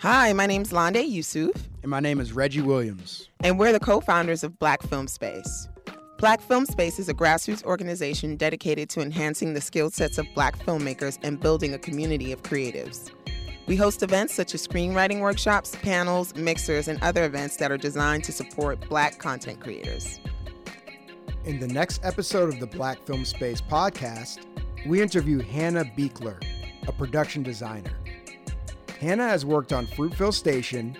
Hi, 0.00 0.34
my 0.34 0.44
name's 0.44 0.74
Londe 0.74 0.98
Yusuf. 0.98 1.54
And 1.80 1.90
my 1.90 2.00
name 2.00 2.20
is 2.20 2.34
Reggie 2.34 2.60
Williams. 2.60 3.30
And 3.40 3.58
we're 3.58 3.72
the 3.72 3.80
co 3.80 4.02
founders 4.02 4.44
of 4.44 4.58
Black 4.58 4.82
Film 4.82 5.08
Space. 5.08 5.68
Black 6.18 6.42
Film 6.42 6.66
Space 6.66 6.98
is 6.98 7.08
a 7.08 7.14
grassroots 7.14 7.64
organization 7.64 8.36
dedicated 8.36 8.90
to 8.90 9.00
enhancing 9.00 9.54
the 9.54 9.60
skill 9.62 9.88
sets 9.88 10.18
of 10.18 10.26
black 10.34 10.58
filmmakers 10.58 11.18
and 11.22 11.40
building 11.40 11.72
a 11.72 11.78
community 11.78 12.30
of 12.30 12.42
creatives. 12.42 13.10
We 13.66 13.74
host 13.74 14.02
events 14.02 14.34
such 14.34 14.54
as 14.54 14.68
screenwriting 14.68 15.20
workshops, 15.20 15.74
panels, 15.76 16.34
mixers, 16.34 16.88
and 16.88 17.02
other 17.02 17.24
events 17.24 17.56
that 17.56 17.72
are 17.72 17.78
designed 17.78 18.24
to 18.24 18.32
support 18.32 18.86
black 18.90 19.18
content 19.18 19.60
creators. 19.60 20.20
In 21.46 21.58
the 21.58 21.68
next 21.68 22.04
episode 22.04 22.52
of 22.52 22.60
the 22.60 22.66
Black 22.66 23.02
Film 23.06 23.24
Space 23.24 23.62
podcast, 23.62 24.44
we 24.84 25.00
interview 25.00 25.40
Hannah 25.40 25.86
Beachler, 25.96 26.42
a 26.86 26.92
production 26.92 27.42
designer. 27.42 27.92
Hannah 29.00 29.28
has 29.28 29.44
worked 29.44 29.72
on 29.72 29.86
Fruitvale 29.86 30.32
Station, 30.32 30.96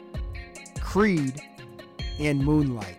Creed, 0.80 1.40
and 2.18 2.44
Moonlight. 2.44 2.98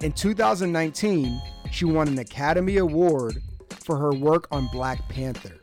In 0.00 0.12
2019, 0.12 1.40
she 1.70 1.84
won 1.84 2.08
an 2.08 2.18
Academy 2.18 2.78
Award 2.78 3.42
for 3.84 3.96
her 3.98 4.12
work 4.12 4.48
on 4.50 4.68
Black 4.72 5.08
Panther. 5.08 5.60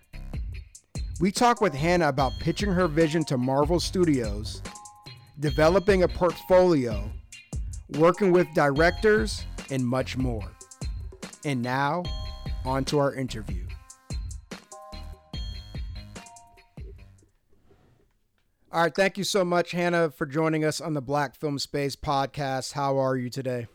We 1.20 1.32
talk 1.32 1.60
with 1.60 1.74
Hannah 1.74 2.08
about 2.08 2.34
pitching 2.40 2.72
her 2.72 2.88
vision 2.88 3.26
to 3.26 3.38
Marvel 3.38 3.80
Studios, 3.80 4.62
developing 5.40 6.04
a 6.04 6.08
portfolio, 6.08 7.12
working 7.98 8.32
with 8.32 8.48
directors, 8.54 9.46
and 9.70 9.86
much 9.86 10.18
more. 10.18 10.52
And 11.46 11.62
now, 11.62 12.04
on 12.64 12.86
to 12.86 13.00
our 13.00 13.14
interview. 13.14 13.66
All 18.72 18.84
right, 18.84 18.94
thank 18.94 19.18
you 19.18 19.24
so 19.24 19.44
much, 19.44 19.72
Hannah, 19.72 20.12
for 20.12 20.28
joining 20.28 20.64
us 20.64 20.80
on 20.80 20.94
the 20.94 21.02
Black 21.02 21.36
Film 21.36 21.58
Space 21.58 21.96
podcast. 21.96 22.74
How 22.74 23.00
are 23.00 23.18
you 23.18 23.28
today? 23.28 23.66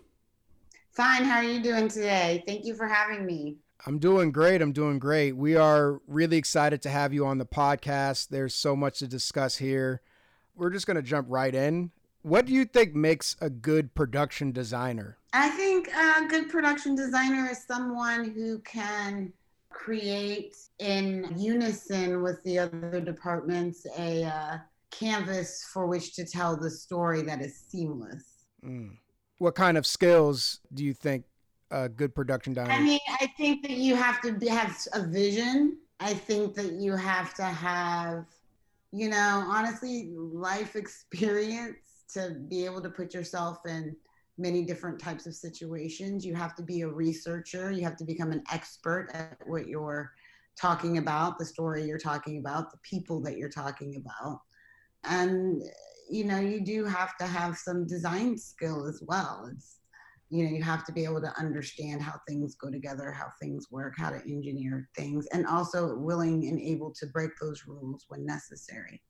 Fine. 0.93 1.25
How 1.25 1.39
are 1.39 1.43
you 1.43 1.61
doing 1.61 1.89
today? 1.89 2.45
Thank 2.47 2.65
you 2.65 2.77
for 2.77 2.87
having 2.87 3.27
me. 3.27 3.57
I'm 3.87 3.99
doing 3.99 4.31
great. 4.31 4.63
I'm 4.63 4.71
doing 4.71 5.01
great. 5.01 5.33
We 5.33 5.57
are 5.57 6.01
really 6.07 6.37
excited 6.37 6.81
to 6.83 6.91
have 6.91 7.13
you 7.13 7.27
on 7.27 7.39
the 7.39 7.45
podcast. 7.45 8.29
There's 8.29 8.55
so 8.55 8.77
much 8.77 9.01
to 9.01 9.09
discuss 9.09 9.57
here. 9.57 10.01
We're 10.55 10.71
just 10.71 10.87
going 10.87 10.97
to 10.97 11.03
jump 11.03 11.27
right 11.29 11.53
in. 11.53 11.91
What 12.23 12.47
do 12.47 12.53
you 12.53 12.65
think 12.65 12.95
makes 12.95 13.35
a 13.41 13.51
good 13.51 13.97
production 13.97 14.53
designer? 14.53 15.19
I 15.33 15.49
think 15.49 15.89
a 15.89 16.29
good 16.29 16.49
production 16.49 16.95
designer 16.95 17.49
is 17.51 17.65
someone 17.65 18.31
who 18.31 18.61
can 18.61 19.33
create 19.71 20.57
in 20.79 21.35
unison 21.37 22.23
with 22.23 22.41
the 22.45 22.61
other 22.61 23.01
departments 23.01 23.89
a 23.99 24.23
uh, 24.23 24.59
canvas 24.99 25.69
for 25.73 25.87
which 25.87 26.15
to 26.15 26.25
tell 26.25 26.57
the 26.57 26.71
story 26.71 27.23
that 27.23 27.41
is 27.41 27.57
seamless. 27.69 28.45
Mm 28.65 28.97
what 29.39 29.55
kind 29.55 29.77
of 29.77 29.87
skills 29.87 30.61
do 30.73 30.85
you 30.85 30.95
think 30.95 31.25
a 31.71 31.89
good 31.89 32.15
production 32.15 32.55
designer? 32.55 32.73
I 32.73 32.81
mean, 32.81 33.01
I 33.21 33.27
think 33.37 33.63
that 33.63 33.73
you 33.73 33.95
have 33.97 34.21
to 34.23 34.33
have 34.49 34.77
a 34.93 35.03
vision. 35.07 35.79
I 36.01 36.15
think 36.15 36.55
that 36.55 36.73
you 36.73 36.95
have 36.95 37.35
to 37.35 37.45
have, 37.45 38.27
you 38.93 39.09
know, 39.09 39.45
honestly, 39.47 40.13
life 40.15 40.77
experience 40.85 42.05
to 42.15 42.37
be 42.49 42.65
able 42.65 42.81
to 42.83 42.91
put 42.91 43.13
yourself 43.15 43.59
in 43.67 43.97
many 44.39 44.65
different 44.65 44.99
types 44.99 45.27
of 45.27 45.35
situations. 45.35 46.25
You 46.25 46.35
have 46.35 46.55
to 46.57 46.63
be 46.63 46.83
a 46.83 46.89
researcher. 46.89 47.71
You 47.71 47.83
have 47.85 47.97
to 47.97 48.05
become 48.05 48.33
an 48.33 48.43
expert 48.53 49.09
at 49.15 49.37
what 49.47 49.69
you're 49.69 50.13
talking 50.57 50.99
about, 50.99 51.39
the 51.39 51.45
story 51.45 51.85
you're 51.85 51.99
talking 51.99 52.39
about, 52.39 52.71
the 52.71 52.79
people 52.79 53.21
that 53.23 53.37
you're 53.37 53.49
talking 53.49 53.97
about. 53.97 54.41
And 55.09 55.63
you 56.09 56.25
know, 56.25 56.39
you 56.39 56.61
do 56.61 56.85
have 56.85 57.17
to 57.19 57.27
have 57.27 57.57
some 57.57 57.87
design 57.87 58.37
skill 58.39 58.87
as 58.87 59.03
well. 59.07 59.49
It's, 59.53 59.79
you 60.31 60.45
know, 60.45 60.51
you 60.51 60.63
have 60.63 60.85
to 60.87 60.93
be 60.93 61.05
able 61.05 61.21
to 61.21 61.33
understand 61.39 62.03
how 62.03 62.15
things 62.29 62.57
go 62.57 62.71
together, 62.71 63.11
how 63.13 63.27
things 63.41 63.69
work, 63.71 63.95
how 63.97 64.11
to 64.11 64.17
engineer 64.17 64.89
things, 64.97 65.27
and 65.33 65.47
also 65.47 65.97
willing 65.97 66.49
and 66.49 66.61
able 66.61 66.93
to 66.95 67.07
break 67.07 67.31
those 67.41 67.65
rules 67.67 68.05
when 68.09 68.25
necessary. 68.27 69.01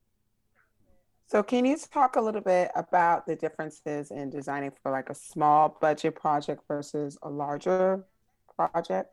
So, 1.27 1.41
can 1.41 1.65
you 1.65 1.75
talk 1.77 2.17
a 2.17 2.21
little 2.21 2.41
bit 2.41 2.71
about 2.75 3.25
the 3.25 3.35
differences 3.35 4.11
in 4.11 4.29
designing 4.29 4.71
for 4.83 4.91
like 4.91 5.09
a 5.09 5.15
small 5.15 5.77
budget 5.81 6.15
project 6.15 6.61
versus 6.67 7.17
a 7.23 7.29
larger 7.29 8.05
project? 8.55 9.09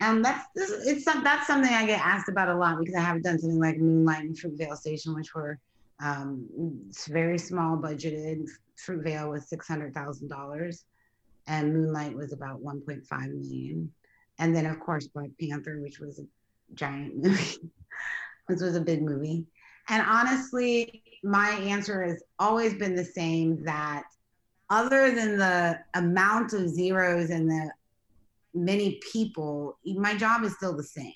And 0.00 0.24
that's 0.24 0.46
it's 0.56 1.04
that's 1.04 1.46
something 1.46 1.70
I 1.70 1.84
get 1.84 2.00
asked 2.00 2.30
about 2.30 2.48
a 2.48 2.56
lot 2.56 2.78
because 2.78 2.94
I 2.94 3.00
haven't 3.00 3.22
done 3.22 3.38
something 3.38 3.60
like 3.60 3.76
Moonlight 3.76 4.24
and 4.24 4.34
Fruitvale 4.34 4.76
Station, 4.76 5.14
which 5.14 5.34
were 5.34 5.58
um, 6.02 6.46
it's 6.88 7.06
very 7.06 7.38
small 7.38 7.76
budgeted. 7.76 8.48
Fruitvale 8.78 9.30
was 9.30 9.48
six 9.48 9.68
hundred 9.68 9.94
thousand 9.94 10.28
dollars, 10.28 10.84
and 11.46 11.72
Moonlight 11.72 12.14
was 12.14 12.32
about 12.32 12.60
one 12.60 12.80
point 12.80 13.06
five 13.06 13.28
million. 13.28 13.92
And 14.38 14.56
then 14.56 14.66
of 14.66 14.80
course 14.80 15.06
Black 15.06 15.30
Panther, 15.40 15.80
which 15.80 16.00
was 16.00 16.18
a 16.18 16.24
giant 16.74 17.16
movie, 17.16 17.70
this 18.48 18.62
was 18.62 18.76
a 18.76 18.80
big 18.80 19.02
movie. 19.02 19.44
And 19.88 20.02
honestly, 20.06 21.02
my 21.22 21.50
answer 21.50 22.02
has 22.02 22.22
always 22.38 22.74
been 22.74 22.94
the 22.94 23.04
same 23.04 23.62
that 23.64 24.04
other 24.70 25.10
than 25.10 25.36
the 25.36 25.80
amount 25.94 26.52
of 26.52 26.68
zeros 26.68 27.30
and 27.30 27.50
the 27.50 27.70
many 28.54 29.00
people, 29.12 29.78
my 29.84 30.16
job 30.16 30.44
is 30.44 30.54
still 30.54 30.76
the 30.76 30.82
same 30.82 31.12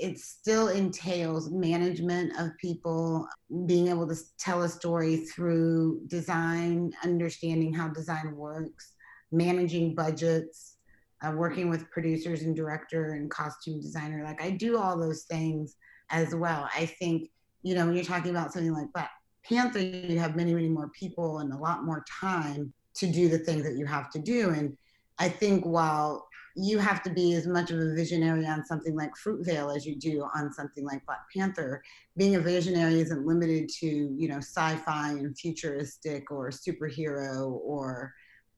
it 0.00 0.18
still 0.18 0.68
entails 0.68 1.50
management 1.50 2.38
of 2.38 2.56
people, 2.58 3.26
being 3.66 3.88
able 3.88 4.06
to 4.08 4.16
tell 4.38 4.62
a 4.62 4.68
story 4.68 5.18
through 5.18 6.00
design, 6.06 6.92
understanding 7.02 7.72
how 7.72 7.88
design 7.88 8.34
works, 8.36 8.92
managing 9.32 9.94
budgets, 9.94 10.76
uh, 11.22 11.30
working 11.32 11.70
with 11.70 11.90
producers 11.90 12.42
and 12.42 12.54
director 12.54 13.12
and 13.12 13.30
costume 13.30 13.80
designer. 13.80 14.22
Like 14.24 14.42
I 14.42 14.50
do 14.50 14.78
all 14.78 14.98
those 14.98 15.24
things 15.24 15.76
as 16.10 16.34
well. 16.34 16.68
I 16.76 16.86
think, 16.86 17.30
you 17.62 17.74
know, 17.74 17.86
when 17.86 17.94
you're 17.94 18.04
talking 18.04 18.30
about 18.30 18.52
something 18.52 18.72
like 18.72 18.92
Black 18.92 19.10
Panther, 19.48 19.80
you 19.80 20.18
have 20.18 20.36
many, 20.36 20.54
many 20.54 20.68
more 20.68 20.90
people 20.98 21.38
and 21.38 21.52
a 21.52 21.56
lot 21.56 21.84
more 21.84 22.04
time 22.20 22.72
to 22.94 23.06
do 23.06 23.28
the 23.28 23.38
things 23.38 23.64
that 23.64 23.76
you 23.76 23.86
have 23.86 24.10
to 24.10 24.18
do. 24.18 24.50
And 24.50 24.76
I 25.18 25.28
think 25.28 25.64
while 25.64 26.28
you 26.56 26.78
have 26.78 27.02
to 27.02 27.10
be 27.10 27.34
as 27.34 27.46
much 27.46 27.70
of 27.70 27.80
a 27.80 27.94
visionary 27.94 28.46
on 28.46 28.64
something 28.64 28.94
like 28.94 29.10
Fruitvale 29.14 29.74
as 29.74 29.84
you 29.84 29.96
do 29.96 30.24
on 30.34 30.52
something 30.52 30.84
like 30.84 31.04
Black 31.04 31.22
Panther. 31.34 31.82
Being 32.16 32.36
a 32.36 32.40
visionary 32.40 33.00
isn't 33.00 33.26
limited 33.26 33.68
to, 33.80 33.86
you 33.86 34.28
know, 34.28 34.38
sci-fi 34.38 35.10
and 35.10 35.36
futuristic 35.36 36.30
or 36.30 36.50
superhero 36.50 37.58
or, 37.62 38.12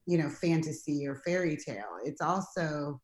you 0.04 0.18
know, 0.18 0.28
fantasy 0.28 1.06
or 1.06 1.22
fairy 1.24 1.56
tale. 1.56 1.98
It's 2.04 2.20
also 2.20 3.00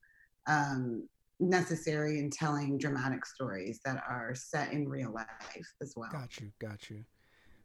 um, 0.47 1.09
necessary 1.41 2.19
in 2.19 2.29
telling 2.29 2.77
dramatic 2.77 3.25
stories 3.25 3.81
that 3.87 4.03
are 4.07 4.35
set 4.35 4.73
in 4.73 4.89
real 4.89 5.11
life 5.13 5.73
as 5.81 5.95
well. 5.97 6.11
Got 6.13 6.39
you, 6.39 6.53
got 6.59 6.91
you. 6.91 7.05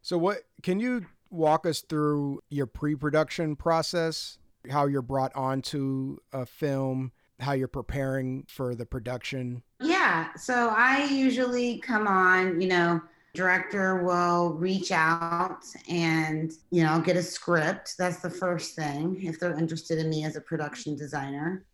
So 0.00 0.16
what 0.16 0.44
can 0.62 0.80
you 0.80 1.04
walk 1.28 1.66
us 1.66 1.82
through 1.82 2.40
your 2.48 2.66
pre-production 2.66 3.54
process? 3.54 4.38
How 4.70 4.86
you're 4.86 5.02
brought 5.02 5.34
onto 5.36 6.18
a 6.32 6.46
film, 6.46 7.12
how 7.40 7.52
you're 7.52 7.68
preparing 7.68 8.44
for 8.48 8.74
the 8.74 8.86
production? 8.86 9.62
Yeah. 9.80 10.34
So 10.34 10.72
I 10.76 11.04
usually 11.04 11.78
come 11.78 12.06
on, 12.06 12.60
you 12.60 12.68
know, 12.68 13.00
director 13.34 14.02
will 14.02 14.54
reach 14.54 14.90
out 14.90 15.64
and, 15.88 16.52
you 16.70 16.82
know, 16.82 17.00
get 17.00 17.16
a 17.16 17.22
script. 17.22 17.94
That's 17.98 18.20
the 18.20 18.30
first 18.30 18.74
thing 18.74 19.20
if 19.22 19.38
they're 19.38 19.56
interested 19.56 19.98
in 19.98 20.10
me 20.10 20.24
as 20.24 20.36
a 20.36 20.40
production 20.40 20.96
designer. 20.96 21.64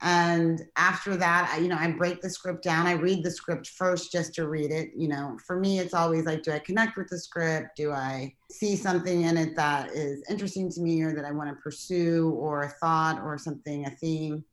And 0.00 0.62
after 0.76 1.16
that, 1.16 1.50
I, 1.52 1.58
you 1.58 1.68
know, 1.68 1.76
I 1.78 1.90
break 1.90 2.20
the 2.20 2.30
script 2.30 2.62
down. 2.62 2.86
I 2.86 2.92
read 2.92 3.24
the 3.24 3.30
script 3.30 3.68
first 3.68 4.12
just 4.12 4.32
to 4.34 4.48
read 4.48 4.70
it. 4.70 4.90
You 4.94 5.08
know, 5.08 5.38
for 5.44 5.58
me, 5.58 5.80
it's 5.80 5.94
always 5.94 6.24
like, 6.24 6.44
do 6.44 6.52
I 6.52 6.60
connect 6.60 6.96
with 6.96 7.08
the 7.08 7.18
script? 7.18 7.76
Do 7.76 7.90
I 7.90 8.32
see 8.50 8.76
something 8.76 9.22
in 9.22 9.36
it 9.36 9.56
that 9.56 9.90
is 9.90 10.22
interesting 10.30 10.70
to 10.70 10.80
me 10.80 11.02
or 11.02 11.14
that 11.14 11.24
I 11.24 11.32
want 11.32 11.50
to 11.50 11.56
pursue 11.56 12.30
or 12.38 12.62
a 12.62 12.68
thought 12.68 13.20
or 13.24 13.38
something, 13.38 13.86
a 13.86 13.90
theme? 13.90 14.44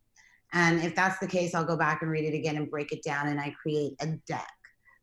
And 0.55 0.81
if 0.81 0.95
that's 0.95 1.19
the 1.19 1.27
case, 1.27 1.53
I'll 1.53 1.65
go 1.65 1.77
back 1.77 2.01
and 2.01 2.09
read 2.09 2.23
it 2.23 2.35
again 2.35 2.55
and 2.55 2.71
break 2.71 2.93
it 2.93 3.03
down 3.03 3.27
and 3.27 3.39
I 3.39 3.53
create 3.61 3.93
a 3.99 4.07
deck, 4.25 4.53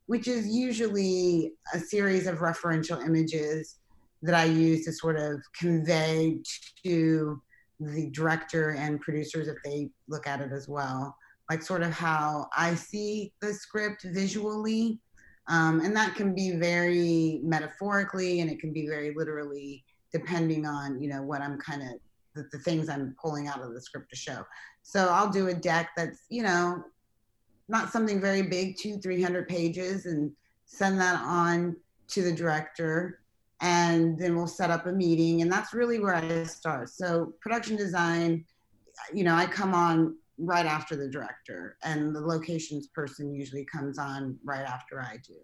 which 0.07 0.27
is 0.27 0.49
usually 0.49 1.53
a 1.75 1.79
series 1.79 2.27
of 2.27 2.39
referential 2.39 3.05
images 3.05 3.77
that 4.23 4.35
I 4.35 4.45
use 4.45 4.87
to 4.87 4.93
sort 4.93 5.19
of 5.19 5.41
convey 5.59 6.39
to 6.85 7.41
the 7.79 8.11
director 8.11 8.71
and 8.71 9.01
producers 9.01 9.47
if 9.47 9.57
they 9.63 9.91
look 10.09 10.27
at 10.27 10.41
it 10.41 10.53
as 10.53 10.69
well, 10.69 11.15
like 11.51 11.63
sort 11.63 11.83
of 11.83 11.91
how 11.91 12.49
I 12.57 12.75
see 12.75 13.35
the 13.43 13.53
script 13.53 14.05
visually. 14.05 15.01
Um, 15.49 15.81
and 15.81 15.95
that 15.97 16.15
can 16.15 16.35
be 16.35 16.53
very 16.53 17.41
metaphorically 17.45 18.41
and 18.41 18.51
it 18.51 18.59
can 18.59 18.73
be 18.73 18.87
very 18.87 19.13
literally 19.15 19.85
depending 20.13 20.67
on 20.67 21.03
you 21.03 21.09
know 21.09 21.23
what 21.23 21.41
i'm 21.41 21.59
kind 21.59 21.83
of 21.83 21.89
the, 22.35 22.49
the 22.53 22.59
things 22.63 22.89
i'm 22.89 23.17
pulling 23.21 23.49
out 23.49 23.63
of 23.63 23.75
the 23.75 23.81
script 23.81 24.11
to 24.11 24.17
show 24.17 24.45
so 24.83 25.09
I'll 25.09 25.31
do 25.31 25.49
a 25.49 25.55
deck 25.55 25.91
that's, 25.97 26.21
you 26.29 26.43
know, 26.43 26.85
not 27.69 27.91
something 27.91 28.21
very 28.21 28.43
big, 28.43 28.77
two, 28.77 28.99
300 28.99 29.49
pages, 29.49 30.07
and 30.07 30.33
send 30.67 31.01
that 31.01 31.21
on 31.23 31.77
to 32.09 32.23
the 32.23 32.33
director. 32.33 33.21
and 33.63 34.19
then 34.19 34.35
we'll 34.37 34.49
set 34.49 34.71
up 34.71 34.87
a 34.87 34.93
meeting 34.93 35.41
and 35.41 35.51
that's 35.51 35.73
really 35.73 36.01
where 36.01 36.17
i 36.17 36.43
start 36.43 36.89
so 36.89 37.33
production 37.41 37.77
design 37.77 38.45
you 39.15 39.23
know 39.23 39.35
i 39.35 39.47
come 39.47 39.73
on 39.73 40.17
right 40.37 40.67
after 40.67 40.97
the 40.97 41.09
director 41.09 41.77
and 41.85 42.15
the 42.15 42.21
locations 42.21 42.89
person 42.89 43.33
usually 43.33 43.65
comes 43.65 43.99
on 43.99 44.37
right 44.45 44.67
after 44.67 45.01
i 45.01 45.17
do 45.27 45.37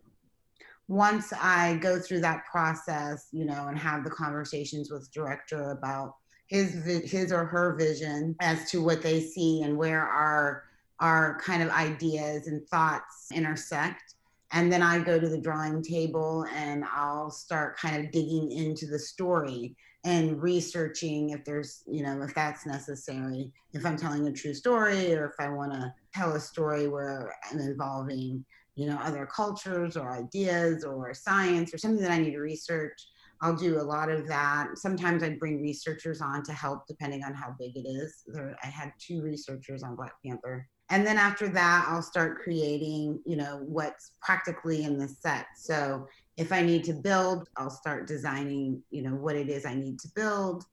once 0.89 1.33
i 1.41 1.77
go 1.77 1.99
through 1.99 2.21
that 2.21 2.45
process 2.51 3.29
you 3.31 3.45
know 3.45 3.69
and 3.69 3.79
have 3.79 4.03
the 4.03 4.11
conversations 4.11 4.91
with 4.91 5.11
director 5.13 5.71
about 5.71 6.15
his 6.49 6.85
his 7.11 7.33
or 7.33 7.45
her 7.45 7.77
vision 7.77 8.35
as 8.41 8.71
to 8.71 8.83
what 8.83 9.03
they 9.03 9.21
see 9.21 9.63
and 9.63 9.77
where 9.77 10.03
our 10.03 10.65
our 11.01 11.39
kind 11.41 11.63
of 11.63 11.71
ideas 11.71 12.49
and 12.49 12.67
thoughts 12.69 13.29
intersect 13.33 14.15
and 14.53 14.73
then 14.73 14.83
I 14.83 14.99
go 14.99 15.19
to 15.19 15.29
the 15.29 15.41
drawing 15.41 15.83
table 15.83 16.47
and 16.55 16.85
I'll 16.85 17.31
start 17.31 17.79
kind 17.79 18.05
of 18.05 18.11
digging 18.11 18.51
into 18.51 18.87
the 18.87 18.99
story 18.99 19.77
and 20.05 20.41
researching 20.41 21.31
if 21.31 21.45
there's, 21.45 21.83
you 21.87 22.03
know, 22.03 22.23
if 22.23 22.35
that's 22.35 22.65
necessary, 22.65 23.51
if 23.75 23.85
I'm 23.85 23.97
telling 23.97 24.27
a 24.27 24.33
true 24.33 24.55
story 24.55 25.15
or 25.15 25.27
if 25.27 25.35
I 25.39 25.51
want 25.51 25.73
to 25.73 25.93
tell 26.15 26.33
a 26.33 26.41
story 26.41 26.89
where 26.89 27.35
I'm 27.51 27.59
involving, 27.59 28.45
you 28.75 28.87
know, 28.87 28.99
other 29.03 29.27
cultures 29.27 29.97
or 29.97 30.17
ideas 30.17 30.83
or 30.85 31.13
science 31.13 31.75
or 31.75 31.79
something 31.79 32.03
that 32.03 32.13
I 32.13 32.19
need 32.19 32.33
to 32.33 32.41
research. 32.41 33.09
I'll 33.41 33.57
do 33.57 33.81
a 33.81 33.83
lot 33.83 34.11
of 34.11 34.27
that. 34.29 34.77
Sometimes 34.77 35.23
I 35.23 35.31
bring 35.31 35.63
researchers 35.63 36.21
on 36.21 36.43
to 36.45 36.53
help, 36.53 36.87
depending 36.87 37.23
on 37.25 37.35
how 37.35 37.55
big 37.59 37.77
it 37.77 37.87
is. 37.89 38.25
There, 38.27 38.57
I 38.63 38.67
had 38.67 38.93
two 38.99 39.23
researchers 39.23 39.83
on 39.83 39.95
Black 39.95 40.13
Panther 40.25 40.67
and 40.91 41.07
then 41.07 41.17
after 41.17 41.49
that 41.49 41.87
i'll 41.89 42.03
start 42.03 42.39
creating 42.39 43.21
you 43.25 43.37
know 43.37 43.61
what's 43.67 44.13
practically 44.21 44.85
in 44.85 44.99
the 44.99 45.09
set 45.09 45.47
so 45.57 46.07
if 46.37 46.53
i 46.53 46.63
need 46.63 46.85
to 46.85 46.93
build 46.93 47.49
i'll 47.57 47.71
start 47.71 48.07
designing 48.07 48.83
you 48.91 49.03
know 49.03 49.15
what 49.15 49.37
it 49.37 49.49
is 49.49 49.67
i 49.67 49.75
need 49.75 49.99
to 49.99 50.09
build 50.15 50.65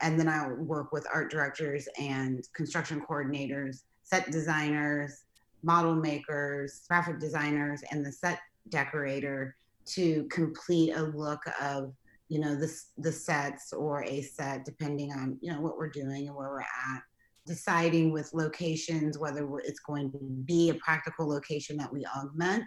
and 0.00 0.18
then 0.18 0.28
i'll 0.28 0.54
work 0.56 0.92
with 0.92 1.06
art 1.12 1.30
directors 1.30 1.88
and 1.98 2.46
construction 2.54 3.02
coordinators 3.08 3.82
set 4.02 4.30
designers 4.30 5.24
model 5.62 5.94
makers 5.94 6.82
graphic 6.88 7.18
designers 7.18 7.82
and 7.90 8.04
the 8.04 8.12
set 8.12 8.40
decorator 8.68 9.56
to 9.84 10.24
complete 10.30 10.92
a 10.92 11.02
look 11.02 11.40
of 11.60 11.92
you 12.28 12.38
know 12.38 12.54
the, 12.54 12.72
the 12.98 13.12
sets 13.12 13.72
or 13.72 14.04
a 14.04 14.22
set 14.22 14.64
depending 14.64 15.12
on 15.12 15.38
you 15.40 15.52
know 15.52 15.60
what 15.60 15.76
we're 15.76 15.90
doing 15.90 16.26
and 16.26 16.36
where 16.36 16.48
we're 16.48 16.60
at. 16.60 17.02
Deciding 17.46 18.12
with 18.12 18.34
locations 18.34 19.18
whether 19.18 19.48
it's 19.60 19.80
going 19.80 20.12
to 20.12 20.18
be 20.18 20.68
a 20.68 20.74
practical 20.74 21.26
location 21.26 21.78
that 21.78 21.92
we 21.92 22.04
augment 22.06 22.66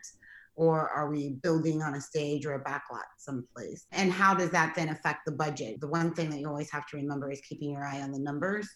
or 0.56 0.90
are 0.90 1.10
we 1.10 1.38
building 1.44 1.82
on 1.82 1.96
a 1.96 2.02
stage 2.02 2.46
or 2.46 2.54
a 2.54 2.64
backlot 2.64 3.06
someplace? 3.18 3.86
And 3.92 4.12
how 4.12 4.34
does 4.34 4.50
that 4.52 4.76
then 4.76 4.90
affect 4.90 5.22
the 5.26 5.32
budget? 5.32 5.80
The 5.80 5.88
one 5.88 6.14
thing 6.14 6.30
that 6.30 6.40
you 6.40 6.48
always 6.48 6.72
have 6.72 6.86
to 6.88 6.98
remember 6.98 7.32
is 7.32 7.42
keeping 7.42 7.72
your 7.72 7.86
eye 7.86 8.02
on 8.02 8.12
the 8.12 8.20
numbers 8.20 8.68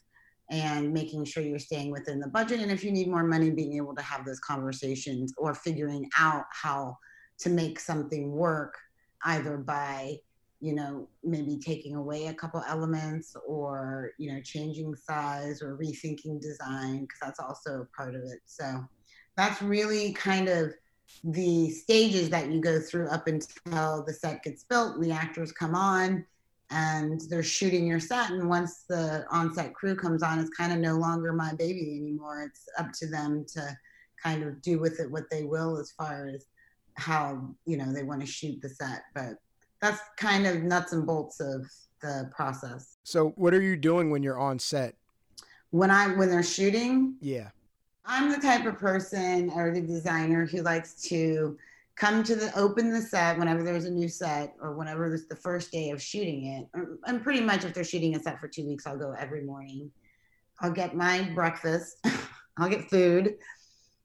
and 0.51 0.93
making 0.93 1.25
sure 1.25 1.43
you're 1.43 1.59
staying 1.59 1.91
within 1.91 2.19
the 2.19 2.27
budget. 2.27 2.59
And 2.59 2.71
if 2.71 2.83
you 2.83 2.91
need 2.91 3.07
more 3.07 3.23
money 3.23 3.49
being 3.49 3.75
able 3.75 3.95
to 3.95 4.01
have 4.01 4.25
those 4.25 4.39
conversations 4.39 5.33
or 5.37 5.53
figuring 5.53 6.09
out 6.17 6.45
how 6.51 6.97
to 7.39 7.49
make 7.49 7.79
something 7.79 8.31
work 8.31 8.77
either 9.23 9.57
by 9.57 10.17
you 10.61 10.73
know, 10.73 11.07
maybe 11.23 11.57
taking 11.57 11.95
away 11.95 12.27
a 12.27 12.33
couple 12.33 12.63
elements 12.67 13.35
or, 13.45 14.11
you 14.17 14.31
know, 14.31 14.41
changing 14.41 14.95
size 14.95 15.61
or 15.61 15.77
rethinking 15.77 16.41
design, 16.41 17.01
because 17.01 17.19
that's 17.21 17.39
also 17.39 17.87
part 17.95 18.15
of 18.15 18.21
it. 18.23 18.39
So 18.45 18.83
that's 19.35 19.61
really 19.61 20.13
kind 20.13 20.47
of 20.47 20.73
the 21.23 21.69
stages 21.69 22.29
that 22.29 22.49
you 22.49 22.59
go 22.61 22.79
through 22.79 23.09
up 23.09 23.27
until 23.27 24.03
the 24.05 24.13
set 24.13 24.43
gets 24.43 24.63
built, 24.63 24.95
and 24.95 25.03
the 25.03 25.11
actors 25.11 25.51
come 25.51 25.75
on 25.75 26.25
and 26.71 27.21
they're 27.29 27.43
shooting 27.43 27.85
your 27.85 27.99
set. 27.99 28.31
And 28.31 28.49
once 28.49 28.85
the 28.89 29.23
on-set 29.29 29.75
crew 29.75 29.95
comes 29.95 30.23
on, 30.23 30.39
it's 30.39 30.49
kind 30.49 30.73
of 30.73 30.79
no 30.79 30.95
longer 30.95 31.31
my 31.31 31.53
baby 31.53 31.95
anymore. 32.01 32.41
It's 32.41 32.65
up 32.79 32.91
to 32.93 33.07
them 33.07 33.45
to 33.53 33.77
kind 34.23 34.41
of 34.41 34.61
do 34.63 34.79
with 34.79 34.99
it 34.99 35.11
what 35.11 35.29
they 35.29 35.43
will 35.43 35.77
as 35.77 35.91
far 35.91 36.27
as 36.27 36.47
how, 36.95 37.53
you 37.65 37.77
know, 37.77 37.93
they 37.93 38.01
want 38.01 38.21
to 38.21 38.27
shoot 38.27 38.59
the 38.63 38.69
set. 38.69 39.03
But 39.13 39.35
that's 39.81 40.01
kind 40.17 40.47
of 40.47 40.63
nuts 40.63 40.93
and 40.93 41.05
bolts 41.05 41.39
of 41.39 41.65
the 42.01 42.29
process. 42.35 42.97
So, 43.03 43.29
what 43.35 43.53
are 43.53 43.61
you 43.61 43.75
doing 43.75 44.09
when 44.09 44.23
you're 44.23 44.39
on 44.39 44.59
set? 44.59 44.95
When 45.71 45.91
I 45.91 46.07
when 46.15 46.29
they're 46.29 46.43
shooting? 46.43 47.15
Yeah. 47.21 47.49
I'm 48.05 48.29
the 48.29 48.37
type 48.37 48.65
of 48.65 48.77
person 48.77 49.49
or 49.49 49.71
the 49.71 49.81
designer 49.81 50.45
who 50.45 50.61
likes 50.61 51.01
to 51.09 51.57
come 51.95 52.23
to 52.23 52.35
the 52.35 52.55
open 52.57 52.91
the 52.91 53.01
set 53.01 53.37
whenever 53.37 53.63
there's 53.63 53.85
a 53.85 53.89
new 53.89 54.07
set 54.07 54.53
or 54.61 54.73
whenever 54.73 55.13
it's 55.13 55.27
the 55.27 55.35
first 55.35 55.71
day 55.71 55.89
of 55.89 56.01
shooting 56.01 56.45
it. 56.45 56.67
And 57.05 57.23
pretty 57.23 57.41
much 57.41 57.63
if 57.63 57.73
they're 57.73 57.83
shooting 57.83 58.15
a 58.15 58.19
set 58.21 58.39
for 58.39 58.47
two 58.47 58.67
weeks, 58.67 58.85
I'll 58.85 58.97
go 58.97 59.15
every 59.17 59.43
morning. 59.43 59.89
I'll 60.59 60.71
get 60.71 60.95
my 60.95 61.23
breakfast. 61.33 62.05
I'll 62.57 62.69
get 62.69 62.89
food. 62.89 63.35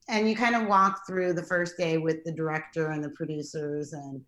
And 0.09 0.29
you 0.29 0.35
kind 0.35 0.57
of 0.57 0.67
walk 0.67 1.07
through 1.07 1.35
the 1.35 1.43
first 1.43 1.77
day 1.77 1.99
with 1.99 2.25
the 2.25 2.33
director 2.33 2.91
and 2.91 3.03
the 3.03 3.11
producers 3.11 3.93
and 3.93 4.25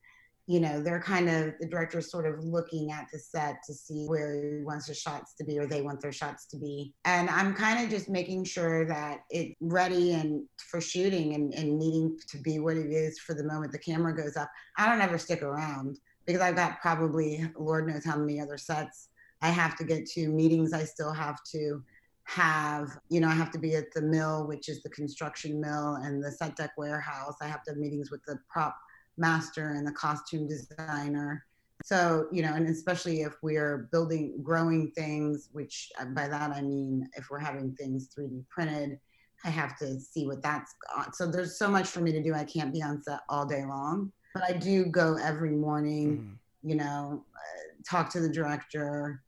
you 0.47 0.59
know, 0.59 0.81
they're 0.81 1.01
kind 1.01 1.29
of 1.29 1.55
the 1.61 1.67
director's 1.67 2.11
sort 2.11 2.27
of 2.27 2.45
looking 2.45 2.91
at 2.91 3.07
the 3.13 3.19
set 3.19 3.63
to 3.65 3.73
see 3.73 4.07
where 4.07 4.35
he 4.35 4.65
wants 4.65 4.87
the 4.87 4.95
shots 4.95 5.35
to 5.35 5.45
be 5.45 5.59
or 5.59 5.67
they 5.67 5.83
want 5.83 6.01
their 6.01 6.13
shots 6.13 6.47
to 6.47 6.57
be. 6.57 6.93
And 7.05 7.31
I'm 7.31 7.55
kind 7.55 7.83
of 7.83 7.91
just 7.91 8.09
making 8.09 8.45
sure 8.45 8.85
that 8.87 9.21
it's 9.31 9.55
ready 9.61 10.15
and 10.15 10.45
for 10.59 10.81
shooting 10.81 11.35
and, 11.35 11.55
and 11.55 11.79
needing 11.79 12.19
to 12.29 12.39
be 12.39 12.59
what 12.59 12.77
it 12.77 12.91
is 12.91 13.21
for 13.21 13.35
the 13.35 13.45
moment 13.45 13.71
the 13.71 13.79
camera 13.79 14.17
goes 14.17 14.37
up. 14.37 14.51
I 14.77 14.89
don't 14.89 15.01
ever 15.01 15.17
stick 15.17 15.43
around 15.43 15.99
because 16.27 16.43
I've 16.43 16.57
got 16.57 16.81
probably 16.81 17.49
Lord 17.57 17.89
knows 17.89 18.05
how 18.05 18.17
many 18.17 18.41
other 18.41 18.59
sets 18.59 19.09
I 19.43 19.49
have 19.49 19.77
to 19.77 19.85
get 19.85 20.07
to, 20.11 20.29
meetings 20.29 20.73
I 20.73 20.85
still 20.85 21.13
have 21.13 21.43
to 21.53 21.83
have, 22.25 22.99
you 23.09 23.21
know, 23.21 23.29
I 23.29 23.35
have 23.35 23.51
to 23.53 23.59
be 23.59 23.75
at 23.75 23.93
the 23.93 24.03
mill, 24.03 24.47
which 24.47 24.69
is 24.69 24.83
the 24.83 24.91
construction 24.91 25.61
mill 25.61 25.97
and 26.03 26.23
the 26.23 26.31
set 26.31 26.57
deck 26.57 26.73
warehouse. 26.77 27.35
I 27.41 27.47
have 27.47 27.63
to 27.65 27.73
have 27.73 27.79
meetings 27.79 28.11
with 28.11 28.25
the 28.25 28.39
prop 28.49 28.77
master 29.17 29.71
and 29.71 29.87
the 29.87 29.93
costume 29.93 30.49
designer. 30.49 31.45
So, 31.85 32.29
you 32.31 32.43
know, 32.43 32.55
and 32.55 32.69
especially 32.69 33.23
if 33.23 33.35
we're 33.43 33.89
building, 33.91 34.39
growing 34.43 34.93
things, 34.93 35.49
which 35.53 35.91
uh, 36.01 36.05
by 36.07 36.29
that 36.29 36.51
I 36.53 36.63
mean 36.63 37.09
if 37.15 37.29
we're 37.31 37.41
having 37.41 37.75
things 37.75 38.09
3D 38.17 38.45
printed, 38.49 38.99
I 39.45 39.51
have 39.51 39.77
to 39.79 39.99
see 39.99 40.27
what 40.27 40.43
that's 40.43 40.75
got. 40.95 41.17
So 41.17 41.27
there's 41.31 41.59
so 41.59 41.69
much 41.69 41.89
for 41.89 42.01
me 42.01 42.13
to 42.13 42.23
do. 42.23 42.35
I 42.35 42.45
can't 42.45 42.73
be 42.73 42.83
on 42.83 43.03
set 43.03 43.21
all 43.29 43.45
day 43.45 43.65
long, 43.65 44.13
but 44.35 44.45
I 44.45 44.53
do 44.53 44.85
go 44.87 45.17
every 45.23 45.51
morning, 45.51 46.19
mm 46.19 46.39
you 46.65 46.77
know, 46.77 47.25
uh, 47.35 47.73
talk 47.85 48.09
to 48.09 48.21
the 48.21 48.29
director. 48.29 49.21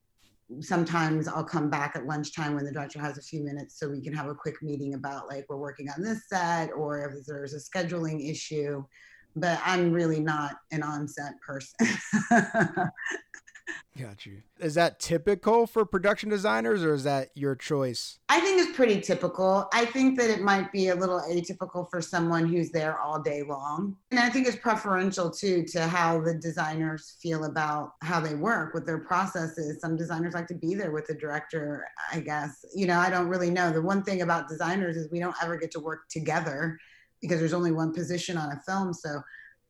Sometimes 0.60 1.26
I'll 1.26 1.42
come 1.42 1.68
back 1.68 1.96
at 1.96 2.06
lunchtime 2.06 2.54
when 2.54 2.64
the 2.64 2.70
director 2.70 3.00
has 3.00 3.18
a 3.18 3.22
few 3.22 3.42
minutes 3.42 3.76
so 3.76 3.88
we 3.88 4.00
can 4.00 4.12
have 4.12 4.28
a 4.28 4.34
quick 4.36 4.62
meeting 4.62 4.94
about 4.94 5.26
like 5.26 5.44
we're 5.48 5.56
working 5.56 5.88
on 5.90 6.00
this 6.00 6.28
set 6.28 6.70
or 6.76 7.04
if 7.10 7.26
there's 7.26 7.54
a 7.54 7.58
scheduling 7.58 8.30
issue 8.30 8.84
but 9.36 9.60
I'm 9.64 9.92
really 9.92 10.20
not 10.20 10.56
an 10.70 10.82
on-set 10.82 11.34
person. 11.40 11.76
Got 13.96 14.26
you. 14.26 14.42
Is 14.58 14.74
that 14.74 14.98
typical 14.98 15.68
for 15.68 15.84
production 15.84 16.28
designers 16.28 16.82
or 16.82 16.94
is 16.94 17.04
that 17.04 17.28
your 17.34 17.54
choice? 17.54 18.18
I 18.28 18.40
think 18.40 18.60
it's 18.60 18.76
pretty 18.76 19.00
typical. 19.00 19.68
I 19.72 19.84
think 19.84 20.18
that 20.18 20.30
it 20.30 20.40
might 20.40 20.72
be 20.72 20.88
a 20.88 20.96
little 20.96 21.20
atypical 21.20 21.88
for 21.88 22.02
someone 22.02 22.48
who's 22.48 22.70
there 22.70 22.98
all 22.98 23.22
day 23.22 23.44
long. 23.44 23.96
And 24.10 24.18
I 24.18 24.30
think 24.30 24.48
it's 24.48 24.56
preferential 24.56 25.30
too 25.30 25.62
to 25.68 25.86
how 25.86 26.20
the 26.20 26.34
designers 26.34 27.16
feel 27.22 27.44
about 27.44 27.92
how 28.02 28.18
they 28.18 28.34
work, 28.34 28.74
with 28.74 28.84
their 28.84 28.98
processes. 28.98 29.80
Some 29.80 29.96
designers 29.96 30.34
like 30.34 30.48
to 30.48 30.54
be 30.54 30.74
there 30.74 30.90
with 30.90 31.06
the 31.06 31.14
director, 31.14 31.86
I 32.12 32.18
guess. 32.18 32.64
You 32.74 32.88
know, 32.88 32.98
I 32.98 33.10
don't 33.10 33.28
really 33.28 33.50
know. 33.50 33.70
The 33.70 33.82
one 33.82 34.02
thing 34.02 34.22
about 34.22 34.48
designers 34.48 34.96
is 34.96 35.08
we 35.12 35.20
don't 35.20 35.36
ever 35.40 35.56
get 35.56 35.70
to 35.72 35.80
work 35.80 36.08
together 36.10 36.80
because 37.24 37.40
there's 37.40 37.54
only 37.54 37.72
one 37.72 37.92
position 37.92 38.36
on 38.36 38.52
a 38.52 38.60
film. 38.66 38.92
So 38.92 39.20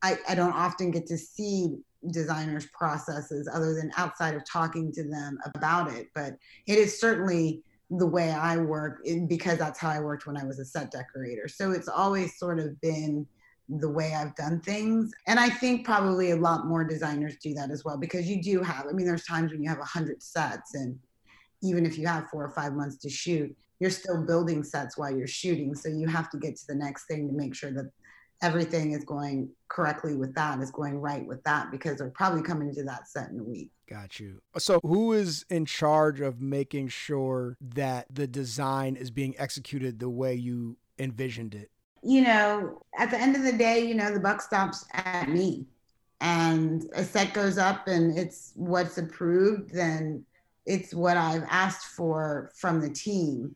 I, 0.03 0.19
I 0.29 0.35
don't 0.35 0.53
often 0.53 0.91
get 0.91 1.07
to 1.07 1.17
see 1.17 1.77
designers' 2.11 2.67
processes 2.67 3.49
other 3.53 3.75
than 3.75 3.93
outside 3.97 4.35
of 4.35 4.43
talking 4.45 4.93
to 4.93 5.09
them 5.09 5.39
about 5.55 5.93
it. 5.93 6.09
But 6.15 6.35
it 6.67 6.79
is 6.79 7.01
certainly 7.01 7.63
the 7.91 8.07
way 8.07 8.31
I 8.31 8.57
work 8.57 9.01
eh, 9.07 9.21
because 9.29 9.59
that's 9.59 9.79
how 9.79 9.91
I 9.91 10.01
worked 10.01 10.27
when 10.27 10.37
I 10.37 10.45
was 10.45 10.59
a 10.59 10.65
set 10.65 10.91
decorator. 10.91 11.49
So 11.49 11.71
it's 11.71 11.89
always 11.89 12.39
sort 12.39 12.59
of 12.59 12.81
been 12.81 13.27
the 13.69 13.89
way 13.89 14.15
I've 14.15 14.35
done 14.35 14.61
things. 14.61 15.13
And 15.27 15.39
I 15.39 15.49
think 15.49 15.87
probably 15.87 16.33
a 16.33 16.37
lot 16.37 16.67
more 16.67 16.85
designers 16.85 17.37
do 17.43 17.55
that 17.55 17.71
as 17.71 17.85
well 17.85 17.97
because 17.97 18.29
you 18.29 18.43
do 18.43 18.63
have, 18.63 18.87
I 18.89 18.93
mean, 18.93 19.07
there's 19.07 19.25
times 19.25 19.53
when 19.53 19.63
you 19.63 19.69
have 19.69 19.79
a 19.79 19.85
hundred 19.85 20.23
sets 20.23 20.75
and 20.75 20.99
even 21.63 21.87
if 21.87 21.97
you 21.97 22.07
have 22.07 22.29
four 22.29 22.45
or 22.45 22.51
five 22.51 22.75
months 22.75 22.99
to 22.99 23.09
shoot, 23.09 23.57
you're 23.81 23.91
still 23.91 24.25
building 24.25 24.63
sets 24.63 24.97
while 24.97 25.15
you're 25.15 25.27
shooting. 25.27 25.75
So 25.75 25.89
you 25.89 26.07
have 26.09 26.31
to 26.31 26.39
get 26.39 26.57
to 26.57 26.67
the 26.69 26.75
next 26.75 27.07
thing 27.07 27.29
to 27.29 27.35
make 27.35 27.55
sure 27.55 27.73
that 27.73 27.91
everything 28.43 28.93
is 28.93 29.05
going 29.05 29.49
correctly 29.69 30.17
with 30.17 30.35
that, 30.35 30.61
is 30.61 30.71
going 30.71 30.99
right 31.01 31.27
with 31.27 31.43
that, 31.45 31.71
because 31.71 31.99
they're 31.99 32.11
probably 32.11 32.43
coming 32.43 32.75
to 32.75 32.85
that 32.85 33.09
set 33.09 33.31
in 33.31 33.41
a 33.41 33.43
week. 33.43 33.71
Got 33.89 34.19
you. 34.19 34.41
So, 34.59 34.81
who 34.83 35.13
is 35.13 35.45
in 35.51 35.67
charge 35.67 36.21
of 36.21 36.41
making 36.41 36.89
sure 36.89 37.57
that 37.61 38.07
the 38.11 38.27
design 38.27 38.97
is 38.97 39.11
being 39.11 39.35
executed 39.39 39.99
the 39.99 40.09
way 40.09 40.35
you 40.35 40.77
envisioned 40.99 41.55
it? 41.55 41.71
You 42.03 42.23
know, 42.23 42.83
at 42.99 43.11
the 43.11 43.19
end 43.19 43.37
of 43.37 43.43
the 43.43 43.53
day, 43.53 43.85
you 43.87 43.95
know, 43.95 44.13
the 44.13 44.21
buck 44.21 44.43
stops 44.43 44.85
at 44.93 45.29
me 45.29 45.67
and 46.21 46.87
a 46.95 47.05
set 47.05 47.35
goes 47.35 47.59
up 47.59 47.89
and 47.89 48.17
it's 48.19 48.53
what's 48.57 48.99
approved, 48.99 49.73
then 49.73 50.25
it's 50.67 50.95
what 50.95 51.17
I've 51.17 51.45
asked 51.51 51.89
for 51.89 52.51
from 52.55 52.81
the 52.81 52.91
team. 52.91 53.55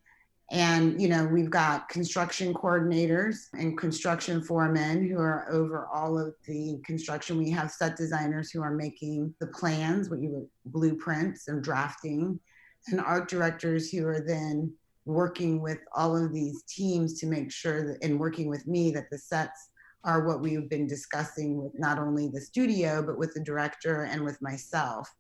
And, 0.51 1.01
you 1.01 1.09
know, 1.09 1.27
we've 1.27 1.51
got 1.51 1.91
construction 1.91 2.55
coordinators 2.55 3.49
and 3.53 3.77
construction 3.77 4.41
foremen 4.41 5.07
who 5.07 5.19
are 5.19 5.47
over 5.51 5.87
all 5.93 6.19
of 6.19 6.35
the 6.47 6.81
construction. 6.87 7.37
We 7.37 7.51
have 7.51 7.71
set 7.71 7.97
designers 7.97 8.51
who 8.51 8.63
are 8.63 8.75
making 8.75 9.35
the 9.41 9.49
plans, 9.49 10.09
what 10.09 10.21
you 10.21 10.31
would 10.31 10.49
blueprints 10.65 11.49
and 11.49 11.63
drafting, 11.63 12.41
and 12.87 13.01
art 13.01 13.29
directors 13.29 13.91
who 13.91 14.07
are 14.07 14.25
then 14.27 14.73
working 15.05 15.61
with 15.61 15.81
all 15.95 16.17
of 16.17 16.33
these 16.33 16.63
teams 16.63 17.21
to 17.21 17.27
make 17.27 17.53
sure 17.53 17.87
that, 17.87 18.03
and 18.03 18.19
working 18.19 18.49
with 18.49 18.67
me, 18.67 18.91
that 18.93 19.11
the 19.11 19.19
sets 19.19 19.69
are 20.05 20.27
what 20.27 20.41
we've 20.41 20.71
been 20.71 20.87
discussing 20.87 21.63
with 21.63 21.79
not 21.79 21.99
only 21.99 22.29
the 22.29 22.41
studio, 22.41 23.03
but 23.03 23.19
with 23.19 23.35
the 23.35 23.41
director 23.41 24.05
and 24.05 24.25
with 24.25 24.41
myself. 24.41 25.13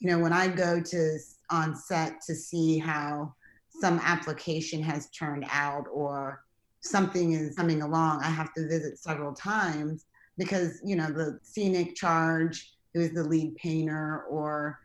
You 0.00 0.10
know, 0.10 0.18
when 0.18 0.32
I 0.32 0.48
go 0.48 0.80
to 0.80 1.18
on 1.50 1.76
set 1.76 2.20
to 2.22 2.34
see 2.34 2.78
how 2.78 3.34
some 3.80 3.98
application 4.02 4.82
has 4.82 5.10
turned 5.10 5.46
out 5.50 5.86
or 5.92 6.42
something 6.80 7.32
is 7.32 7.54
coming 7.56 7.82
along, 7.82 8.22
I 8.22 8.30
have 8.30 8.52
to 8.54 8.68
visit 8.68 8.98
several 8.98 9.34
times 9.34 10.04
because, 10.36 10.80
you 10.84 10.96
know, 10.96 11.10
the 11.10 11.38
scenic 11.42 11.94
charge, 11.94 12.74
who 12.94 13.00
is 13.00 13.12
the 13.12 13.24
lead 13.24 13.54
painter 13.56 14.24
or 14.28 14.78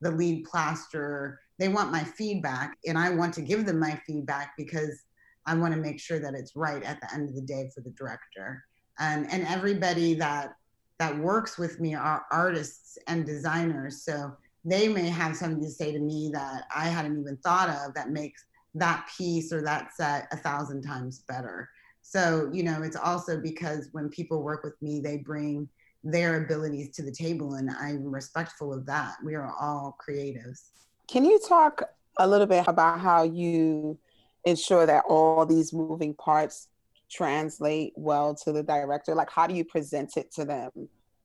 the 0.00 0.10
lead 0.10 0.44
plasterer, 0.44 1.40
they 1.58 1.68
want 1.68 1.92
my 1.92 2.02
feedback 2.02 2.78
and 2.86 2.96
I 2.96 3.10
want 3.10 3.34
to 3.34 3.42
give 3.42 3.66
them 3.66 3.78
my 3.78 4.00
feedback 4.06 4.54
because 4.56 5.04
I 5.46 5.54
want 5.54 5.74
to 5.74 5.80
make 5.80 6.00
sure 6.00 6.18
that 6.18 6.34
it's 6.34 6.56
right 6.56 6.82
at 6.82 7.00
the 7.00 7.12
end 7.12 7.28
of 7.28 7.34
the 7.34 7.42
day 7.42 7.70
for 7.74 7.80
the 7.82 7.90
director. 7.90 8.64
And 8.98 9.30
and 9.30 9.46
everybody 9.46 10.14
that 10.14 10.54
that 10.98 11.18
works 11.18 11.58
with 11.58 11.80
me 11.80 11.94
are 11.94 12.24
artists 12.30 12.98
and 13.06 13.24
designers. 13.24 14.04
So 14.04 14.36
they 14.64 14.88
may 14.88 15.08
have 15.08 15.36
something 15.36 15.62
to 15.62 15.70
say 15.70 15.92
to 15.92 15.98
me 15.98 16.30
that 16.34 16.64
I 16.74 16.84
hadn't 16.84 17.18
even 17.20 17.36
thought 17.38 17.68
of 17.68 17.94
that 17.94 18.10
makes 18.10 18.44
that 18.74 19.08
piece 19.16 19.52
or 19.52 19.62
that 19.62 19.94
set 19.94 20.28
a 20.32 20.36
thousand 20.36 20.82
times 20.82 21.24
better. 21.26 21.68
So, 22.02 22.50
you 22.52 22.62
know, 22.62 22.82
it's 22.82 22.96
also 22.96 23.40
because 23.40 23.88
when 23.92 24.08
people 24.08 24.42
work 24.42 24.64
with 24.64 24.80
me, 24.80 25.00
they 25.00 25.18
bring 25.18 25.68
their 26.02 26.44
abilities 26.44 26.90
to 26.96 27.02
the 27.02 27.12
table, 27.12 27.54
and 27.54 27.70
I'm 27.70 28.10
respectful 28.10 28.72
of 28.72 28.86
that. 28.86 29.16
We 29.24 29.34
are 29.34 29.52
all 29.60 29.96
creatives. 30.00 30.70
Can 31.08 31.24
you 31.24 31.38
talk 31.46 31.82
a 32.18 32.26
little 32.26 32.46
bit 32.46 32.64
about 32.66 33.00
how 33.00 33.22
you 33.24 33.98
ensure 34.44 34.86
that 34.86 35.04
all 35.08 35.44
these 35.44 35.72
moving 35.72 36.14
parts 36.14 36.68
translate 37.10 37.92
well 37.96 38.34
to 38.34 38.52
the 38.52 38.62
director? 38.62 39.14
Like, 39.14 39.30
how 39.30 39.46
do 39.46 39.54
you 39.54 39.64
present 39.64 40.16
it 40.16 40.32
to 40.34 40.44
them 40.44 40.70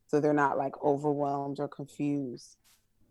so 0.08 0.20
they're 0.20 0.34
not 0.34 0.58
like 0.58 0.74
overwhelmed 0.84 1.60
or 1.60 1.68
confused? 1.68 2.58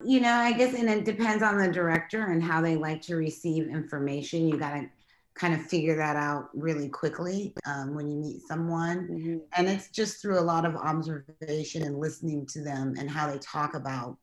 You 0.02 0.20
know, 0.20 0.32
I 0.32 0.52
guess, 0.52 0.74
and 0.74 0.88
it 0.88 1.04
depends 1.04 1.42
on 1.42 1.58
the 1.58 1.68
director 1.68 2.26
and 2.26 2.42
how 2.42 2.60
they 2.60 2.76
like 2.76 3.02
to 3.02 3.16
receive 3.16 3.68
information. 3.68 4.48
You 4.48 4.58
got 4.58 4.74
to 4.74 4.88
kind 5.34 5.52
of 5.52 5.62
figure 5.62 5.96
that 5.96 6.16
out 6.16 6.48
really 6.54 6.88
quickly 6.88 7.52
um, 7.66 7.94
when 7.94 8.08
you 8.10 8.16
meet 8.16 8.40
someone. 8.46 9.08
Mm-hmm. 9.08 9.36
And 9.56 9.68
it's 9.68 9.90
just 9.90 10.22
through 10.22 10.38
a 10.38 10.42
lot 10.42 10.64
of 10.64 10.76
observation 10.76 11.82
and 11.82 11.98
listening 11.98 12.46
to 12.46 12.62
them 12.62 12.94
and 12.98 13.10
how 13.10 13.30
they 13.30 13.38
talk 13.38 13.74
about, 13.74 14.16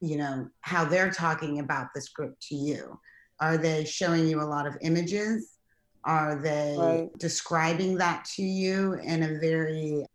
you 0.00 0.16
know, 0.16 0.48
how 0.60 0.84
they're 0.84 1.10
talking 1.10 1.60
about 1.60 1.88
the 1.94 2.00
script 2.00 2.40
to 2.48 2.56
you. 2.56 2.98
Are 3.38 3.56
they 3.56 3.84
showing 3.84 4.26
you 4.26 4.40
a 4.40 4.44
lot 4.44 4.66
of 4.66 4.76
images? 4.80 5.52
Are 6.04 6.36
they 6.36 6.76
right. 6.78 7.18
describing 7.18 7.98
that 7.98 8.24
to 8.36 8.42
you 8.42 8.94
in 8.94 9.22
a 9.22 9.38
very 9.38 10.06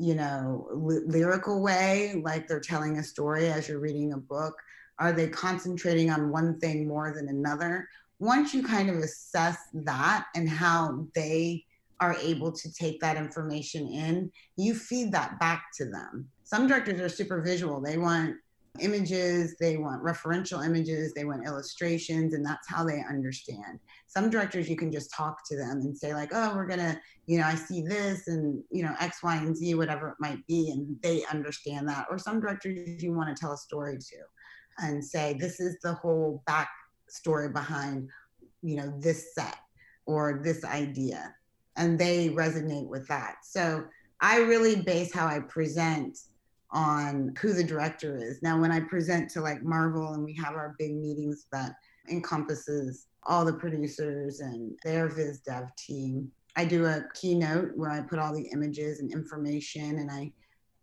you 0.00 0.14
know, 0.14 0.66
lyrical 0.72 1.60
way, 1.60 2.20
like 2.24 2.48
they're 2.48 2.58
telling 2.58 2.96
a 2.96 3.04
story 3.04 3.48
as 3.48 3.68
you're 3.68 3.80
reading 3.80 4.14
a 4.14 4.16
book? 4.16 4.54
Are 4.98 5.12
they 5.12 5.28
concentrating 5.28 6.10
on 6.10 6.30
one 6.30 6.58
thing 6.58 6.88
more 6.88 7.12
than 7.14 7.28
another? 7.28 7.86
Once 8.18 8.54
you 8.54 8.62
kind 8.62 8.88
of 8.88 8.96
assess 8.96 9.58
that 9.74 10.26
and 10.34 10.48
how 10.48 11.06
they 11.14 11.64
are 12.00 12.16
able 12.22 12.50
to 12.50 12.72
take 12.72 12.98
that 13.00 13.18
information 13.18 13.86
in, 13.88 14.32
you 14.56 14.74
feed 14.74 15.12
that 15.12 15.38
back 15.38 15.66
to 15.76 15.84
them. 15.84 16.26
Some 16.44 16.66
directors 16.66 16.98
are 17.00 17.10
super 17.10 17.42
visual. 17.42 17.78
They 17.80 17.98
want 17.98 18.36
images, 18.80 19.56
they 19.58 19.76
want 19.76 20.02
referential 20.02 20.64
images, 20.64 21.12
they 21.14 21.24
want 21.24 21.46
illustrations, 21.46 22.34
and 22.34 22.44
that's 22.44 22.68
how 22.68 22.84
they 22.84 23.02
understand. 23.08 23.78
Some 24.06 24.30
directors, 24.30 24.68
you 24.68 24.76
can 24.76 24.90
just 24.90 25.12
talk 25.14 25.46
to 25.48 25.56
them 25.56 25.80
and 25.80 25.96
say, 25.96 26.14
like, 26.14 26.30
oh, 26.32 26.54
we're 26.54 26.66
gonna, 26.66 27.00
you 27.26 27.38
know, 27.38 27.44
I 27.44 27.54
see 27.54 27.82
this 27.82 28.28
and, 28.28 28.62
you 28.70 28.82
know, 28.82 28.94
X, 29.00 29.22
Y, 29.22 29.36
and 29.36 29.56
Z, 29.56 29.74
whatever 29.74 30.08
it 30.08 30.16
might 30.18 30.46
be, 30.46 30.70
and 30.70 30.96
they 31.02 31.24
understand 31.30 31.88
that. 31.88 32.06
Or 32.10 32.18
some 32.18 32.40
directors, 32.40 33.02
you 33.02 33.12
wanna 33.12 33.34
tell 33.34 33.52
a 33.52 33.56
story 33.56 33.98
to 33.98 34.16
and 34.78 35.04
say, 35.04 35.36
this 35.38 35.60
is 35.60 35.76
the 35.82 35.94
whole 35.94 36.42
back 36.46 36.70
story 37.08 37.48
behind, 37.48 38.08
you 38.62 38.76
know, 38.76 38.92
this 38.98 39.34
set 39.34 39.58
or 40.06 40.40
this 40.42 40.64
idea. 40.64 41.34
And 41.76 41.98
they 41.98 42.30
resonate 42.30 42.88
with 42.88 43.06
that. 43.08 43.36
So 43.44 43.84
I 44.20 44.38
really 44.38 44.76
base 44.82 45.12
how 45.12 45.26
I 45.26 45.40
present 45.40 46.18
on 46.72 47.34
who 47.40 47.52
the 47.52 47.64
director 47.64 48.16
is. 48.16 48.42
Now, 48.42 48.60
when 48.60 48.70
I 48.70 48.80
present 48.80 49.30
to 49.30 49.40
like 49.40 49.62
Marvel 49.62 50.12
and 50.12 50.24
we 50.24 50.34
have 50.34 50.54
our 50.54 50.74
big 50.78 50.94
meetings 50.94 51.46
that 51.52 51.74
encompasses 52.08 53.06
all 53.24 53.44
the 53.44 53.52
producers 53.52 54.40
and 54.40 54.78
their 54.84 55.08
viz 55.08 55.40
dev 55.40 55.74
team, 55.76 56.30
I 56.56 56.64
do 56.64 56.86
a 56.86 57.04
keynote 57.14 57.72
where 57.76 57.90
I 57.90 58.00
put 58.00 58.18
all 58.18 58.34
the 58.34 58.48
images 58.52 59.00
and 59.00 59.12
information 59.12 59.98
and 59.98 60.10
I 60.10 60.32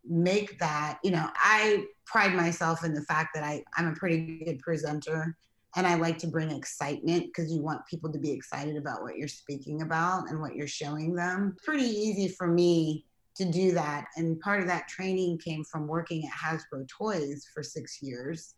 make 0.04 0.58
that, 0.58 0.98
you 1.02 1.10
know, 1.10 1.28
I 1.36 1.84
pride 2.06 2.34
myself 2.34 2.84
in 2.84 2.94
the 2.94 3.02
fact 3.02 3.30
that 3.34 3.44
I, 3.44 3.62
I'm 3.76 3.88
a 3.88 3.94
pretty 3.94 4.42
good 4.44 4.58
presenter 4.60 5.36
and 5.76 5.86
I 5.86 5.96
like 5.96 6.18
to 6.18 6.26
bring 6.26 6.50
excitement 6.50 7.26
because 7.26 7.52
you 7.52 7.62
want 7.62 7.86
people 7.86 8.10
to 8.12 8.18
be 8.18 8.30
excited 8.30 8.76
about 8.76 9.02
what 9.02 9.16
you're 9.16 9.28
speaking 9.28 9.82
about 9.82 10.28
and 10.28 10.40
what 10.40 10.54
you're 10.54 10.66
showing 10.66 11.14
them. 11.14 11.56
Pretty 11.62 11.84
easy 11.84 12.28
for 12.28 12.46
me 12.46 13.04
to 13.38 13.44
do 13.44 13.72
that. 13.72 14.06
And 14.16 14.38
part 14.40 14.60
of 14.60 14.66
that 14.66 14.88
training 14.88 15.38
came 15.38 15.64
from 15.64 15.86
working 15.86 16.24
at 16.24 16.32
Hasbro 16.32 16.88
Toys 16.88 17.46
for 17.54 17.62
six 17.62 18.02
years 18.02 18.54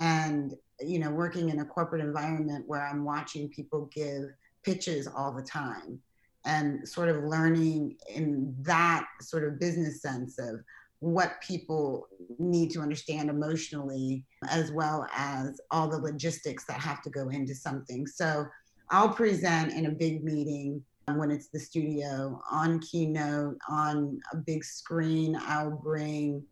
and, 0.00 0.54
you 0.80 0.98
know, 0.98 1.10
working 1.10 1.50
in 1.50 1.60
a 1.60 1.64
corporate 1.64 2.00
environment 2.00 2.64
where 2.66 2.86
I'm 2.86 3.04
watching 3.04 3.48
people 3.50 3.90
give 3.94 4.24
pitches 4.62 5.06
all 5.06 5.32
the 5.32 5.42
time 5.42 6.00
and 6.44 6.88
sort 6.88 7.08
of 7.08 7.24
learning 7.24 7.96
in 8.12 8.54
that 8.62 9.06
sort 9.20 9.44
of 9.44 9.60
business 9.60 10.02
sense 10.02 10.38
of 10.38 10.60
what 11.00 11.40
people 11.40 12.06
need 12.38 12.70
to 12.70 12.80
understand 12.80 13.28
emotionally, 13.28 14.24
as 14.48 14.70
well 14.70 15.06
as 15.12 15.60
all 15.70 15.88
the 15.88 15.98
logistics 15.98 16.64
that 16.64 16.80
have 16.80 17.02
to 17.02 17.10
go 17.10 17.28
into 17.28 17.54
something. 17.54 18.06
So 18.06 18.46
I'll 18.90 19.08
present 19.08 19.72
in 19.72 19.86
a 19.86 19.90
big 19.90 20.22
meeting 20.22 20.84
when 21.06 21.30
it's 21.30 21.48
the 21.48 21.58
studio 21.58 22.40
on 22.50 22.78
keynote 22.80 23.56
on 23.68 24.20
a 24.32 24.36
big 24.36 24.64
screen 24.64 25.36
i'll 25.46 25.70
bring 25.70 26.42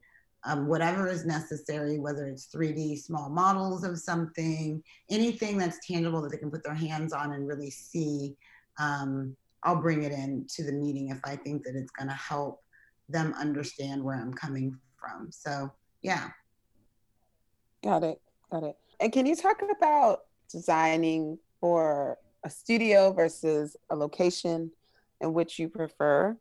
um, 0.44 0.66
whatever 0.66 1.06
is 1.06 1.26
necessary 1.26 1.98
whether 1.98 2.26
it's 2.26 2.48
3d 2.54 2.98
small 2.98 3.28
models 3.28 3.84
of 3.84 3.98
something 3.98 4.82
anything 5.10 5.56
that's 5.56 5.78
tangible 5.86 6.20
that 6.22 6.30
they 6.30 6.38
can 6.38 6.50
put 6.50 6.64
their 6.64 6.74
hands 6.74 7.12
on 7.12 7.32
and 7.32 7.46
really 7.46 7.70
see 7.70 8.34
um, 8.78 9.36
i'll 9.62 9.80
bring 9.80 10.02
it 10.02 10.12
in 10.12 10.46
to 10.48 10.64
the 10.64 10.72
meeting 10.72 11.10
if 11.10 11.20
i 11.24 11.36
think 11.36 11.62
that 11.64 11.76
it's 11.76 11.92
going 11.92 12.08
to 12.08 12.14
help 12.14 12.62
them 13.08 13.34
understand 13.38 14.02
where 14.02 14.16
i'm 14.16 14.32
coming 14.32 14.76
from. 15.00 15.30
So 15.30 15.70
yeah. 16.02 16.28
Got 17.82 18.04
it 18.04 18.20
got 18.50 18.62
it. 18.64 18.76
And 19.00 19.12
can 19.12 19.26
you 19.26 19.36
talk 19.36 19.62
about 19.62 20.24
designing 20.50 21.38
for 21.60 22.18
a 22.44 22.50
studio 22.50 23.12
versus 23.12 23.76
a 23.90 23.96
location 23.96 24.70
in 25.20 25.32
which 25.32 25.58
you 25.58 25.68
prefer? 25.68 26.36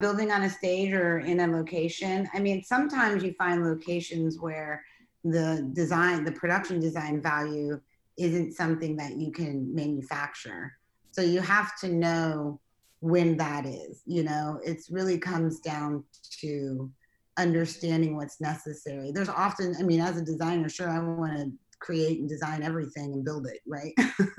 Building 0.00 0.30
on 0.30 0.42
a 0.42 0.50
stage 0.50 0.92
or 0.92 1.20
in 1.20 1.40
a 1.40 1.46
location. 1.46 2.28
I 2.34 2.40
mean, 2.40 2.62
sometimes 2.64 3.22
you 3.22 3.32
find 3.34 3.64
locations 3.64 4.38
where 4.38 4.84
the 5.22 5.70
design, 5.72 6.24
the 6.24 6.32
production 6.32 6.80
design 6.80 7.22
value 7.22 7.80
isn't 8.16 8.52
something 8.52 8.96
that 8.96 9.16
you 9.16 9.32
can 9.32 9.74
manufacture. 9.74 10.72
So 11.12 11.22
you 11.22 11.40
have 11.40 11.78
to 11.80 11.88
know 11.88 12.60
when 13.00 13.36
that 13.36 13.66
is. 13.66 14.02
You 14.06 14.24
know, 14.24 14.60
it 14.64 14.80
really 14.90 15.18
comes 15.18 15.60
down 15.60 16.04
to 16.40 16.90
understanding 17.36 18.16
what's 18.16 18.40
necessary. 18.40 19.12
There's 19.12 19.28
often, 19.28 19.74
I 19.78 19.82
mean, 19.82 20.00
as 20.00 20.16
a 20.16 20.24
designer, 20.24 20.68
sure, 20.68 20.88
I 20.88 20.98
want 20.98 21.36
to 21.36 21.52
create 21.84 22.20
and 22.20 22.28
design 22.28 22.62
everything 22.62 23.12
and 23.12 23.24
build 23.24 23.46
it, 23.46 23.60
right? 23.66 23.92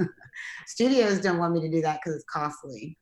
Studios 0.68 1.20
don't 1.20 1.38
want 1.38 1.54
me 1.54 1.62
to 1.62 1.70
do 1.70 1.82
that 1.82 2.00
because 2.02 2.16
it's 2.16 2.26
costly. 2.26 2.98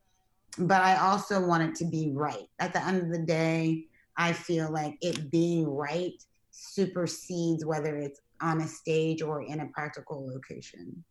But 0.58 0.82
I 0.82 0.98
also 0.98 1.46
want 1.46 1.64
it 1.64 1.76
to 1.76 1.86
be 1.86 2.12
right. 2.14 2.48
At 2.60 2.74
the 2.74 2.84
end 2.84 3.02
of 3.02 3.10
the 3.10 3.26
day, 3.26 3.86
I 4.18 4.34
feel 4.34 4.72
like 4.72 4.98
it 5.02 5.32
being 5.32 5.68
right 5.68 6.14
supersedes 6.52 7.66
whether 7.66 7.98
it's 7.98 8.20
on 8.42 8.62
a 8.62 8.68
stage 8.68 9.22
or 9.22 9.42
in 9.42 9.62
a 9.62 9.68
practical 9.68 10.28
location. 10.28 11.04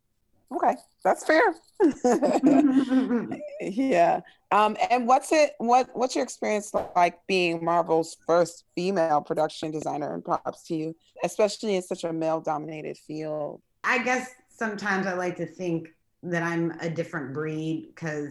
Okay, 0.54 0.74
that's 1.02 1.24
fair. 1.24 1.54
yeah. 3.60 4.20
Um, 4.50 4.76
and 4.90 5.06
what's 5.06 5.32
it? 5.32 5.52
What 5.58 5.88
What's 5.94 6.14
your 6.14 6.24
experience 6.24 6.72
like 6.94 7.18
being 7.26 7.64
Marvel's 7.64 8.16
first 8.26 8.64
female 8.74 9.22
production 9.22 9.70
designer? 9.70 10.12
And 10.14 10.24
props 10.24 10.64
to 10.64 10.74
you, 10.74 10.96
especially 11.24 11.76
in 11.76 11.82
such 11.82 12.04
a 12.04 12.12
male-dominated 12.12 12.98
field. 12.98 13.62
I 13.84 14.02
guess 14.02 14.30
sometimes 14.50 15.06
I 15.06 15.14
like 15.14 15.36
to 15.36 15.46
think 15.46 15.88
that 16.22 16.42
I'm 16.42 16.72
a 16.80 16.90
different 16.90 17.32
breed 17.32 17.92
because 17.94 18.30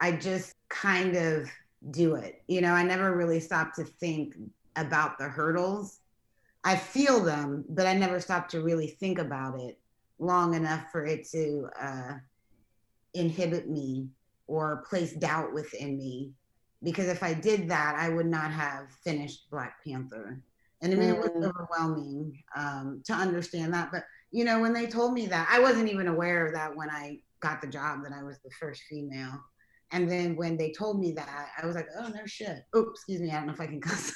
I 0.00 0.12
just 0.12 0.54
kind 0.68 1.16
of 1.16 1.50
do 1.90 2.14
it. 2.14 2.42
You 2.46 2.60
know, 2.60 2.72
I 2.72 2.84
never 2.84 3.16
really 3.16 3.40
stop 3.40 3.74
to 3.74 3.84
think 3.84 4.34
about 4.76 5.18
the 5.18 5.24
hurdles. 5.28 5.98
I 6.64 6.76
feel 6.76 7.20
them, 7.20 7.64
but 7.68 7.86
I 7.86 7.94
never 7.94 8.20
stop 8.20 8.48
to 8.50 8.60
really 8.60 8.86
think 8.86 9.18
about 9.18 9.60
it 9.60 9.78
long 10.22 10.54
enough 10.54 10.86
for 10.92 11.04
it 11.04 11.28
to 11.30 11.68
uh, 11.80 12.12
inhibit 13.14 13.68
me 13.68 14.08
or 14.46 14.84
place 14.88 15.12
doubt 15.12 15.52
within 15.52 15.98
me. 15.98 16.32
Because 16.82 17.06
if 17.06 17.22
I 17.22 17.34
did 17.34 17.68
that, 17.68 17.96
I 17.96 18.08
would 18.08 18.26
not 18.26 18.50
have 18.50 18.88
finished 19.04 19.50
Black 19.50 19.84
Panther. 19.84 20.40
And 20.80 20.92
I 20.92 20.96
mean, 20.96 21.10
mm. 21.10 21.14
it 21.14 21.20
was 21.20 21.30
mm. 21.30 21.48
overwhelming 21.48 22.42
um, 22.56 23.02
to 23.04 23.12
understand 23.12 23.72
that. 23.74 23.90
But, 23.92 24.04
you 24.30 24.44
know, 24.44 24.60
when 24.60 24.72
they 24.72 24.86
told 24.86 25.12
me 25.12 25.26
that, 25.26 25.48
I 25.50 25.60
wasn't 25.60 25.88
even 25.88 26.08
aware 26.08 26.46
of 26.46 26.54
that 26.54 26.74
when 26.74 26.90
I 26.90 27.20
got 27.40 27.60
the 27.60 27.68
job 27.68 28.02
that 28.04 28.12
I 28.12 28.22
was 28.22 28.38
the 28.44 28.50
first 28.58 28.82
female. 28.88 29.40
And 29.92 30.10
then 30.10 30.34
when 30.36 30.56
they 30.56 30.72
told 30.72 30.98
me 30.98 31.12
that, 31.12 31.50
I 31.60 31.66
was 31.66 31.76
like, 31.76 31.86
oh, 31.98 32.08
no 32.08 32.24
shit. 32.26 32.64
Oh, 32.74 32.90
excuse 32.90 33.20
me. 33.20 33.30
I 33.30 33.34
don't 33.34 33.46
know 33.46 33.52
if 33.52 33.60
I 33.60 33.66
can 33.66 33.80
cuss. 33.80 34.12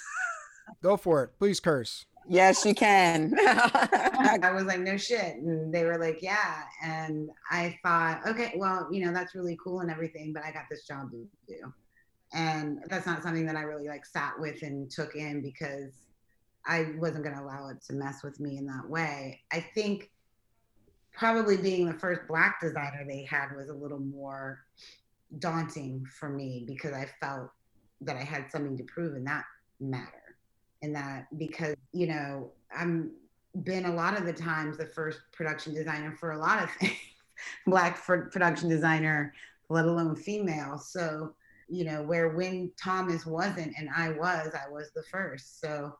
Go 0.82 0.96
for 0.96 1.22
it. 1.22 1.30
Please 1.38 1.60
curse. 1.60 2.06
Yes, 2.28 2.64
you 2.64 2.74
can. 2.74 3.34
I 3.40 4.50
was 4.52 4.64
like, 4.64 4.80
no 4.80 4.96
shit. 4.96 5.36
And 5.36 5.72
they 5.72 5.84
were 5.84 5.98
like, 5.98 6.20
yeah. 6.22 6.62
And 6.82 7.30
I 7.50 7.78
thought, 7.82 8.26
okay, 8.26 8.54
well, 8.56 8.88
you 8.90 9.04
know, 9.04 9.12
that's 9.12 9.34
really 9.34 9.56
cool 9.62 9.80
and 9.80 9.90
everything, 9.90 10.32
but 10.32 10.44
I 10.44 10.50
got 10.50 10.64
this 10.70 10.86
job 10.86 11.10
to 11.12 11.26
do. 11.46 11.72
And 12.32 12.80
that's 12.88 13.06
not 13.06 13.22
something 13.22 13.46
that 13.46 13.56
I 13.56 13.62
really 13.62 13.88
like 13.88 14.04
sat 14.04 14.38
with 14.38 14.62
and 14.62 14.90
took 14.90 15.14
in 15.14 15.40
because 15.40 15.92
I 16.66 16.92
wasn't 16.98 17.24
going 17.24 17.36
to 17.36 17.42
allow 17.42 17.68
it 17.68 17.80
to 17.86 17.92
mess 17.92 18.24
with 18.24 18.40
me 18.40 18.58
in 18.58 18.66
that 18.66 18.88
way. 18.88 19.40
I 19.52 19.60
think 19.60 20.10
probably 21.12 21.56
being 21.56 21.86
the 21.86 21.94
first 21.94 22.22
black 22.26 22.60
designer 22.60 23.04
they 23.06 23.24
had 23.24 23.54
was 23.56 23.68
a 23.68 23.74
little 23.74 24.00
more 24.00 24.64
daunting 25.38 26.04
for 26.18 26.28
me 26.28 26.64
because 26.66 26.92
I 26.92 27.06
felt 27.20 27.50
that 28.00 28.16
I 28.16 28.22
had 28.22 28.50
something 28.50 28.76
to 28.76 28.84
prove 28.84 29.16
in 29.16 29.24
that 29.24 29.44
matter 29.80 30.25
in 30.82 30.92
that 30.92 31.26
because 31.38 31.76
you 31.92 32.06
know 32.06 32.50
i'm 32.76 33.10
been 33.64 33.86
a 33.86 33.94
lot 33.94 34.18
of 34.18 34.26
the 34.26 34.32
times 34.32 34.76
the 34.76 34.86
first 34.86 35.20
production 35.32 35.74
designer 35.74 36.14
for 36.18 36.32
a 36.32 36.38
lot 36.38 36.62
of 36.62 36.70
things 36.72 36.92
black 37.66 37.96
for 37.96 38.26
production 38.26 38.68
designer 38.68 39.32
let 39.68 39.84
alone 39.84 40.14
female 40.14 40.78
so 40.78 41.32
you 41.68 41.84
know 41.84 42.02
where 42.02 42.30
when 42.30 42.70
thomas 42.80 43.26
wasn't 43.26 43.72
and 43.78 43.88
i 43.96 44.10
was 44.10 44.52
i 44.54 44.70
was 44.70 44.90
the 44.94 45.02
first 45.10 45.60
so 45.60 45.96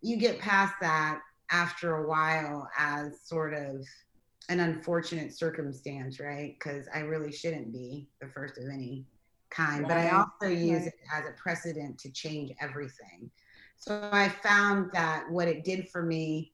you 0.00 0.16
get 0.16 0.38
past 0.38 0.74
that 0.80 1.20
after 1.50 1.96
a 1.96 2.08
while 2.08 2.68
as 2.78 3.20
sort 3.22 3.52
of 3.52 3.84
an 4.48 4.60
unfortunate 4.60 5.36
circumstance 5.36 6.18
right 6.20 6.56
because 6.58 6.86
i 6.94 7.00
really 7.00 7.32
shouldn't 7.32 7.72
be 7.72 8.08
the 8.20 8.28
first 8.28 8.58
of 8.58 8.64
any 8.72 9.04
kind 9.50 9.82
right. 9.82 9.88
but 9.88 9.98
i 9.98 10.10
also 10.10 10.46
use 10.46 10.80
right. 10.80 10.86
it 10.86 10.94
as 11.14 11.26
a 11.26 11.32
precedent 11.32 11.98
to 11.98 12.10
change 12.10 12.52
everything 12.60 13.30
so 13.82 14.08
I 14.12 14.28
found 14.28 14.92
that 14.92 15.28
what 15.28 15.48
it 15.48 15.64
did 15.64 15.88
for 15.88 16.02
me 16.02 16.52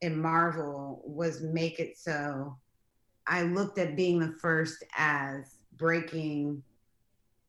in 0.00 0.20
Marvel 0.20 1.02
was 1.04 1.40
make 1.40 1.78
it 1.78 1.96
so 1.96 2.56
I 3.28 3.42
looked 3.42 3.78
at 3.78 3.94
being 3.94 4.18
the 4.18 4.34
first 4.40 4.82
as 4.96 5.54
breaking 5.76 6.64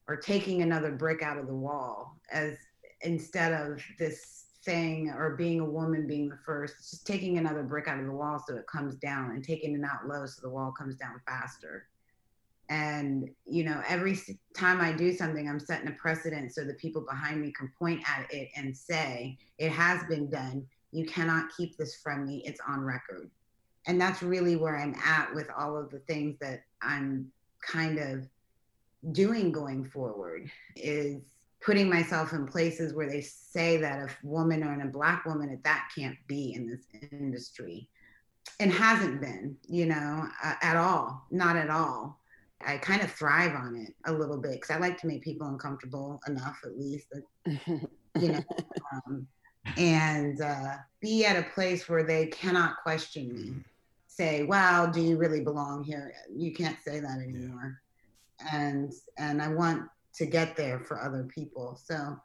or 0.07 0.15
taking 0.15 0.61
another 0.61 0.91
brick 0.91 1.23
out 1.23 1.39
of 1.39 1.47
the 1.47 1.55
wall 1.55 2.19
as 2.31 2.55
instead 3.01 3.51
of 3.51 3.83
this 3.97 4.45
thing 4.63 5.09
or 5.09 5.35
being 5.35 5.59
a 5.59 5.65
woman 5.65 6.05
being 6.05 6.29
the 6.29 6.37
first, 6.45 6.77
just 6.77 7.07
taking 7.07 7.39
another 7.39 7.63
brick 7.63 7.87
out 7.87 7.99
of 7.99 8.05
the 8.05 8.11
wall 8.11 8.43
so 8.47 8.55
it 8.55 8.67
comes 8.67 8.93
down 8.97 9.31
and 9.31 9.43
taking 9.43 9.73
it 9.73 9.83
out 9.83 10.07
low 10.07 10.27
so 10.27 10.39
the 10.43 10.49
wall 10.49 10.71
comes 10.71 10.97
down 10.97 11.19
faster 11.27 11.87
and 12.69 13.29
you 13.45 13.63
know 13.63 13.81
every 13.87 14.17
time 14.55 14.81
i 14.81 14.91
do 14.91 15.13
something 15.13 15.47
i'm 15.47 15.59
setting 15.59 15.87
a 15.87 15.91
precedent 15.91 16.53
so 16.53 16.63
the 16.63 16.73
people 16.75 17.01
behind 17.01 17.41
me 17.41 17.51
can 17.51 17.71
point 17.77 18.01
at 18.09 18.25
it 18.33 18.49
and 18.55 18.75
say 18.75 19.37
it 19.57 19.71
has 19.71 20.03
been 20.05 20.29
done. 20.29 20.65
You 20.91 21.05
cannot 21.05 21.55
keep 21.55 21.77
this 21.77 21.95
from 21.95 22.25
me. 22.25 22.43
It's 22.45 22.59
on 22.67 22.81
record. 22.81 23.29
And 23.87 23.99
that's 23.99 24.23
really 24.23 24.55
where 24.55 24.77
i'm 24.77 24.95
at 24.95 25.33
with 25.33 25.47
all 25.55 25.77
of 25.77 25.91
the 25.91 25.99
things 25.99 26.37
that 26.39 26.63
i'm 26.81 27.31
kind 27.61 27.99
of 27.99 28.27
doing 29.11 29.51
going 29.51 29.85
forward 29.85 30.49
is 30.75 31.21
putting 31.61 31.89
myself 31.89 32.33
in 32.33 32.47
places 32.47 32.93
where 32.93 33.09
they 33.09 33.21
say 33.21 33.77
that 33.77 33.99
a 33.99 34.09
woman 34.23 34.63
or 34.63 34.79
a 34.81 34.87
black 34.87 35.25
woman 35.25 35.49
at 35.49 35.63
that 35.63 35.89
can't 35.95 36.17
be 36.27 36.53
in 36.53 36.67
this 36.67 36.85
industry. 37.11 37.87
And 38.59 38.71
hasn't 38.71 39.21
been 39.21 39.57
you 39.67 39.85
know 39.85 40.27
uh, 40.43 40.53
at 40.61 40.77
all 40.77 41.25
not 41.29 41.55
at 41.55 41.69
all 41.69 42.19
I 42.65 42.77
kind 42.77 43.01
of 43.01 43.11
thrive 43.11 43.55
on 43.55 43.75
it 43.75 43.93
a 44.05 44.13
little 44.13 44.37
bit 44.37 44.53
because 44.53 44.71
I 44.71 44.79
like 44.79 44.97
to 45.01 45.07
make 45.07 45.23
people 45.23 45.47
uncomfortable 45.47 46.19
enough, 46.27 46.59
at 46.63 46.77
least, 46.77 47.07
that, 47.11 47.89
you 48.19 48.31
know, 48.31 48.43
um, 48.93 49.27
and 49.77 50.41
uh, 50.41 50.77
be 50.99 51.25
at 51.25 51.37
a 51.37 51.49
place 51.53 51.87
where 51.89 52.03
they 52.03 52.27
cannot 52.27 52.77
question 52.81 53.33
me. 53.33 53.53
Say, 54.07 54.43
"Well, 54.43 54.89
do 54.89 55.01
you 55.01 55.17
really 55.17 55.41
belong 55.41 55.83
here?" 55.83 56.13
You 56.33 56.53
can't 56.53 56.77
say 56.81 56.99
that 56.99 57.19
anymore, 57.19 57.81
yeah. 58.39 58.57
and 58.57 58.93
and 59.17 59.41
I 59.41 59.49
want 59.49 59.83
to 60.15 60.25
get 60.25 60.55
there 60.55 60.79
for 60.79 61.01
other 61.01 61.23
people. 61.23 61.77
So, 61.83 62.17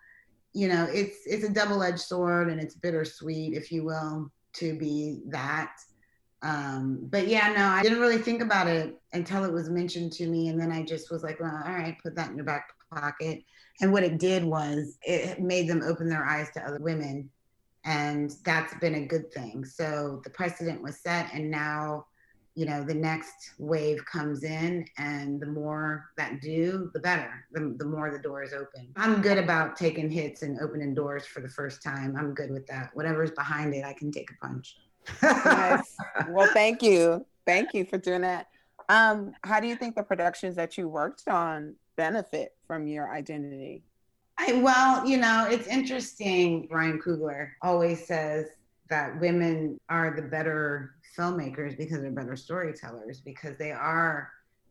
you 0.52 0.68
know, 0.68 0.86
it's 0.92 1.26
it's 1.26 1.44
a 1.44 1.48
double 1.48 1.82
edged 1.82 2.00
sword, 2.00 2.48
and 2.48 2.60
it's 2.60 2.74
bittersweet, 2.74 3.54
if 3.54 3.72
you 3.72 3.84
will, 3.84 4.30
to 4.54 4.78
be 4.78 5.22
that 5.26 5.72
um, 6.42 7.06
but 7.10 7.28
yeah, 7.28 7.52
no, 7.52 7.66
I 7.66 7.82
didn't 7.82 8.00
really 8.00 8.18
think 8.18 8.40
about 8.40 8.66
it 8.66 8.98
until 9.12 9.44
it 9.44 9.52
was 9.52 9.68
mentioned 9.68 10.12
to 10.12 10.26
me. 10.26 10.48
And 10.48 10.58
then 10.58 10.72
I 10.72 10.82
just 10.82 11.10
was 11.10 11.22
like, 11.22 11.38
well, 11.40 11.62
all 11.64 11.72
right, 11.72 11.96
put 12.02 12.14
that 12.16 12.30
in 12.30 12.36
your 12.36 12.46
back 12.46 12.68
pocket. 12.92 13.44
And 13.80 13.92
what 13.92 14.02
it 14.02 14.18
did 14.18 14.44
was 14.44 14.98
it 15.02 15.40
made 15.40 15.68
them 15.68 15.82
open 15.84 16.08
their 16.08 16.24
eyes 16.24 16.48
to 16.54 16.66
other 16.66 16.78
women. 16.80 17.30
And 17.84 18.34
that's 18.44 18.74
been 18.78 18.94
a 18.94 19.06
good 19.06 19.32
thing. 19.32 19.64
So 19.64 20.20
the 20.24 20.30
precedent 20.30 20.82
was 20.82 21.00
set. 21.00 21.32
And 21.32 21.50
now, 21.50 22.06
you 22.54 22.66
know, 22.66 22.84
the 22.84 22.94
next 22.94 23.52
wave 23.58 24.04
comes 24.06 24.42
in. 24.42 24.86
And 24.96 25.40
the 25.40 25.46
more 25.46 26.10
that 26.16 26.40
do, 26.40 26.90
the 26.94 27.00
better, 27.00 27.44
the, 27.52 27.74
the 27.78 27.84
more 27.84 28.10
the 28.10 28.18
doors 28.18 28.52
open. 28.54 28.92
I'm 28.96 29.20
good 29.20 29.38
about 29.38 29.76
taking 29.76 30.10
hits 30.10 30.42
and 30.42 30.58
opening 30.60 30.94
doors 30.94 31.26
for 31.26 31.40
the 31.40 31.48
first 31.48 31.82
time. 31.82 32.16
I'm 32.18 32.34
good 32.34 32.50
with 32.50 32.66
that. 32.68 32.90
Whatever's 32.94 33.30
behind 33.32 33.74
it, 33.74 33.84
I 33.84 33.92
can 33.92 34.10
take 34.10 34.30
a 34.30 34.46
punch 34.46 34.76
nice. 35.22 35.96
Well, 36.28 36.48
thank 36.52 36.82
you. 36.82 37.26
Thank 37.46 37.74
you 37.74 37.84
for 37.84 37.98
doing 37.98 38.22
that. 38.22 38.48
Um, 38.88 39.32
how 39.44 39.60
do 39.60 39.66
you 39.66 39.76
think 39.76 39.94
the 39.94 40.02
productions 40.02 40.56
that 40.56 40.76
you 40.76 40.88
worked 40.88 41.28
on 41.28 41.76
benefit 41.96 42.54
from 42.66 42.86
your 42.86 43.12
identity? 43.12 43.84
I, 44.38 44.54
well, 44.54 45.06
you 45.06 45.18
know, 45.18 45.46
it's 45.48 45.66
interesting. 45.66 46.66
Ryan 46.70 47.00
Coogler 47.00 47.50
always 47.62 48.06
says 48.06 48.46
that 48.88 49.20
women 49.20 49.78
are 49.88 50.14
the 50.14 50.22
better 50.22 50.94
filmmakers 51.16 51.76
because 51.76 52.00
they're 52.00 52.10
better 52.10 52.36
storytellers 52.36 53.20
because 53.20 53.56
they 53.58 53.70
are 53.70 54.30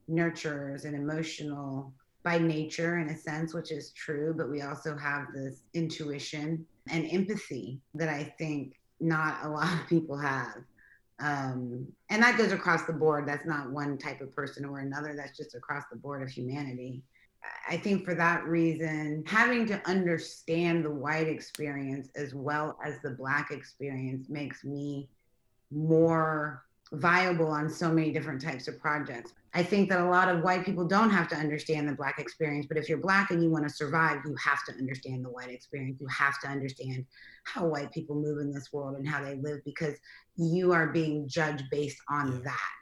nurturers 0.10 0.86
and 0.86 0.96
emotional 0.96 1.94
by 2.24 2.38
nature 2.38 3.00
in 3.00 3.10
a 3.10 3.18
sense, 3.18 3.54
which 3.54 3.72
is 3.72 3.92
true, 3.92 4.34
but 4.36 4.50
we 4.50 4.62
also 4.62 4.98
have 4.98 5.28
this 5.34 5.64
intuition 5.74 6.66
and 6.90 7.08
empathy 7.12 7.80
that 7.94 8.10
I 8.10 8.34
think 8.38 8.74
not 9.00 9.44
a 9.44 9.50
lot 9.50 9.74
of 9.74 9.88
people 9.88 10.18
have. 10.18 10.56
Um, 11.20 11.88
and 12.10 12.24
that 12.24 12.38
goes 12.38 12.52
across 12.52 12.86
the 12.86 12.94
board. 12.94 13.28
That's 13.28 13.46
not 13.46 13.72
one 13.72 13.98
type 13.98 14.22
of 14.22 14.34
person 14.34 14.66
or 14.66 14.80
another. 14.80 15.16
That's 15.16 15.38
just 15.38 15.54
across 15.56 15.84
the 15.92 15.98
board 15.98 16.24
of 16.24 16.30
humanity. 16.30 17.04
I 17.70 17.78
think 17.78 18.06
for 18.06 18.16
that 18.16 18.46
reason, 18.46 19.24
having 19.26 19.66
to 19.68 19.82
understand 19.88 20.84
the 20.84 20.92
white 20.92 21.28
experience 21.28 22.10
as 22.16 22.34
well 22.34 22.78
as 22.84 23.00
the 23.02 23.12
black 23.12 23.52
experience 23.52 24.30
makes 24.30 24.64
me 24.64 25.10
more 25.72 26.64
viable 26.94 27.48
on 27.48 27.70
so 27.70 27.92
many 27.92 28.12
different 28.12 28.42
types 28.42 28.68
of 28.68 28.80
projects. 28.80 29.34
I 29.54 29.64
think 29.64 29.90
that 29.90 30.00
a 30.00 30.10
lot 30.10 30.30
of 30.30 30.44
white 30.44 30.66
people 30.66 30.88
don't 30.88 31.10
have 31.10 31.28
to 31.30 31.36
understand 31.36 31.88
the 31.88 31.94
black 31.94 32.20
experience, 32.20 32.66
but 32.68 32.78
if 32.78 32.90
you're 32.90 33.00
black 33.00 33.32
and 33.32 33.44
you 33.44 33.50
want 33.50 33.68
to 33.68 33.74
survive, 33.74 34.20
you 34.26 34.36
have 34.44 34.64
to 34.66 34.74
understand 34.74 35.24
the 35.24 35.30
white 35.30 35.50
experience. 35.50 35.98
You 36.00 36.08
have 36.08 36.40
to 36.42 36.48
understand 36.48 37.06
how 37.44 37.66
white 37.66 37.92
people 37.92 38.16
move 38.16 38.40
in 38.40 38.52
this 38.52 38.72
world 38.72 38.98
and 38.98 39.08
how 39.08 39.24
they 39.24 39.36
live 39.36 39.60
because 39.66 39.96
you 40.36 40.72
are 40.72 40.88
being 40.88 41.28
judged 41.28 41.64
based 41.72 41.98
on 42.10 42.34
yeah. 42.34 42.40
that 42.46 42.79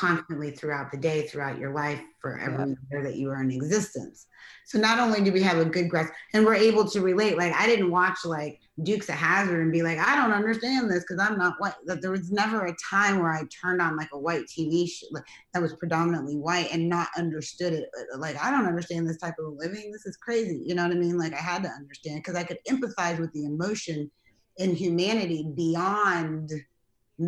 constantly 0.00 0.50
throughout 0.50 0.90
the 0.90 0.96
day, 0.96 1.26
throughout 1.26 1.58
your 1.58 1.74
life, 1.74 2.00
for 2.20 2.38
every 2.38 2.74
year 2.90 3.02
that 3.02 3.16
you 3.16 3.28
are 3.28 3.42
in 3.42 3.50
existence. 3.50 4.26
So 4.64 4.78
not 4.78 4.98
only 4.98 5.20
do 5.20 5.30
we 5.30 5.42
have 5.42 5.58
a 5.58 5.64
good 5.66 5.90
grasp, 5.90 6.10
and 6.32 6.46
we're 6.46 6.54
able 6.54 6.88
to 6.88 7.02
relate. 7.02 7.36
Like 7.36 7.52
I 7.52 7.66
didn't 7.66 7.90
watch 7.90 8.24
like 8.24 8.60
Dukes 8.82 9.10
of 9.10 9.16
Hazzard 9.16 9.60
and 9.60 9.70
be 9.70 9.82
like, 9.82 9.98
I 9.98 10.16
don't 10.16 10.32
understand 10.32 10.90
this 10.90 11.04
because 11.04 11.22
I'm 11.22 11.36
not 11.36 11.54
white. 11.58 11.74
That 11.84 12.00
there 12.00 12.12
was 12.12 12.30
never 12.30 12.64
a 12.64 12.76
time 12.90 13.18
where 13.18 13.32
I 13.32 13.42
turned 13.60 13.82
on 13.82 13.98
like 13.98 14.08
a 14.14 14.18
white 14.18 14.46
TV 14.46 14.88
show 14.88 15.06
that 15.52 15.60
was 15.60 15.74
predominantly 15.74 16.36
white 16.36 16.72
and 16.72 16.88
not 16.88 17.08
understood 17.18 17.74
it. 17.74 17.90
Uh, 18.14 18.18
like 18.18 18.42
I 18.42 18.50
don't 18.50 18.66
understand 18.66 19.06
this 19.06 19.18
type 19.18 19.34
of 19.38 19.52
living. 19.58 19.92
This 19.92 20.06
is 20.06 20.16
crazy. 20.16 20.62
You 20.64 20.74
know 20.74 20.84
what 20.84 20.96
I 20.96 20.98
mean? 20.98 21.18
Like 21.18 21.34
I 21.34 21.42
had 21.42 21.62
to 21.64 21.68
understand 21.68 22.20
because 22.20 22.36
I 22.36 22.44
could 22.44 22.58
empathize 22.70 23.18
with 23.20 23.32
the 23.34 23.44
emotion 23.44 24.10
and 24.58 24.74
humanity 24.74 25.46
beyond 25.54 26.50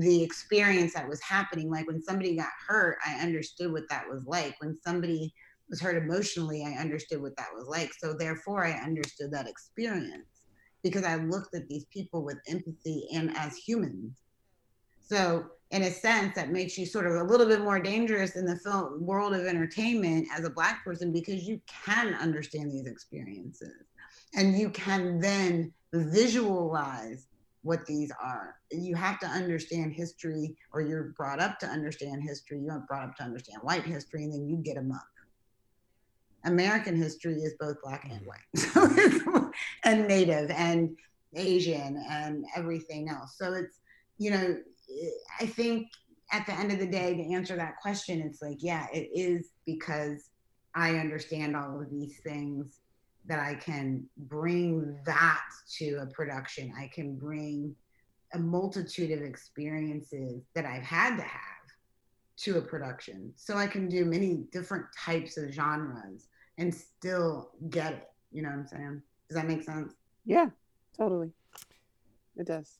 the 0.00 0.22
experience 0.22 0.94
that 0.94 1.08
was 1.08 1.20
happening. 1.20 1.70
Like 1.70 1.86
when 1.86 2.02
somebody 2.02 2.34
got 2.34 2.48
hurt, 2.66 2.96
I 3.06 3.20
understood 3.20 3.72
what 3.72 3.88
that 3.90 4.08
was 4.08 4.24
like. 4.26 4.54
When 4.58 4.78
somebody 4.82 5.34
was 5.68 5.80
hurt 5.80 6.02
emotionally, 6.02 6.64
I 6.64 6.80
understood 6.80 7.20
what 7.20 7.36
that 7.36 7.48
was 7.54 7.68
like. 7.68 7.92
So 7.98 8.14
therefore, 8.14 8.64
I 8.64 8.72
understood 8.72 9.30
that 9.32 9.46
experience 9.46 10.44
because 10.82 11.04
I 11.04 11.16
looked 11.16 11.54
at 11.54 11.68
these 11.68 11.84
people 11.86 12.24
with 12.24 12.38
empathy 12.48 13.06
and 13.12 13.36
as 13.36 13.56
humans. 13.56 14.16
So 15.00 15.44
in 15.70 15.82
a 15.82 15.90
sense, 15.90 16.34
that 16.36 16.50
makes 16.50 16.78
you 16.78 16.86
sort 16.86 17.06
of 17.06 17.16
a 17.16 17.24
little 17.24 17.46
bit 17.46 17.60
more 17.60 17.78
dangerous 17.78 18.36
in 18.36 18.46
the 18.46 18.56
film 18.56 19.04
world 19.04 19.34
of 19.34 19.44
entertainment 19.44 20.26
as 20.34 20.44
a 20.44 20.50
black 20.50 20.84
person 20.84 21.12
because 21.12 21.46
you 21.46 21.60
can 21.66 22.14
understand 22.14 22.72
these 22.72 22.86
experiences 22.86 23.84
and 24.34 24.58
you 24.58 24.70
can 24.70 25.20
then 25.20 25.72
visualize 25.92 27.26
what 27.62 27.86
these 27.86 28.10
are. 28.22 28.56
You 28.70 28.94
have 28.96 29.18
to 29.20 29.26
understand 29.26 29.92
history, 29.92 30.56
or 30.72 30.82
you're 30.82 31.14
brought 31.16 31.40
up 31.40 31.58
to 31.60 31.66
understand 31.66 32.22
history. 32.22 32.60
You 32.60 32.70
aren't 32.70 32.88
brought 32.88 33.04
up 33.04 33.16
to 33.16 33.22
understand 33.22 33.58
white 33.62 33.84
history, 33.84 34.24
and 34.24 34.32
then 34.32 34.48
you 34.48 34.56
get 34.56 34.74
them 34.74 34.92
up. 34.92 35.06
American 36.44 36.96
history 36.96 37.34
is 37.34 37.54
both 37.60 37.76
black 37.82 38.08
and 38.10 38.26
white, 38.26 39.52
and 39.84 40.08
Native 40.08 40.50
and 40.50 40.96
Asian 41.36 42.04
and 42.10 42.44
everything 42.56 43.08
else. 43.08 43.36
So 43.38 43.52
it's, 43.52 43.78
you 44.18 44.32
know, 44.32 44.56
I 45.40 45.46
think 45.46 45.88
at 46.32 46.46
the 46.46 46.52
end 46.52 46.72
of 46.72 46.80
the 46.80 46.86
day, 46.86 47.14
to 47.14 47.32
answer 47.32 47.56
that 47.56 47.76
question, 47.80 48.20
it's 48.20 48.42
like, 48.42 48.58
yeah, 48.58 48.86
it 48.92 49.08
is 49.14 49.50
because 49.66 50.30
I 50.74 50.96
understand 50.96 51.54
all 51.54 51.80
of 51.80 51.90
these 51.90 52.18
things 52.24 52.80
that 53.26 53.38
I 53.38 53.54
can 53.54 54.04
bring 54.16 54.98
that 55.06 55.42
to 55.78 55.98
a 56.02 56.06
production. 56.06 56.72
I 56.76 56.90
can 56.92 57.16
bring 57.16 57.74
a 58.34 58.38
multitude 58.38 59.10
of 59.12 59.22
experiences 59.22 60.42
that 60.54 60.64
I've 60.64 60.82
had 60.82 61.16
to 61.16 61.22
have 61.22 61.40
to 62.38 62.58
a 62.58 62.62
production. 62.62 63.32
So 63.36 63.56
I 63.56 63.66
can 63.66 63.88
do 63.88 64.04
many 64.04 64.44
different 64.50 64.86
types 64.98 65.36
of 65.36 65.52
genres 65.52 66.28
and 66.58 66.74
still 66.74 67.50
get 67.70 67.92
it. 67.92 68.08
You 68.32 68.42
know 68.42 68.48
what 68.48 68.58
I'm 68.58 68.66
saying? 68.66 69.02
Does 69.28 69.36
that 69.36 69.46
make 69.46 69.62
sense? 69.62 69.94
Yeah, 70.24 70.48
totally. 70.96 71.30
It 72.36 72.46
does. 72.46 72.78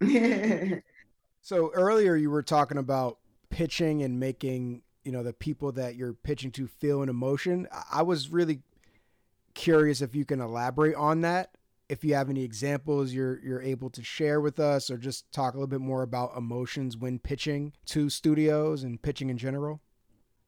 so 1.42 1.70
earlier 1.74 2.16
you 2.16 2.30
were 2.30 2.42
talking 2.42 2.78
about 2.78 3.18
pitching 3.50 4.02
and 4.02 4.18
making, 4.18 4.82
you 5.04 5.12
know, 5.12 5.22
the 5.22 5.32
people 5.32 5.72
that 5.72 5.96
you're 5.96 6.14
pitching 6.14 6.50
to 6.52 6.66
feel 6.66 7.02
an 7.02 7.08
emotion. 7.08 7.68
I 7.92 8.02
was 8.02 8.30
really 8.30 8.60
curious 9.54 10.00
if 10.00 10.14
you 10.14 10.24
can 10.24 10.40
elaborate 10.40 10.94
on 10.94 11.20
that. 11.22 11.50
If 11.88 12.04
you 12.04 12.14
have 12.14 12.30
any 12.30 12.42
examples 12.42 13.12
you're 13.12 13.38
you're 13.44 13.60
able 13.60 13.90
to 13.90 14.02
share 14.02 14.40
with 14.40 14.58
us, 14.58 14.90
or 14.90 14.96
just 14.96 15.30
talk 15.32 15.54
a 15.54 15.56
little 15.56 15.66
bit 15.66 15.80
more 15.80 16.02
about 16.02 16.36
emotions 16.36 16.96
when 16.96 17.18
pitching 17.18 17.72
to 17.86 18.08
studios 18.08 18.82
and 18.82 19.00
pitching 19.02 19.28
in 19.28 19.36
general. 19.36 19.80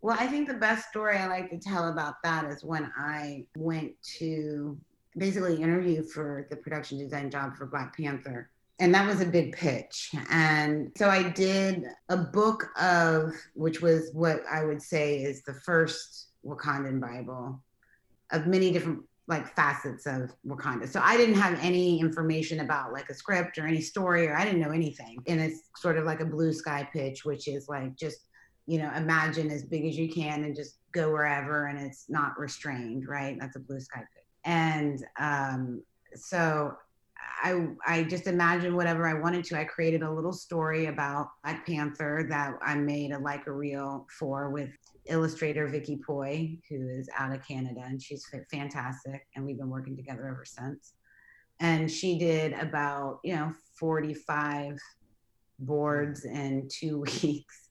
Well, 0.00 0.16
I 0.18 0.26
think 0.26 0.48
the 0.48 0.54
best 0.54 0.88
story 0.88 1.16
I 1.16 1.26
like 1.28 1.50
to 1.50 1.58
tell 1.58 1.88
about 1.88 2.22
that 2.24 2.44
is 2.44 2.62
when 2.62 2.92
I 2.96 3.46
went 3.56 3.92
to 4.18 4.78
basically 5.16 5.62
interview 5.62 6.02
for 6.02 6.46
the 6.50 6.56
production 6.56 6.98
design 6.98 7.30
job 7.30 7.56
for 7.56 7.66
Black 7.66 7.96
Panther. 7.96 8.50
And 8.80 8.94
that 8.94 9.06
was 9.06 9.20
a 9.20 9.26
big 9.26 9.54
pitch. 9.54 10.10
And 10.30 10.90
so 10.96 11.08
I 11.08 11.30
did 11.30 11.84
a 12.08 12.16
book 12.16 12.66
of, 12.78 13.32
which 13.54 13.80
was 13.80 14.10
what 14.12 14.42
I 14.50 14.64
would 14.64 14.82
say 14.82 15.22
is 15.22 15.42
the 15.42 15.54
first 15.54 16.28
Wakandan 16.44 17.00
Bible 17.00 17.62
of 18.32 18.46
many 18.46 18.72
different 18.72 19.00
like 19.26 19.54
facets 19.56 20.06
of 20.06 20.32
Wakanda. 20.46 20.86
So 20.86 21.00
I 21.02 21.16
didn't 21.16 21.36
have 21.36 21.58
any 21.62 21.98
information 21.98 22.60
about 22.60 22.92
like 22.92 23.08
a 23.08 23.14
script 23.14 23.56
or 23.56 23.66
any 23.66 23.80
story 23.80 24.26
or 24.26 24.36
I 24.36 24.44
didn't 24.44 24.60
know 24.60 24.70
anything. 24.70 25.18
And 25.26 25.40
it's 25.40 25.70
sort 25.76 25.96
of 25.96 26.04
like 26.04 26.20
a 26.20 26.26
blue 26.26 26.52
sky 26.52 26.86
pitch, 26.92 27.24
which 27.24 27.48
is 27.48 27.68
like 27.68 27.96
just, 27.96 28.18
you 28.66 28.78
know, 28.78 28.90
imagine 28.94 29.50
as 29.50 29.64
big 29.64 29.86
as 29.86 29.96
you 29.96 30.10
can 30.10 30.44
and 30.44 30.54
just 30.54 30.76
go 30.92 31.10
wherever 31.10 31.66
and 31.66 31.78
it's 31.78 32.06
not 32.10 32.38
restrained, 32.38 33.08
right? 33.08 33.38
That's 33.40 33.56
a 33.56 33.60
blue 33.60 33.80
sky 33.80 34.00
pitch. 34.14 34.24
And 34.44 35.02
um, 35.18 35.82
so 36.14 36.76
I 37.42 37.66
I 37.86 38.04
just 38.04 38.26
imagined 38.26 38.76
whatever 38.76 39.06
I 39.06 39.14
wanted 39.14 39.44
to. 39.46 39.58
I 39.58 39.64
created 39.64 40.02
a 40.02 40.10
little 40.10 40.32
story 40.32 40.86
about 40.86 41.30
Black 41.42 41.66
Panther 41.66 42.26
that 42.28 42.54
I 42.62 42.74
made 42.74 43.12
a 43.12 43.18
like 43.18 43.46
a 43.46 43.52
reel 43.52 44.06
for 44.18 44.50
with 44.50 44.70
illustrator 45.06 45.66
Vicky 45.68 46.00
Poi, 46.04 46.56
who 46.68 46.88
is 46.88 47.08
out 47.16 47.34
of 47.34 47.46
Canada, 47.46 47.82
and 47.84 48.00
she's 48.00 48.26
fantastic. 48.50 49.26
And 49.34 49.44
we've 49.44 49.58
been 49.58 49.70
working 49.70 49.96
together 49.96 50.26
ever 50.26 50.44
since. 50.44 50.94
And 51.60 51.90
she 51.90 52.18
did 52.18 52.52
about, 52.54 53.20
you 53.22 53.34
know, 53.34 53.52
45 53.78 54.78
boards 55.60 56.24
in 56.24 56.68
two 56.70 57.00
weeks. 57.22 57.68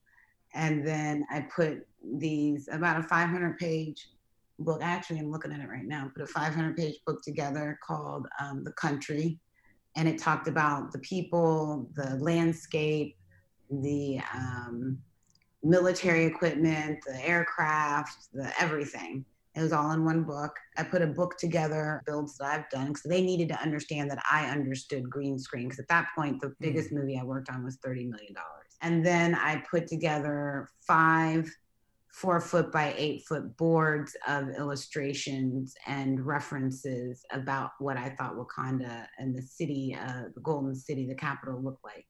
And 0.54 0.86
then 0.86 1.26
I 1.32 1.48
put 1.56 1.86
these 2.04 2.70
about 2.72 3.00
a 3.00 3.04
500 3.04 3.58
page 3.58 4.10
book. 4.60 4.82
Actually, 4.82 5.20
I'm 5.20 5.32
looking 5.32 5.52
at 5.52 5.60
it 5.60 5.68
right 5.68 5.86
now. 5.86 6.12
Put 6.16 6.24
a 6.24 6.28
500 6.28 6.78
page 6.78 6.96
book 7.06 7.22
together 7.24 7.80
called 7.86 8.28
um, 8.40 8.64
The 8.64 8.74
Country. 8.74 9.40
And 9.96 10.08
it 10.08 10.18
talked 10.18 10.48
about 10.48 10.92
the 10.92 11.00
people, 11.00 11.90
the 11.96 12.16
landscape, 12.16 13.16
the 13.70 14.20
um, 14.34 14.98
military 15.64 16.26
equipment, 16.26 17.00
the 17.06 17.26
aircraft, 17.26 18.28
the 18.34 18.52
everything. 18.62 19.26
It 19.56 19.62
was 19.62 19.72
all 19.72 19.92
in 19.92 20.04
one 20.04 20.24
book. 20.24 20.56
I 20.78 20.84
put 20.84 21.04
a 21.04 21.08
book 21.08 21.38
together, 21.38 22.02
builds 22.08 22.38
that 22.38 22.46
I've 22.46 22.70
done, 22.72 22.88
because 22.88 23.04
they 23.04 23.22
needed 23.22 23.50
to 23.50 23.62
understand 23.62 24.10
that 24.10 24.24
I 24.30 24.50
understood 24.50 25.10
green 25.10 25.38
screen. 25.38 25.66
Because 25.66 25.80
at 25.80 25.88
that 25.90 26.08
point, 26.16 26.42
the 26.42 26.56
biggest 26.60 26.90
mm. 26.90 26.98
movie 26.98 27.20
I 27.20 27.24
worked 27.24 27.50
on 27.52 27.64
was 27.64 27.78
$30 27.78 28.10
million. 28.10 28.36
And 28.82 29.06
then 29.06 29.36
I 29.36 29.64
put 29.70 29.88
together 29.88 30.70
five 30.86 31.50
four 32.14 32.40
foot 32.40 32.72
by 32.72 32.94
eight 32.96 33.26
foot 33.26 33.58
boards 33.58 34.16
of 34.28 34.48
illustrations 34.50 35.76
and 35.88 36.24
references 36.24 37.26
about 37.32 37.72
what 37.80 37.98
I 37.98 38.10
thought 38.10 38.36
Wakanda 38.36 39.08
and 39.18 39.36
the 39.36 39.42
city, 39.42 39.98
uh, 40.00 40.26
the 40.34 40.42
Golden 40.42 40.76
City, 40.76 41.08
the 41.08 41.16
capital 41.16 41.60
looked 41.60 41.84
like. 41.84 42.06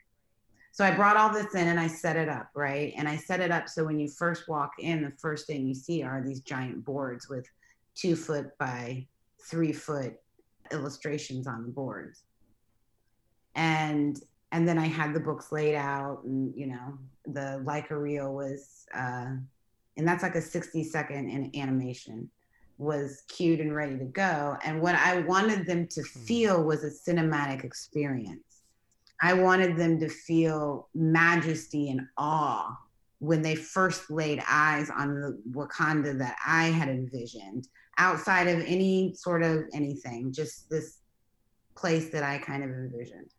So 0.73 0.83
I 0.83 0.89
brought 0.89 1.17
all 1.17 1.31
this 1.31 1.53
in 1.53 1.67
and 1.67 1.79
I 1.79 1.85
set 1.85 2.15
it 2.15 2.27
up, 2.27 2.49
right? 2.55 2.95
And 2.97 3.07
I 3.07 3.15
set 3.15 3.39
it 3.39 3.51
up 3.51 3.69
so 3.69 3.85
when 3.85 3.99
you 3.99 4.09
first 4.09 4.49
walk 4.49 4.71
in, 4.79 5.03
the 5.03 5.13
first 5.19 5.45
thing 5.45 5.67
you 5.67 5.75
see 5.75 6.01
are 6.01 6.23
these 6.25 6.39
giant 6.39 6.83
boards 6.83 7.29
with 7.29 7.45
two 7.93 8.15
foot 8.15 8.57
by 8.57 9.05
three 9.39 9.71
foot 9.71 10.15
illustrations 10.71 11.45
on 11.45 11.61
the 11.61 11.69
boards. 11.69 12.23
And 13.53 14.19
and 14.51 14.67
then 14.67 14.79
I 14.79 14.87
had 14.87 15.13
the 15.13 15.19
books 15.19 15.51
laid 15.51 15.75
out 15.75 16.23
and 16.23 16.51
you 16.55 16.65
know, 16.65 16.97
the 17.27 17.61
Leica 17.63 17.91
reel 17.91 18.33
was 18.33 18.87
uh 18.95 19.35
and 19.95 20.07
that's 20.07 20.23
like 20.23 20.33
a 20.33 20.41
60 20.41 20.83
second 20.85 21.29
in 21.29 21.51
animation 21.55 22.27
was 22.79 23.21
cued 23.27 23.59
and 23.59 23.75
ready 23.75 23.95
to 23.99 24.05
go. 24.05 24.57
And 24.65 24.81
what 24.81 24.95
I 24.95 25.19
wanted 25.19 25.67
them 25.67 25.85
to 25.89 26.01
hmm. 26.01 26.19
feel 26.21 26.63
was 26.63 26.83
a 26.83 26.89
cinematic 26.89 27.63
experience 27.63 28.52
I 29.23 29.31
wanted 29.31 29.77
them 29.77 30.01
to 30.01 30.09
feel 30.09 30.89
majesty 30.93 31.89
and 31.89 32.01
awe 32.17 32.77
when 33.19 33.41
they 33.41 33.55
first 33.55 34.11
laid 34.11 34.43
eyes 34.49 34.89
on 34.89 35.21
the 35.21 35.41
Wakanda 35.51 36.19
that 36.19 36.35
I 36.45 36.65
had 36.65 36.89
envisioned, 36.89 37.69
outside 37.97 38.49
of 38.49 38.59
any 38.65 39.13
sort 39.15 39.41
of 39.41 39.63
anything, 39.73 40.33
just 40.33 40.69
this 40.69 40.97
place 41.73 42.09
that 42.09 42.21
I 42.21 42.37
kind 42.37 42.65
of 42.65 42.69
envisioned. 42.71 43.29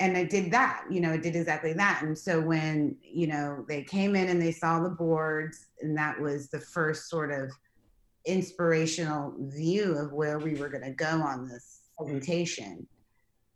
And 0.00 0.16
I 0.16 0.24
did 0.24 0.50
that, 0.50 0.82
you 0.90 1.00
know, 1.00 1.12
it 1.12 1.22
did 1.22 1.36
exactly 1.36 1.72
that. 1.74 2.02
And 2.02 2.18
so 2.18 2.40
when, 2.40 2.96
you 3.00 3.28
know, 3.28 3.64
they 3.68 3.84
came 3.84 4.16
in 4.16 4.28
and 4.28 4.42
they 4.42 4.50
saw 4.50 4.82
the 4.82 4.90
boards, 4.90 5.66
and 5.82 5.96
that 5.96 6.20
was 6.20 6.48
the 6.48 6.58
first 6.58 7.08
sort 7.08 7.30
of 7.30 7.52
inspirational 8.26 9.36
view 9.38 9.96
of 9.98 10.12
where 10.12 10.40
we 10.40 10.54
were 10.54 10.68
going 10.68 10.82
to 10.82 10.90
go 10.90 11.22
on 11.22 11.48
this 11.48 11.82
presentation 11.96 12.88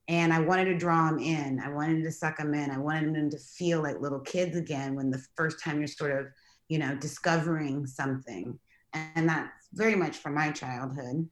and 0.09 0.33
I 0.33 0.41
wanted 0.41 0.67
to 0.67 0.79
draw 0.79 1.07
them 1.07 1.19
in. 1.19 1.61
I 1.61 1.69
wanted 1.69 2.05
to 2.05 2.13
suck 2.13 2.39
them 2.39 2.55
in. 2.55 2.71
I 2.71 2.79
wanted 2.79 3.15
them 3.15 3.31
to 3.31 3.39
feel 3.39 3.83
like 3.83 4.01
little 4.01 4.21
kids 4.21 4.57
again 4.57 4.95
when 4.95 5.11
the 5.11 5.23
first 5.35 5.63
time 5.63 5.79
you're 5.79 5.89
sort 5.89 6.13
of, 6.13 6.27
you 6.69 6.79
know, 6.79 6.95
discovering 6.97 7.87
something. 7.87 8.59
And 8.93 9.29
that's 9.29 9.69
very 9.73 9.97
much 9.97 10.19
from 10.19 10.35
my 10.35 10.51
childhood. 10.53 11.29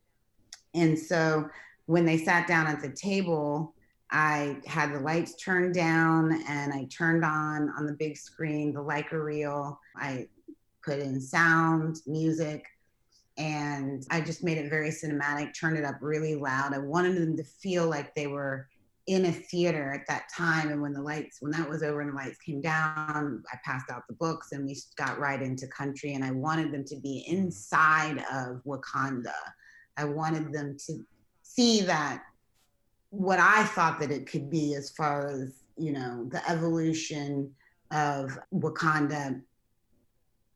And 0.75 0.99
so 0.99 1.49
when 1.87 2.05
they 2.05 2.19
sat 2.19 2.49
down 2.49 2.67
at 2.67 2.83
the 2.83 2.91
table, 2.91 3.75
I 4.11 4.59
had 4.67 4.93
the 4.93 5.01
lights 5.01 5.37
turned 5.37 5.75
down 5.75 6.43
and 6.49 6.73
I 6.73 6.85
turned 6.87 7.25
on 7.25 7.71
on 7.79 7.87
the 7.87 7.93
big 7.93 8.17
screen 8.17 8.73
the 8.73 8.81
Leica 8.81 9.13
reel. 9.13 9.79
I 9.97 10.27
put 10.85 10.99
in 10.99 11.21
sound, 11.21 12.01
music, 12.07 12.65
and 13.37 14.05
I 14.11 14.21
just 14.21 14.45
made 14.45 14.59
it 14.59 14.71
very 14.71 14.91
cinematic, 14.91 15.59
turned 15.59 15.77
it 15.77 15.85
up 15.85 15.97
really 16.01 16.37
loud. 16.37 16.73
I 16.73 16.79
wanted 16.79 17.17
them 17.17 17.37
to 17.37 17.45
feel 17.45 17.89
like 17.89 18.15
they 18.15 18.27
were 18.27 18.69
in 19.07 19.27
a 19.27 19.33
theater 19.33 19.93
at 19.93 20.07
that 20.09 20.29
time. 20.35 20.71
And 20.71 20.81
when 20.81 20.93
the 20.93 21.03
lights, 21.03 21.39
when 21.41 21.53
that 21.53 21.69
was 21.69 21.83
over 21.83 22.01
and 22.01 22.11
the 22.11 22.15
lights 22.15 22.39
came 22.39 22.61
down, 22.61 23.43
I 23.53 23.59
passed 23.65 23.91
out 23.91 24.07
the 24.09 24.15
books 24.15 24.53
and 24.53 24.65
we 24.65 24.79
got 24.97 25.19
right 25.19 25.43
into 25.43 25.67
country. 25.67 26.15
And 26.15 26.25
I 26.25 26.31
wanted 26.31 26.73
them 26.73 26.85
to 26.85 26.97
be 26.97 27.25
inside 27.27 28.25
of 28.33 28.63
Wakanda. 28.65 29.35
I 29.97 30.05
wanted 30.05 30.53
them 30.53 30.77
to 30.87 31.05
see 31.43 31.83
that 31.83 32.23
what 33.11 33.39
I 33.39 33.65
thought 33.65 34.01
that 34.01 34.11
it 34.11 34.27
could 34.27 34.51
be 34.51 34.75
as 34.75 34.91
far 34.91 35.29
as, 35.29 35.63
you 35.77 35.93
know, 35.93 36.27
the 36.31 36.49
evolution 36.51 37.53
of 37.91 38.39
Wakanda 38.53 39.41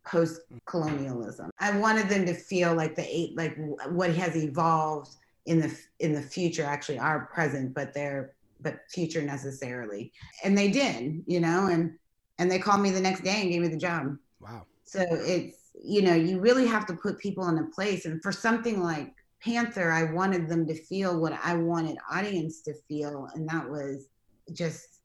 post 0.09 0.41
colonialism. 0.67 1.51
I 1.59 1.77
wanted 1.79 2.09
them 2.09 2.25
to 2.27 2.35
feel 2.35 2.75
like 2.75 2.95
the 2.97 3.07
eight, 3.07 3.37
like 3.37 3.57
what 3.91 4.15
has 4.15 4.37
evolved 4.37 5.15
in 5.47 5.61
the 5.61 5.77
in 6.01 6.13
the 6.13 6.23
future 6.23 6.65
actually 6.65 6.99
are 6.99 7.27
present, 7.27 7.75
but 7.75 7.95
they're 7.95 8.35
but 8.61 8.81
future 8.91 9.23
necessarily. 9.23 10.13
And 10.43 10.57
they 10.57 10.71
did, 10.71 11.23
you 11.27 11.41
know, 11.41 11.67
and 11.67 11.97
and 12.39 12.51
they 12.51 12.59
called 12.59 12.81
me 12.81 12.91
the 12.91 13.01
next 13.01 13.23
day 13.23 13.41
and 13.43 13.51
gave 13.51 13.63
me 13.63 13.69
the 13.69 13.77
job. 13.77 14.17
Wow. 14.41 14.67
So 14.85 15.05
it's 15.11 15.71
you 15.83 16.03
know 16.03 16.15
you 16.15 16.41
really 16.41 16.67
have 16.67 16.87
to 16.87 16.95
put 16.95 17.19
people 17.19 17.49
in 17.49 17.59
a 17.59 17.65
place, 17.65 18.07
and 18.07 18.23
for 18.23 18.33
something 18.33 18.83
like 18.83 19.15
Panther, 19.41 19.93
I 19.93 20.13
wanted 20.13 20.49
them 20.49 20.67
to 20.67 20.75
feel 20.75 21.21
what 21.21 21.39
I 21.43 21.55
wanted 21.55 21.99
audience 22.11 22.63
to 22.63 22.75
feel, 22.89 23.29
and 23.35 23.49
that 23.49 23.69
was 23.69 24.09
just 24.53 25.01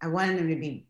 I 0.00 0.08
wanted 0.08 0.38
them 0.38 0.48
to 0.48 0.56
be 0.56 0.86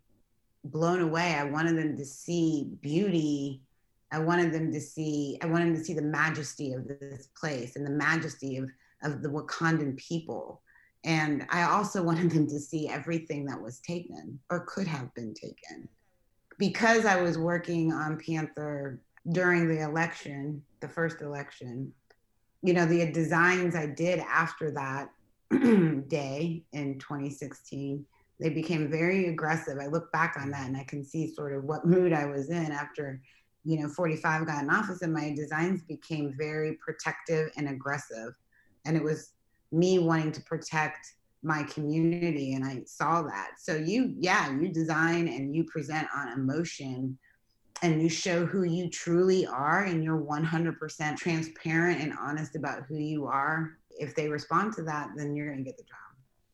blown 0.65 1.01
away. 1.01 1.35
I 1.35 1.45
wanted 1.45 1.77
them 1.77 1.97
to 1.97 2.05
see 2.05 2.71
beauty. 2.81 3.63
I 4.11 4.19
wanted 4.19 4.53
them 4.53 4.73
to 4.73 4.81
see, 4.81 5.39
I 5.43 5.47
wanted 5.47 5.69
them 5.69 5.77
to 5.77 5.85
see 5.85 5.95
the 5.95 6.03
majesty 6.03 6.73
of 6.73 6.89
this 6.89 7.29
place 7.39 7.77
and 7.77 7.87
the 7.87 7.91
majesty 7.91 8.57
of, 8.57 8.71
of 9.03 9.23
the 9.23 9.29
Wakandan 9.29 9.97
people. 9.97 10.63
And 11.05 11.47
I 11.51 11.63
also 11.65 12.03
wanted 12.05 12.31
them 12.31 12.47
to 12.49 12.59
see 12.59 12.89
everything 12.89 13.45
that 13.47 13.61
was 13.61 13.81
taken 13.81 14.39
or 14.51 14.67
could 14.67 14.87
have 14.87 15.13
been 15.15 15.35
taken. 15.35 15.89
Because 16.59 17.05
I 17.05 17.21
was 17.21 17.37
working 17.37 17.93
on 17.93 18.21
Panther 18.25 19.01
during 19.33 19.69
the 19.69 19.83
election, 19.83 20.63
the 20.81 20.89
first 20.89 21.21
election, 21.21 21.93
you 22.63 22.73
know, 22.73 22.87
the 22.87 23.11
designs 23.11 23.75
I 23.75 23.87
did 23.87 24.21
after 24.21 24.71
that 24.71 25.11
day 26.09 26.63
in 26.73 26.99
2016 26.99 28.07
they 28.41 28.51
became 28.51 28.91
very 28.91 29.29
aggressive. 29.29 29.79
I 29.81 29.87
look 29.87 30.11
back 30.13 30.37
on 30.39 30.49
mm. 30.49 30.53
that 30.53 30.67
and 30.67 30.77
I 30.77 30.85
can 30.85 31.05
see 31.05 31.33
sort 31.33 31.55
of 31.55 31.65
what 31.65 31.87
mood 31.87 32.13
I 32.13 32.27
was 32.27 32.51
in 32.51 32.73
after, 32.73 33.21
you 33.65 33.81
know, 33.81 33.89
45 33.89 34.47
got 34.47 34.63
in 34.63 34.71
office 34.71 35.03
and 35.03 35.13
my 35.13 35.33
designs 35.35 35.83
became 35.83 36.35
very 36.37 36.79
protective 36.85 37.51
and 37.57 37.69
aggressive. 37.69 38.35
And 38.85 38.97
it 38.97 39.03
was 39.03 39.33
me 39.73 39.99
wanting 39.99 40.33
to 40.33 40.43
protect 40.43 41.15
my 41.43 41.63
community 41.65 42.55
and 42.55 42.65
I 42.65 42.83
saw 42.87 43.23
that. 43.23 43.53
So 43.59 43.77
you 43.77 44.15
yeah, 44.19 44.51
you 44.59 44.69
design 44.69 45.29
and 45.29 45.55
you 45.55 45.65
present 45.65 46.09
on 46.17 46.29
emotion 46.29 47.19
and 47.83 48.01
you 48.01 48.09
show 48.09 48.47
who 48.47 48.63
you 48.63 48.89
truly 48.89 49.47
are 49.47 49.85
and 49.85 50.03
you're 50.03 50.21
100% 50.21 51.17
transparent 51.17 52.01
and 52.01 52.15
honest 52.19 52.57
about 52.57 52.85
who 52.89 52.97
you 52.97 53.27
are. 53.27 53.77
If 53.91 54.15
they 54.15 54.29
respond 54.29 54.73
to 54.75 54.83
that, 54.85 55.11
then 55.17 55.37
you're 55.37 55.47
going 55.47 55.59
to 55.59 55.65
get 55.65 55.77
the 55.77 55.83
job 55.83 56.04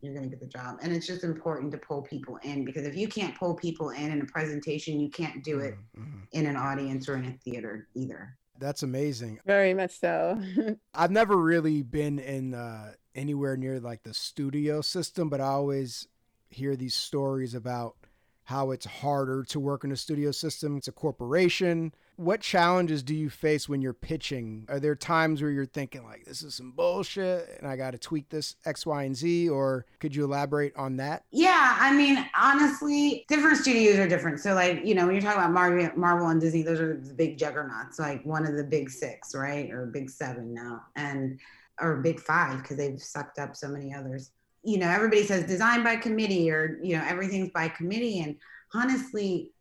you're 0.01 0.15
going 0.15 0.25
to 0.25 0.31
get 0.31 0.41
the 0.41 0.47
job. 0.47 0.79
And 0.83 0.93
it's 0.93 1.07
just 1.07 1.25
important 1.25 1.73
to 1.73 1.79
pull 1.79 2.03
people 2.03 2.39
in 2.43 2.65
because 2.65 2.85
if 2.85 2.97
you 2.97 3.09
can't 3.09 3.37
pull 3.39 3.55
people 3.55 3.91
in 3.91 4.11
in 4.11 4.21
a 4.21 4.27
presentation, 4.27 4.99
you 5.01 5.11
can't 5.11 5.45
do 5.45 5.61
it 5.61 5.75
mm-hmm. 5.99 6.21
in 6.33 6.47
an 6.47 6.57
audience 6.57 7.09
or 7.09 7.17
in 7.17 7.27
a 7.27 7.33
theater 7.45 7.89
either. 7.95 8.37
That's 8.59 8.83
amazing. 8.83 9.41
Very 9.47 9.73
much 9.73 9.99
so. 9.99 10.41
I've 10.95 11.11
never 11.11 11.37
really 11.37 11.83
been 11.83 12.19
in 12.19 12.55
uh, 12.55 12.93
anywhere 13.15 13.57
near 13.57 13.81
like 13.81 14.03
the 14.03 14.15
studio 14.15 14.83
system, 14.83 15.31
but 15.31 15.41
I 15.41 15.47
always 15.47 16.09
hear 16.51 16.77
these 16.77 16.95
stories 16.95 17.55
about 17.55 17.97
how 18.45 18.73
it's 18.73 18.87
harder 18.87 19.45
to 19.45 19.61
work 19.61 19.85
in 19.85 19.93
a 19.93 19.97
studio 19.97 20.31
system. 20.31 20.77
It's 20.77 20.89
a 20.89 20.93
corporation 20.93 21.95
what 22.21 22.43
challenges 22.43 23.03
do 23.03 23.15
you 23.15 23.31
face 23.31 23.67
when 23.67 23.81
you're 23.81 23.95
pitching? 23.95 24.67
Are 24.69 24.79
there 24.79 24.95
times 24.95 25.41
where 25.41 25.51
you're 25.51 25.65
thinking 25.65 26.05
like 26.05 26.27
this 26.27 26.43
is 26.43 26.55
some 26.55 26.73
bullshit 26.73 27.49
and 27.59 27.67
I 27.67 27.77
got 27.77 27.93
to 27.93 27.99
tweak 27.99 28.29
this 28.29 28.57
X, 28.67 28.85
Y, 28.85 29.05
and 29.05 29.17
Z? 29.17 29.49
Or 29.49 29.87
could 30.01 30.15
you 30.15 30.25
elaborate 30.25 30.77
on 30.77 30.99
that? 30.99 31.25
Yeah, 31.31 31.79
I 31.81 31.95
mean, 31.95 32.23
honestly, 32.39 33.25
different 33.29 33.57
studios 33.57 33.99
are 33.99 34.07
different. 34.07 34.39
So 34.39 34.53
like, 34.53 34.85
you 34.85 34.95
know, 34.95 35.07
when 35.07 35.15
you're 35.15 35.23
talking 35.23 35.41
about 35.41 35.53
Marvel, 35.53 35.91
Marvel 35.97 36.29
and 36.29 36.39
Disney, 36.39 36.63
those 36.63 36.79
are 36.79 36.99
the 36.99 37.15
big 37.15 37.39
juggernauts, 37.39 37.99
like 37.99 38.23
one 38.27 38.45
of 38.45 38.55
the 38.55 38.65
big 38.65 38.91
six, 38.91 39.35
right? 39.35 39.71
Or 39.71 39.87
big 39.87 40.11
seven 40.11 40.53
now. 40.53 40.83
And 40.97 41.41
or 41.81 42.03
big 42.03 42.21
five 42.21 42.61
because 42.61 42.77
they've 42.77 43.01
sucked 43.01 43.39
up 43.39 43.57
so 43.57 43.67
many 43.67 43.95
others. 43.95 44.33
You 44.63 44.77
know, 44.77 44.91
everybody 44.91 45.25
says 45.25 45.45
design 45.45 45.83
by 45.83 45.97
committee 45.97 46.51
or, 46.51 46.79
you 46.83 46.99
know, 46.99 47.05
everything's 47.09 47.49
by 47.49 47.69
committee. 47.69 48.21
And 48.21 48.37
honestly, 48.75 49.53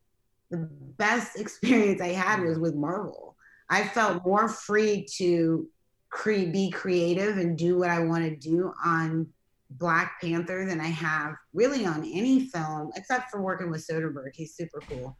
the 0.49 0.69
best 0.97 1.39
experience 1.39 2.01
I 2.01 2.09
had 2.09 2.41
was 2.41 2.59
with 2.59 2.75
Marvel. 2.75 3.35
I 3.69 3.87
felt 3.87 4.25
more 4.25 4.47
free 4.47 5.05
to 5.17 5.67
cre- 6.09 6.51
be 6.51 6.71
creative 6.71 7.37
and 7.37 7.57
do 7.57 7.77
what 7.77 7.89
I 7.89 7.99
want 7.99 8.23
to 8.23 8.35
do 8.35 8.73
on 8.83 9.27
Black 9.71 10.19
Panther 10.21 10.65
than 10.65 10.79
I 10.79 10.87
have 10.87 11.35
really 11.53 11.85
on 11.85 12.03
any 12.03 12.47
film, 12.47 12.91
except 12.95 13.29
for 13.29 13.41
working 13.41 13.69
with 13.69 13.85
Soderbergh. 13.85 14.31
He's 14.33 14.55
super 14.55 14.81
cool. 14.87 15.15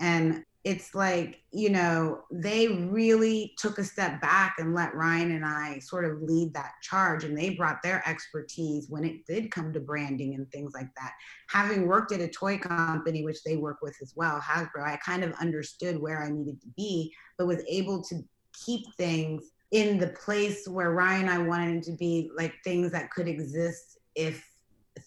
And 0.00 0.44
it's 0.64 0.94
like, 0.94 1.42
you 1.52 1.68
know, 1.68 2.22
they 2.32 2.68
really 2.68 3.54
took 3.58 3.78
a 3.78 3.84
step 3.84 4.18
back 4.22 4.54
and 4.58 4.74
let 4.74 4.94
Ryan 4.94 5.32
and 5.32 5.44
I 5.44 5.78
sort 5.80 6.06
of 6.06 6.22
lead 6.22 6.54
that 6.54 6.72
charge. 6.80 7.24
And 7.24 7.36
they 7.36 7.50
brought 7.50 7.82
their 7.82 8.02
expertise 8.08 8.88
when 8.88 9.04
it 9.04 9.26
did 9.26 9.50
come 9.50 9.74
to 9.74 9.80
branding 9.80 10.34
and 10.34 10.50
things 10.50 10.72
like 10.72 10.88
that. 10.96 11.12
Having 11.50 11.86
worked 11.86 12.12
at 12.12 12.22
a 12.22 12.28
toy 12.28 12.56
company, 12.56 13.22
which 13.22 13.44
they 13.44 13.56
work 13.56 13.78
with 13.82 13.94
as 14.00 14.14
well, 14.16 14.40
Hasbro, 14.40 14.82
I 14.86 14.96
kind 15.04 15.22
of 15.22 15.32
understood 15.34 16.00
where 16.00 16.22
I 16.22 16.30
needed 16.30 16.62
to 16.62 16.68
be, 16.76 17.12
but 17.36 17.46
was 17.46 17.62
able 17.68 18.02
to 18.04 18.24
keep 18.64 18.86
things 18.96 19.50
in 19.70 19.98
the 19.98 20.08
place 20.08 20.66
where 20.66 20.92
Ryan 20.92 21.28
and 21.28 21.30
I 21.30 21.38
wanted 21.38 21.74
them 21.74 21.82
to 21.82 21.92
be, 21.98 22.30
like 22.34 22.54
things 22.64 22.90
that 22.92 23.10
could 23.10 23.28
exist 23.28 23.98
if 24.14 24.42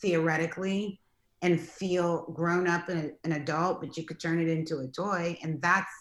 theoretically 0.01 0.99
and 1.41 1.59
feel 1.59 2.31
grown 2.33 2.67
up 2.67 2.89
and 2.89 3.13
an 3.23 3.33
adult, 3.33 3.81
but 3.81 3.95
you 3.95 4.03
could 4.03 4.19
turn 4.19 4.39
it 4.39 4.47
into 4.47 4.79
a 4.79 4.87
toy. 4.87 5.37
And 5.43 5.61
that's 5.61 5.91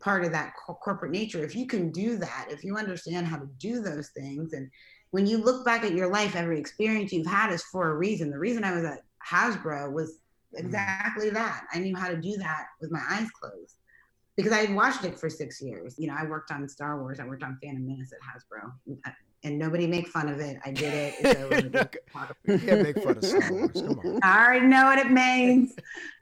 part 0.00 0.24
of 0.24 0.32
that 0.32 0.54
co- 0.64 0.78
corporate 0.82 1.12
nature. 1.12 1.44
If 1.44 1.54
you 1.54 1.66
can 1.66 1.90
do 1.90 2.16
that, 2.16 2.48
if 2.50 2.64
you 2.64 2.76
understand 2.76 3.26
how 3.26 3.36
to 3.36 3.48
do 3.58 3.80
those 3.80 4.08
things, 4.08 4.52
and 4.52 4.70
when 5.10 5.26
you 5.26 5.38
look 5.38 5.64
back 5.64 5.84
at 5.84 5.92
your 5.92 6.10
life, 6.10 6.34
every 6.34 6.58
experience 6.58 7.12
you've 7.12 7.26
had 7.26 7.52
is 7.52 7.62
for 7.64 7.90
a 7.90 7.94
reason. 7.94 8.30
The 8.30 8.38
reason 8.38 8.64
I 8.64 8.74
was 8.74 8.84
at 8.84 9.02
Hasbro 9.26 9.92
was 9.92 10.18
mm. 10.54 10.58
exactly 10.58 11.30
that. 11.30 11.64
I 11.72 11.78
knew 11.78 11.94
how 11.96 12.08
to 12.08 12.16
do 12.16 12.36
that 12.38 12.66
with 12.80 12.90
my 12.90 13.02
eyes 13.10 13.28
closed 13.30 13.76
because 14.36 14.52
I 14.52 14.58
had 14.58 14.74
watched 14.74 15.04
it 15.04 15.18
for 15.18 15.28
six 15.28 15.60
years. 15.60 15.94
You 15.98 16.08
know, 16.08 16.16
I 16.18 16.24
worked 16.26 16.50
on 16.50 16.68
Star 16.68 17.00
Wars, 17.00 17.20
I 17.20 17.26
worked 17.26 17.42
on 17.42 17.58
Phantom 17.62 17.86
Menace 17.86 18.12
at 18.12 18.20
Hasbro 18.20 18.72
and 19.46 19.58
nobody 19.58 19.86
make 19.86 20.08
fun 20.08 20.28
of 20.28 20.40
it. 20.40 20.58
I 20.64 20.72
did 20.72 20.92
it. 20.92 21.22
can't 22.46 22.82
make 22.82 23.02
fun 23.02 23.16
of 23.16 23.24
Star 23.24 23.52
Wars. 23.52 23.70
Come 23.72 23.98
on. 24.00 24.18
I 24.22 24.44
already 24.44 24.66
know 24.66 24.84
what 24.84 24.98
it 24.98 25.10
means. 25.10 25.74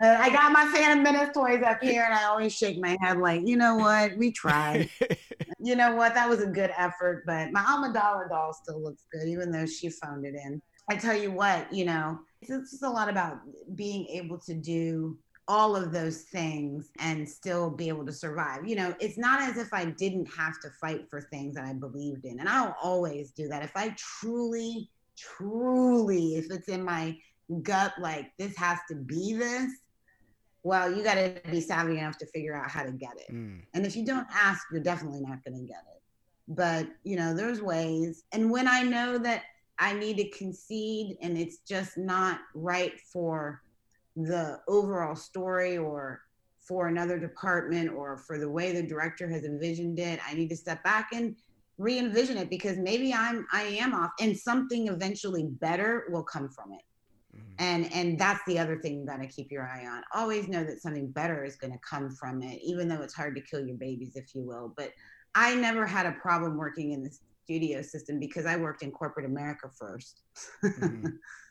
Uh, 0.03 0.17
I 0.21 0.29
got 0.31 0.53
my 0.53 0.67
Phantom 0.67 1.03
Menace 1.03 1.35
toys 1.35 1.63
up 1.63 1.83
here, 1.83 2.05
and 2.05 2.13
I 2.13 2.25
always 2.25 2.55
shake 2.55 2.79
my 2.79 2.97
head 3.01 3.19
like, 3.19 3.41
you 3.47 3.57
know 3.57 3.77
what? 3.77 4.17
We 4.19 4.31
tried. 4.31 4.91
you 5.59 5.75
know 5.75 5.95
what? 5.97 6.15
That 6.15 6.29
was 6.29 6.43
a 6.43 6.47
good 6.47 6.71
effort, 6.77 7.25
but 7.27 7.51
my 7.51 7.63
Amidala 7.63 8.29
doll 8.29 8.53
still 8.53 8.83
looks 8.83 9.05
good, 9.11 9.27
even 9.27 9.51
though 9.51 9.67
she 9.67 9.89
phoned 9.89 10.27
it 10.27 10.35
in. 10.35 10.61
I 10.91 10.97
tell 10.97 11.17
you 11.17 11.31
what, 11.31 11.73
you 11.73 11.87
know, 11.87 12.19
it's, 12.43 12.51
it's 12.51 12.71
just 12.73 12.83
a 12.83 12.91
lot 12.91 13.09
about 13.09 13.39
being 13.75 14.07
able 14.09 14.39
to 14.41 14.53
do 14.53 15.17
all 15.47 15.77
of 15.77 15.93
those 15.93 16.23
things 16.23 16.91
and 17.01 17.29
still 17.29 17.71
be 17.71 17.89
able 17.89 18.07
to 18.07 18.13
survive. 18.13 18.67
You 18.67 18.77
know, 18.77 18.95
it's 18.99 19.19
not 19.19 19.43
as 19.43 19.59
if 19.59 19.73
I 19.73 19.87
didn't 19.87 20.27
have 20.27 20.59
to 20.61 20.71
fight 20.81 21.09
for 21.11 21.21
things 21.21 21.55
that 21.55 21.65
I 21.65 21.75
believed 21.75 22.25
in. 22.25 22.41
And 22.41 22.49
I'll 22.49 22.75
always 22.83 23.31
do 23.33 23.49
that. 23.49 23.63
If 23.63 23.73
I 23.77 23.95
truly, 23.99 24.89
truly, 25.19 26.37
if 26.37 26.51
it's 26.51 26.69
in 26.69 26.83
my 26.83 27.19
gut, 27.63 27.93
like 28.01 28.33
this 28.39 28.57
has 28.57 28.79
to 28.89 28.95
be 28.95 29.35
this, 29.35 29.71
well, 30.63 30.91
you 30.91 31.05
got 31.05 31.17
to 31.17 31.39
be 31.51 31.61
savvy 31.61 31.99
enough 31.99 32.17
to 32.19 32.27
figure 32.27 32.57
out 32.57 32.71
how 32.71 32.83
to 32.83 32.93
get 32.93 33.13
it. 33.17 33.31
Mm. 33.31 33.61
And 33.75 33.85
if 33.85 33.95
you 33.95 34.07
don't 34.07 34.27
ask, 34.33 34.65
you're 34.73 34.83
definitely 34.83 35.21
not 35.21 35.45
going 35.45 35.61
to 35.61 35.67
get 35.67 35.85
it. 35.95 36.03
But, 36.49 36.89
you 37.05 37.17
know, 37.17 37.35
there's 37.35 37.61
ways. 37.61 38.25
And 38.33 38.51
when 38.51 38.67
I 38.67 38.83
know 38.83 39.19
that 39.19 39.43
I 39.79 39.93
need 39.93 40.17
to 40.19 40.31
concede 40.31 41.19
and 41.21 41.37
it's 41.37 41.59
just 41.59 41.99
not 41.99 42.41
right 42.55 42.99
for 42.99 43.61
the 44.16 44.61
overall 44.68 45.16
story 45.16 45.77
or 45.77 46.20
for 46.61 46.88
another 46.88 47.18
department 47.18 47.90
or 47.92 48.16
for 48.16 48.38
the 48.38 48.48
way 48.48 48.72
the 48.72 48.87
director 48.87 49.29
has 49.29 49.44
envisioned 49.44 49.98
it 49.98 50.20
i 50.27 50.35
need 50.35 50.48
to 50.48 50.57
step 50.57 50.83
back 50.85 51.09
and 51.12 51.37
re-envision 51.79 52.37
it 52.37 52.48
because 52.48 52.77
maybe 52.79 53.12
i'm 53.12 53.46
i 53.53 53.62
am 53.62 53.92
off 53.92 54.11
and 54.20 54.37
something 54.37 54.88
eventually 54.88 55.48
better 55.61 56.05
will 56.11 56.22
come 56.22 56.48
from 56.48 56.72
it 56.72 56.83
Mm-hmm. 57.35 57.55
And 57.59 57.92
and 57.92 58.18
that's 58.18 58.40
the 58.46 58.59
other 58.59 58.79
thing 58.81 58.98
you 58.98 59.07
got 59.07 59.20
to 59.20 59.27
keep 59.27 59.50
your 59.50 59.66
eye 59.66 59.87
on. 59.87 60.03
Always 60.14 60.48
know 60.48 60.64
that 60.64 60.81
something 60.81 61.11
better 61.11 61.44
is 61.44 61.57
going 61.57 61.72
to 61.72 61.79
come 61.79 62.11
from 62.11 62.42
it, 62.42 62.61
even 62.62 62.88
though 62.88 63.03
it's 63.03 63.14
hard 63.14 63.35
to 63.37 63.40
kill 63.40 63.64
your 63.64 63.77
babies, 63.77 64.12
if 64.16 64.35
you 64.35 64.42
will. 64.42 64.72
But 64.77 64.92
I 65.35 65.55
never 65.55 65.87
had 65.87 66.07
a 66.07 66.12
problem 66.12 66.57
working 66.57 66.92
in 66.92 67.03
the 67.03 67.11
studio 67.44 67.83
system 67.83 68.18
because 68.18 68.46
I 68.46 68.57
worked 68.57 68.83
in 68.83 68.90
corporate 68.90 69.27
America 69.27 69.68
1st 69.81 70.14
mm-hmm. 70.64 71.07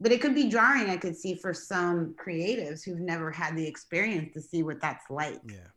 but 0.00 0.12
it 0.12 0.20
could 0.20 0.34
be 0.34 0.48
jarring, 0.48 0.90
I 0.90 0.96
could 0.96 1.16
see, 1.16 1.34
for 1.34 1.54
some 1.54 2.14
creatives 2.22 2.84
who've 2.84 3.00
never 3.00 3.30
had 3.30 3.56
the 3.56 3.66
experience 3.66 4.34
to 4.34 4.40
see 4.40 4.62
what 4.62 4.80
that's 4.80 5.08
like. 5.10 5.40
Yeah. 5.46 5.68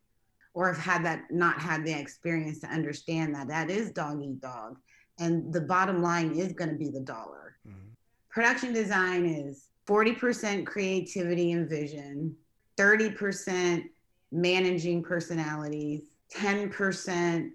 Or 0.54 0.74
have 0.74 0.84
had 0.84 1.06
that 1.06 1.32
not 1.32 1.62
had 1.62 1.86
the 1.86 1.98
experience 1.98 2.60
to 2.60 2.68
understand 2.68 3.34
that 3.36 3.48
that 3.48 3.70
is 3.70 3.92
dog 3.92 4.22
eat 4.24 4.42
dog. 4.42 4.78
And 5.20 5.54
the 5.54 5.62
bottom 5.62 6.02
line 6.02 6.32
is 6.32 6.54
going 6.54 6.70
to 6.70 6.76
be 6.76 6.90
the 6.90 7.00
dollar. 7.00 7.58
Mm-hmm. 7.68 7.90
Production 8.30 8.74
design 8.74 9.26
is 9.26 9.68
40% 9.88 10.66
creativity 10.66 11.52
and 11.54 11.70
vision, 11.70 12.36
30% 12.78 13.84
managing 14.32 15.02
personalities, 15.04 16.04
10% 16.34 17.52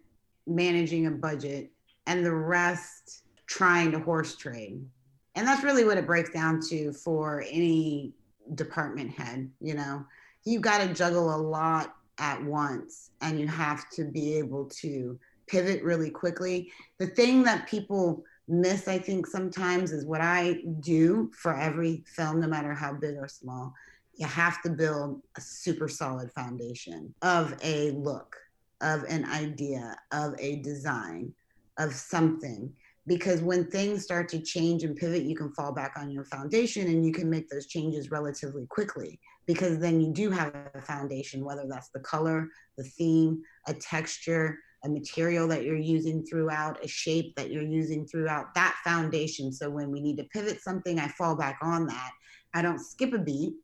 managing 0.46 1.06
a 1.06 1.10
budget, 1.10 1.70
and 2.06 2.24
the 2.24 2.34
rest 2.34 3.22
trying 3.46 3.92
to 3.92 3.98
horse 4.00 4.36
trade. 4.36 4.84
And 5.34 5.46
that's 5.46 5.64
really 5.64 5.84
what 5.84 5.98
it 5.98 6.06
breaks 6.06 6.30
down 6.30 6.60
to 6.68 6.92
for 6.92 7.44
any 7.50 8.12
department 8.54 9.10
head. 9.10 9.50
You 9.60 9.74
know, 9.74 10.04
you've 10.44 10.62
got 10.62 10.78
to 10.78 10.94
juggle 10.94 11.34
a 11.34 11.36
lot 11.36 11.94
at 12.18 12.42
once 12.44 13.10
and 13.20 13.40
you 13.40 13.46
have 13.48 13.88
to 13.90 14.04
be 14.04 14.38
able 14.38 14.66
to 14.66 15.18
pivot 15.46 15.82
really 15.82 16.10
quickly. 16.10 16.70
The 16.98 17.08
thing 17.08 17.42
that 17.44 17.68
people 17.68 18.24
miss, 18.48 18.88
I 18.88 18.98
think, 18.98 19.26
sometimes 19.26 19.92
is 19.92 20.04
what 20.04 20.20
I 20.20 20.62
do 20.80 21.30
for 21.34 21.56
every 21.56 22.04
film, 22.06 22.40
no 22.40 22.46
matter 22.46 22.72
how 22.72 22.92
big 22.92 23.16
or 23.16 23.28
small. 23.28 23.74
You 24.16 24.26
have 24.26 24.62
to 24.62 24.70
build 24.70 25.22
a 25.36 25.40
super 25.40 25.88
solid 25.88 26.30
foundation 26.32 27.12
of 27.22 27.56
a 27.62 27.90
look, 27.92 28.36
of 28.80 29.02
an 29.04 29.24
idea, 29.24 29.96
of 30.12 30.34
a 30.38 30.56
design, 30.56 31.32
of 31.78 31.92
something. 31.94 32.72
Because 33.06 33.42
when 33.42 33.70
things 33.70 34.02
start 34.02 34.28
to 34.30 34.40
change 34.40 34.82
and 34.82 34.96
pivot, 34.96 35.24
you 35.24 35.36
can 35.36 35.52
fall 35.52 35.72
back 35.72 35.92
on 35.96 36.10
your 36.10 36.24
foundation 36.24 36.86
and 36.86 37.04
you 37.04 37.12
can 37.12 37.28
make 37.28 37.48
those 37.50 37.66
changes 37.66 38.10
relatively 38.10 38.66
quickly. 38.66 39.20
Because 39.46 39.78
then 39.78 40.00
you 40.00 40.12
do 40.12 40.30
have 40.30 40.54
a 40.74 40.80
foundation, 40.80 41.44
whether 41.44 41.66
that's 41.68 41.90
the 41.90 42.00
color, 42.00 42.48
the 42.78 42.84
theme, 42.84 43.42
a 43.66 43.74
texture, 43.74 44.58
a 44.84 44.88
material 44.88 45.46
that 45.48 45.64
you're 45.64 45.76
using 45.76 46.24
throughout, 46.24 46.82
a 46.82 46.88
shape 46.88 47.34
that 47.36 47.50
you're 47.50 47.62
using 47.62 48.06
throughout, 48.06 48.54
that 48.54 48.76
foundation. 48.84 49.52
So 49.52 49.68
when 49.68 49.90
we 49.90 50.00
need 50.00 50.16
to 50.16 50.24
pivot 50.24 50.62
something, 50.62 50.98
I 50.98 51.08
fall 51.08 51.36
back 51.36 51.58
on 51.62 51.86
that. 51.86 52.10
I 52.54 52.62
don't 52.62 52.78
skip 52.78 53.12
a 53.12 53.18
beat 53.18 53.54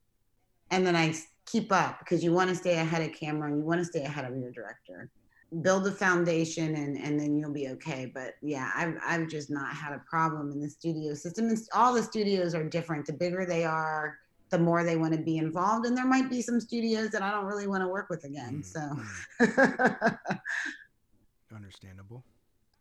and 0.71 0.87
then 0.87 0.97
I 0.97 1.15
keep 1.47 1.73
up 1.73 1.99
because 2.01 2.23
you 2.23 2.33
want 2.33 2.51
to 2.51 2.57
stay 2.57 2.79
ahead 2.79 3.03
of 3.03 3.15
camera 3.15 3.49
and 3.49 3.59
you 3.59 3.65
want 3.65 3.81
to 3.81 3.85
stay 3.85 4.03
ahead 4.03 4.25
of 4.25 4.37
your 4.37 4.51
director. 4.51 5.11
Build 5.63 5.87
a 5.87 5.93
foundation 5.93 6.77
and, 6.77 6.97
and 6.97 7.19
then 7.19 7.37
you'll 7.37 7.53
be 7.53 7.69
okay. 7.69 8.11
But 8.13 8.35
yeah, 8.41 8.71
I've, 8.75 8.95
I've 9.05 9.29
just 9.29 9.51
not 9.51 9.75
had 9.75 9.93
a 9.93 10.03
problem 10.09 10.53
in 10.53 10.61
the 10.61 10.71
studio 10.71 11.15
system. 11.15 11.49
And 11.49 11.59
all 11.75 11.93
the 11.93 12.03
studios 12.03 12.55
are 12.55 12.65
different. 12.65 13.07
The 13.07 13.13
bigger 13.13 13.45
they 13.45 13.65
are, 13.65 14.19
the 14.51 14.59
more 14.59 14.85
they 14.85 14.97
want 14.97 15.15
to 15.15 15.21
be 15.21 15.39
involved. 15.39 15.87
And 15.87 15.97
there 15.97 16.07
might 16.07 16.31
be 16.31 16.43
some 16.43 16.61
studios 16.61 17.11
that 17.11 17.23
I 17.23 17.31
don't 17.31 17.47
really 17.47 17.67
want 17.67 17.83
to 17.83 17.89
work 17.89 18.11
with 18.11 18.25
again. 18.25 18.63
Mm-hmm. 18.63 19.45
So 19.45 20.17
understandable. 21.55 22.25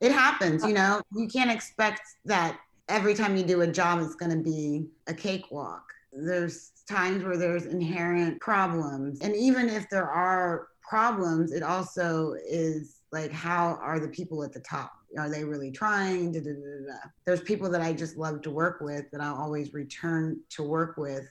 It 0.02 0.12
happens, 0.12 0.64
you 0.64 0.74
know. 0.74 1.02
You 1.14 1.28
can't 1.28 1.52
expect 1.52 2.02
that 2.26 2.60
every 2.88 3.14
time 3.14 3.36
you 3.36 3.44
do 3.44 3.62
a 3.62 3.68
job 3.68 4.00
it's 4.00 4.16
going 4.16 4.32
to 4.32 4.44
be 4.44 4.88
a 5.08 5.14
cakewalk. 5.14 5.84
There's 6.12 6.72
times 6.88 7.24
where 7.24 7.38
there's 7.38 7.66
inherent 7.66 8.42
problems. 8.42 9.20
And 9.22 9.36
even 9.36 9.70
if 9.70 9.90
there 9.90 10.10
are 10.10 10.70
problems, 10.89 11.52
it 11.52 11.62
also 11.62 12.34
is 12.47 13.02
like 13.12 13.32
how 13.32 13.78
are 13.82 13.99
the 13.99 14.08
people 14.08 14.43
at 14.43 14.52
the 14.52 14.60
top? 14.60 14.91
Are 15.17 15.30
they 15.30 15.43
really 15.43 15.71
trying? 15.71 16.32
Da, 16.32 16.39
da, 16.39 16.52
da, 16.52 16.93
There's 17.25 17.41
people 17.41 17.69
that 17.69 17.82
I 17.82 17.93
just 17.93 18.17
love 18.17 18.41
to 18.41 18.52
work 18.52 18.82
with 18.82 19.10
that 19.12 19.21
I'll 19.21 19.36
always 19.36 19.73
return 19.73 20.39
to 20.52 20.63
work 20.63 20.97
with. 20.97 21.28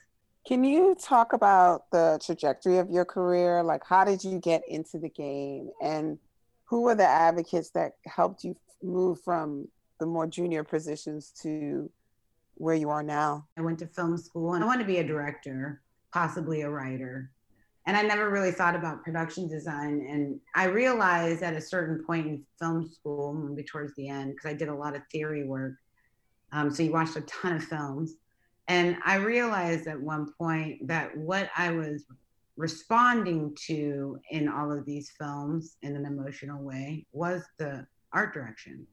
Can 0.47 0.63
you 0.63 0.95
talk 0.95 1.33
about 1.33 1.91
the 1.91 2.19
trajectory 2.25 2.77
of 2.77 2.89
your 2.89 3.05
career? 3.05 3.61
Like, 3.61 3.83
how 3.85 4.03
did 4.05 4.23
you 4.23 4.39
get 4.39 4.63
into 4.67 4.97
the 4.97 5.09
game? 5.09 5.69
And 5.81 6.17
who 6.65 6.81
were 6.81 6.95
the 6.95 7.07
advocates 7.07 7.69
that 7.71 7.93
helped 8.05 8.43
you 8.43 8.55
move 8.81 9.21
from 9.21 9.67
the 9.99 10.05
more 10.05 10.25
junior 10.25 10.63
positions 10.63 11.33
to 11.41 11.89
where 12.55 12.75
you 12.75 12.89
are 12.89 13.03
now? 13.03 13.45
I 13.57 13.61
went 13.61 13.79
to 13.79 13.87
film 13.87 14.17
school 14.17 14.53
and 14.53 14.63
I 14.63 14.67
wanted 14.67 14.83
to 14.83 14.87
be 14.87 14.97
a 14.97 15.03
director, 15.03 15.81
possibly 16.13 16.61
a 16.61 16.69
writer. 16.69 17.31
And 17.87 17.97
I 17.97 18.01
never 18.03 18.29
really 18.29 18.51
thought 18.51 18.75
about 18.75 19.03
production 19.03 19.47
design. 19.47 20.05
And 20.07 20.39
I 20.55 20.65
realized 20.65 21.41
at 21.41 21.55
a 21.55 21.61
certain 21.61 22.03
point 22.05 22.27
in 22.27 22.43
film 22.59 22.89
school, 22.89 23.33
maybe 23.33 23.63
towards 23.63 23.95
the 23.95 24.09
end, 24.09 24.35
because 24.35 24.49
I 24.49 24.53
did 24.53 24.67
a 24.67 24.75
lot 24.75 24.95
of 24.95 25.01
theory 25.11 25.45
work. 25.45 25.73
Um, 26.51 26.71
so 26.71 26.83
you 26.83 26.91
watched 26.91 27.15
a 27.15 27.21
ton 27.21 27.55
of 27.55 27.63
films. 27.63 28.15
And 28.67 28.97
I 29.03 29.15
realized 29.15 29.87
at 29.87 29.99
one 29.99 30.31
point 30.37 30.87
that 30.87 31.17
what 31.17 31.49
I 31.57 31.71
was 31.71 32.05
responding 32.57 33.55
to 33.67 34.19
in 34.31 34.49
all 34.49 34.71
of 34.71 34.85
these 34.85 35.11
films 35.17 35.77
in 35.81 35.95
an 35.95 36.05
emotional 36.05 36.61
way 36.61 37.05
was 37.13 37.43
the 37.57 37.87
art 38.13 38.33
direction. 38.33 38.85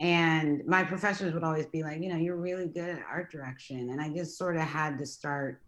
And 0.00 0.62
my 0.66 0.82
professors 0.82 1.34
would 1.34 1.44
always 1.44 1.66
be 1.66 1.82
like, 1.82 2.00
you 2.00 2.08
know, 2.08 2.16
you're 2.16 2.36
really 2.36 2.68
good 2.68 2.88
at 2.88 3.02
art 3.08 3.30
direction. 3.30 3.90
And 3.90 4.00
I 4.00 4.08
just 4.08 4.38
sort 4.38 4.56
of 4.56 4.62
had 4.62 4.98
to 4.98 5.06
start 5.06 5.60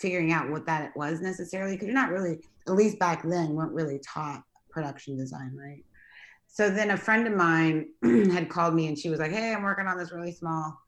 figuring 0.00 0.32
out 0.32 0.50
what 0.50 0.66
that 0.66 0.96
was 0.96 1.20
necessarily, 1.20 1.74
because 1.74 1.86
you're 1.86 1.94
not 1.94 2.10
really, 2.10 2.38
at 2.66 2.74
least 2.74 2.98
back 2.98 3.22
then, 3.22 3.54
weren't 3.54 3.72
really 3.72 4.00
taught 4.00 4.42
production 4.70 5.16
design, 5.16 5.56
right? 5.56 5.84
So 6.48 6.70
then 6.70 6.90
a 6.90 6.96
friend 6.96 7.26
of 7.26 7.34
mine 7.34 7.88
had 8.02 8.48
called 8.48 8.74
me 8.74 8.86
and 8.86 8.98
she 8.98 9.10
was 9.10 9.18
like, 9.18 9.32
hey, 9.32 9.52
I'm 9.52 9.62
working 9.62 9.86
on 9.86 9.98
this 9.98 10.12
really 10.12 10.32
small 10.32 10.78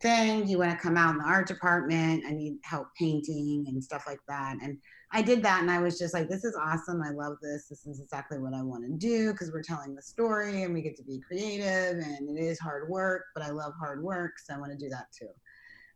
thing. 0.00 0.48
You 0.48 0.58
want 0.58 0.70
to 0.70 0.76
come 0.76 0.96
out 0.96 1.12
in 1.12 1.18
the 1.18 1.24
art 1.24 1.46
department? 1.46 2.24
I 2.26 2.32
need 2.32 2.58
help 2.64 2.88
painting 2.98 3.64
and 3.68 3.82
stuff 3.82 4.04
like 4.06 4.20
that. 4.28 4.56
And 4.62 4.78
I 5.12 5.22
did 5.22 5.42
that 5.42 5.60
and 5.60 5.70
I 5.70 5.78
was 5.78 5.98
just 5.98 6.14
like, 6.14 6.28
this 6.28 6.44
is 6.44 6.56
awesome. 6.60 7.02
I 7.02 7.10
love 7.10 7.36
this. 7.42 7.66
This 7.68 7.86
is 7.86 8.00
exactly 8.00 8.38
what 8.38 8.54
I 8.54 8.62
want 8.62 8.84
to 8.84 8.92
do 8.92 9.32
because 9.32 9.52
we're 9.52 9.62
telling 9.62 9.94
the 9.94 10.02
story 10.02 10.62
and 10.62 10.74
we 10.74 10.82
get 10.82 10.96
to 10.96 11.04
be 11.04 11.20
creative 11.20 11.98
and 11.98 12.36
it 12.36 12.40
is 12.40 12.58
hard 12.58 12.88
work, 12.88 13.24
but 13.34 13.44
I 13.44 13.50
love 13.50 13.74
hard 13.78 14.02
work. 14.02 14.32
So 14.38 14.54
I 14.54 14.58
want 14.58 14.72
to 14.72 14.78
do 14.78 14.88
that 14.90 15.06
too. 15.16 15.28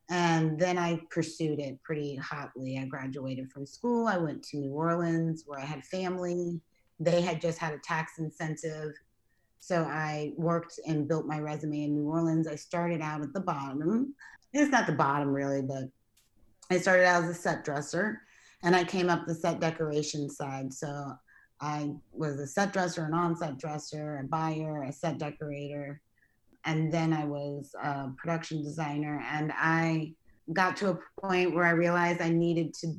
And 0.09 0.59
then 0.59 0.79
I 0.79 1.01
pursued 1.11 1.59
it 1.59 1.83
pretty 1.83 2.16
hotly. 2.16 2.79
I 2.79 2.85
graduated 2.85 3.51
from 3.51 3.66
school. 3.66 4.07
I 4.07 4.19
went 4.19 4.42
to 4.45 4.57
New 4.57 4.71
Orleans 4.71 5.42
where 5.47 5.59
I 5.59 5.64
had 5.64 5.85
family. 5.85 6.61
They 7.01 7.21
had 7.21 7.40
just 7.40 7.59
had 7.59 7.75
a 7.75 7.79
tax 7.79 8.19
incentive 8.19 8.95
so 9.66 9.83
I 9.83 10.33
worked 10.37 10.79
and 10.87 11.09
built 11.09 11.27
my 11.27 11.40
resume 11.40 11.83
in 11.83 11.95
New 11.97 12.09
Orleans. 12.09 12.47
I 12.47 12.55
started 12.55 13.01
out 13.01 13.23
at 13.23 13.33
the 13.33 13.40
bottom. 13.40 14.14
It's 14.53 14.71
not 14.71 14.87
the 14.87 14.92
bottom 14.92 15.31
really, 15.31 15.61
but 15.61 15.88
I 16.71 16.79
started 16.79 17.05
out 17.05 17.25
as 17.25 17.31
a 17.31 17.35
set 17.35 17.64
dresser 17.64 18.23
and 18.62 18.77
I 18.77 18.85
came 18.85 19.11
up 19.11 19.27
the 19.27 19.35
set 19.35 19.59
decoration 19.59 20.31
side. 20.31 20.73
So 20.73 21.14
I 21.61 21.97
was 22.12 22.38
a 22.38 22.47
set 22.47 22.73
dresser, 22.73 23.07
an 23.07 23.12
on-set 23.12 23.59
dresser, 23.59 24.19
a 24.19 24.29
buyer, 24.29 24.85
a 24.85 24.92
set 24.92 25.19
decorator, 25.19 26.01
and 26.66 26.92
then 26.92 27.12
I 27.12 27.24
was 27.24 27.74
a 27.81 28.11
production 28.18 28.62
designer. 28.62 29.24
And 29.31 29.52
I 29.57 30.12
got 30.52 30.76
to 30.79 30.90
a 30.90 30.98
point 31.20 31.55
where 31.55 31.64
I 31.64 31.70
realized 31.70 32.20
I 32.20 32.29
needed 32.29 32.74
to. 32.81 32.94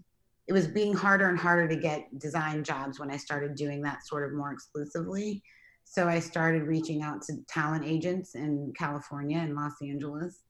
It 0.47 0.53
was 0.53 0.67
being 0.67 0.93
harder 0.93 1.27
and 1.27 1.37
harder 1.37 1.67
to 1.67 1.75
get 1.75 2.07
design 2.19 2.63
jobs 2.63 2.99
when 2.99 3.11
I 3.11 3.17
started 3.17 3.55
doing 3.55 3.81
that 3.81 4.07
sort 4.07 4.25
of 4.25 4.33
more 4.33 4.53
exclusively. 4.53 5.43
So 5.83 6.07
I 6.07 6.19
started 6.19 6.63
reaching 6.63 7.01
out 7.01 7.21
to 7.23 7.33
talent 7.49 7.83
agents 7.85 8.35
in 8.35 8.73
California 8.77 9.39
and 9.39 9.55
Los 9.55 9.73
Angeles. 9.81 10.43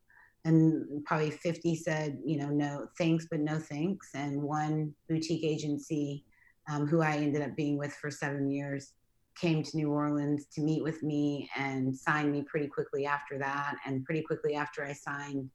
And 0.45 1.03
probably 1.03 1.32
50 1.32 1.75
said, 1.75 2.19
you 2.23 2.38
know, 2.38 2.49
no 2.49 2.88
thanks, 2.97 3.27
but 3.30 3.39
no 3.39 3.58
thanks. 3.58 4.12
And 4.13 4.41
one 4.41 4.93
boutique 5.10 5.43
agency, 5.43 6.23
um, 6.69 6.88
who 6.88 7.01
I 7.01 7.17
ended 7.17 7.41
up 7.41 7.56
being 7.56 7.77
with 7.77 7.93
for 7.93 8.12
seven 8.12 8.51
years, 8.51 8.93
came 9.39 9.63
to 9.63 9.78
New 9.78 9.91
Orleans 9.91 10.45
to 10.54 10.62
meet 10.62 10.84
with 10.84 11.04
me 11.04 11.50
and 11.56 11.95
signed 11.95 12.32
me 12.32 12.43
pretty 12.43 12.67
quickly 12.67 13.06
after 13.06 13.38
that. 13.39 13.76
And 13.86 14.04
pretty 14.04 14.21
quickly 14.21 14.56
after 14.56 14.84
I 14.84 14.93
signed 14.93 15.50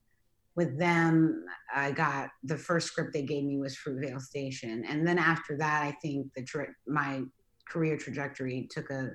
with 0.55 0.79
them, 0.79 1.45
I 1.75 1.92
got 1.92 2.31
the 2.45 2.57
first 2.57 2.88
script 2.88 3.12
they 3.12 3.23
gave 3.23 3.45
me 3.45 3.59
was 3.59 3.77
Fruitvale 3.77 4.21
Station. 4.21 4.85
And 4.88 5.07
then 5.07 5.18
after 5.18 5.57
that, 5.59 5.83
I 5.83 5.97
think 6.03 6.29
the 6.35 6.45
tra- 6.45 6.75
my 6.87 7.23
career 7.68 7.97
trajectory 7.97 8.68
took 8.71 8.90
a 8.90 9.11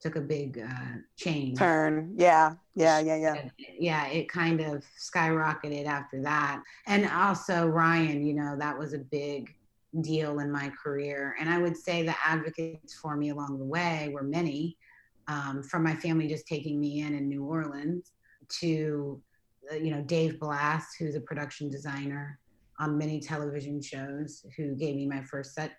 took 0.00 0.16
a 0.16 0.20
big 0.20 0.58
uh, 0.58 0.98
change. 1.16 1.58
Turn. 1.58 2.12
Yeah. 2.16 2.54
Yeah. 2.74 2.98
Yeah. 3.00 3.16
Yeah. 3.16 3.48
Yeah. 3.78 4.06
It 4.08 4.28
kind 4.28 4.60
of 4.60 4.84
skyrocketed 5.00 5.86
after 5.86 6.20
that. 6.22 6.62
And 6.86 7.08
also, 7.08 7.66
Ryan, 7.66 8.26
you 8.26 8.34
know, 8.34 8.54
that 8.58 8.78
was 8.78 8.92
a 8.92 8.98
big 8.98 9.54
deal 10.00 10.40
in 10.40 10.50
my 10.50 10.70
career. 10.82 11.36
And 11.38 11.48
I 11.48 11.58
would 11.58 11.76
say 11.76 12.02
the 12.02 12.14
advocates 12.24 12.94
for 12.94 13.16
me 13.16 13.30
along 13.30 13.58
the 13.58 13.64
way 13.64 14.10
were 14.12 14.22
many, 14.22 14.76
um, 15.28 15.62
from 15.62 15.82
my 15.82 15.94
family 15.94 16.26
just 16.26 16.46
taking 16.46 16.80
me 16.80 17.00
in 17.00 17.14
in 17.14 17.28
New 17.28 17.44
Orleans 17.44 18.12
to 18.60 19.22
uh, 19.72 19.76
you 19.76 19.90
know, 19.90 20.02
Dave 20.02 20.38
Blass, 20.38 20.94
who's 20.98 21.14
a 21.14 21.20
production 21.20 21.70
designer 21.70 22.38
on 22.78 22.98
many 22.98 23.20
television 23.20 23.80
shows, 23.80 24.44
who 24.56 24.74
gave 24.74 24.96
me 24.96 25.06
my 25.06 25.22
first 25.22 25.54
set 25.54 25.72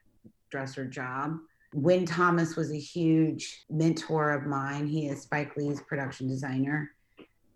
dresser 0.50 0.86
job. 0.86 1.38
Wynn 1.74 2.06
Thomas 2.06 2.56
was 2.56 2.72
a 2.72 2.80
huge 2.80 3.66
mentor 3.70 4.32
of 4.32 4.46
mine. 4.46 4.88
He 4.88 5.08
is 5.08 5.24
Spike 5.24 5.58
Lee's 5.58 5.82
production 5.82 6.28
designer. 6.28 6.92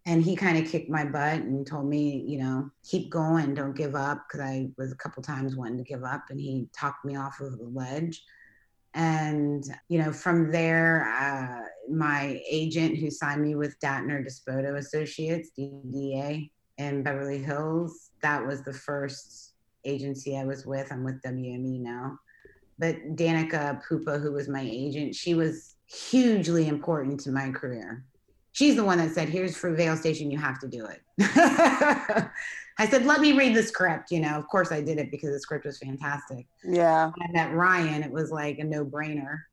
And 0.05 0.23
he 0.23 0.35
kind 0.35 0.57
of 0.57 0.71
kicked 0.71 0.89
my 0.89 1.05
butt 1.05 1.41
and 1.41 1.67
told 1.67 1.87
me, 1.87 2.23
you 2.27 2.39
know, 2.39 2.69
keep 2.83 3.09
going, 3.09 3.53
don't 3.53 3.75
give 3.75 3.95
up. 3.95 4.23
Cause 4.31 4.41
I 4.41 4.69
was 4.77 4.91
a 4.91 4.95
couple 4.95 5.21
times 5.21 5.55
wanting 5.55 5.77
to 5.77 5.83
give 5.83 6.03
up 6.03 6.23
and 6.29 6.39
he 6.39 6.67
talked 6.77 7.05
me 7.05 7.15
off 7.15 7.39
of 7.41 7.57
the 7.57 7.65
ledge. 7.65 8.23
And, 8.95 9.63
you 9.87 9.99
know, 9.99 10.11
from 10.11 10.51
there, 10.51 11.13
uh, 11.15 11.67
my 11.93 12.41
agent 12.49 12.97
who 12.97 13.11
signed 13.11 13.43
me 13.43 13.55
with 13.55 13.79
Dattner 13.79 14.25
Dispoto 14.25 14.77
Associates, 14.77 15.51
DDA, 15.57 16.49
in 16.79 17.03
Beverly 17.03 17.37
Hills, 17.37 18.11
that 18.21 18.45
was 18.45 18.63
the 18.63 18.73
first 18.73 19.53
agency 19.85 20.37
I 20.37 20.45
was 20.45 20.65
with. 20.65 20.91
I'm 20.91 21.03
with 21.03 21.21
WME 21.21 21.81
now. 21.81 22.17
But 22.79 23.15
Danica 23.15 23.81
Pupa, 23.85 24.17
who 24.17 24.31
was 24.31 24.47
my 24.47 24.61
agent, 24.61 25.13
she 25.13 25.33
was 25.33 25.75
hugely 25.85 26.67
important 26.67 27.19
to 27.21 27.31
my 27.31 27.51
career. 27.51 28.05
She's 28.59 28.75
the 28.75 28.83
one 28.83 28.97
that 28.97 29.11
said, 29.11 29.29
Here's 29.29 29.55
Fruitvale 29.55 29.97
Station, 29.97 30.29
you 30.29 30.37
have 30.37 30.59
to 30.59 30.67
do 30.67 30.85
it. 30.85 31.01
I 32.77 32.89
said, 32.89 33.05
Let 33.05 33.21
me 33.21 33.31
read 33.31 33.55
the 33.55 33.63
script. 33.63 34.11
You 34.11 34.19
know, 34.19 34.37
of 34.37 34.49
course 34.49 34.73
I 34.73 34.81
did 34.81 34.97
it 34.97 35.11
because 35.11 35.31
the 35.31 35.39
script 35.39 35.65
was 35.65 35.77
fantastic. 35.77 36.45
Yeah. 36.65 37.09
I 37.21 37.31
met 37.31 37.53
Ryan, 37.53 38.03
it 38.03 38.11
was 38.11 38.31
like 38.31 38.59
a 38.59 38.65
no 38.65 38.83
brainer. 38.83 39.43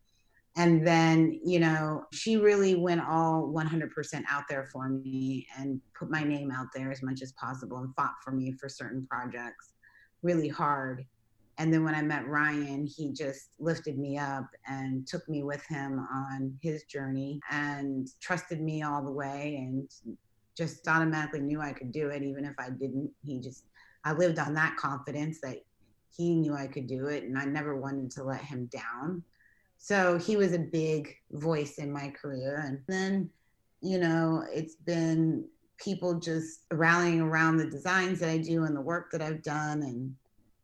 And 0.56 0.84
then, 0.84 1.38
you 1.44 1.60
know, 1.60 2.06
she 2.12 2.36
really 2.36 2.74
went 2.74 3.00
all 3.00 3.52
100% 3.54 4.24
out 4.28 4.42
there 4.48 4.68
for 4.72 4.88
me 4.88 5.46
and 5.56 5.80
put 5.96 6.10
my 6.10 6.24
name 6.24 6.50
out 6.50 6.66
there 6.74 6.90
as 6.90 7.00
much 7.00 7.22
as 7.22 7.30
possible 7.32 7.76
and 7.76 7.94
fought 7.94 8.14
for 8.24 8.32
me 8.32 8.54
for 8.58 8.68
certain 8.68 9.06
projects 9.08 9.74
really 10.22 10.48
hard. 10.48 11.06
And 11.58 11.72
then 11.72 11.84
when 11.84 11.94
I 11.94 12.02
met 12.02 12.28
Ryan, 12.28 12.86
he 12.86 13.12
just 13.12 13.48
lifted 13.58 13.98
me 13.98 14.18
up 14.18 14.46
and 14.66 15.06
took 15.06 15.26
me 15.28 15.42
with 15.42 15.64
him 15.66 16.06
on 16.12 16.58
his 16.60 16.84
journey 16.84 17.40
and 17.50 18.08
trusted 18.20 18.60
me 18.60 18.82
all 18.82 19.02
the 19.02 19.10
way 19.10 19.56
and 19.56 19.88
just 20.56 20.86
automatically 20.86 21.40
knew 21.40 21.60
I 21.60 21.72
could 21.72 21.92
do 21.92 22.08
it, 22.08 22.22
even 22.22 22.44
if 22.44 22.54
I 22.58 22.70
didn't. 22.70 23.10
He 23.24 23.40
just, 23.40 23.64
I 24.04 24.12
lived 24.12 24.38
on 24.38 24.52
that 24.54 24.76
confidence 24.76 25.40
that 25.42 25.58
he 26.14 26.34
knew 26.34 26.54
I 26.54 26.66
could 26.66 26.86
do 26.86 27.06
it. 27.06 27.24
And 27.24 27.38
I 27.38 27.44
never 27.46 27.76
wanted 27.76 28.10
to 28.12 28.24
let 28.24 28.42
him 28.42 28.66
down. 28.66 29.22
So 29.78 30.18
he 30.18 30.36
was 30.36 30.52
a 30.52 30.58
big 30.58 31.16
voice 31.32 31.78
in 31.78 31.90
my 31.90 32.10
career. 32.10 32.64
And 32.66 32.80
then, 32.86 33.30
you 33.80 33.98
know, 33.98 34.44
it's 34.52 34.76
been 34.76 35.46
people 35.78 36.18
just 36.18 36.60
rallying 36.70 37.20
around 37.20 37.56
the 37.56 37.70
designs 37.70 38.20
that 38.20 38.30
I 38.30 38.38
do 38.38 38.64
and 38.64 38.76
the 38.76 38.80
work 38.80 39.10
that 39.12 39.22
I've 39.22 39.42
done 39.42 39.82
and 39.82 40.14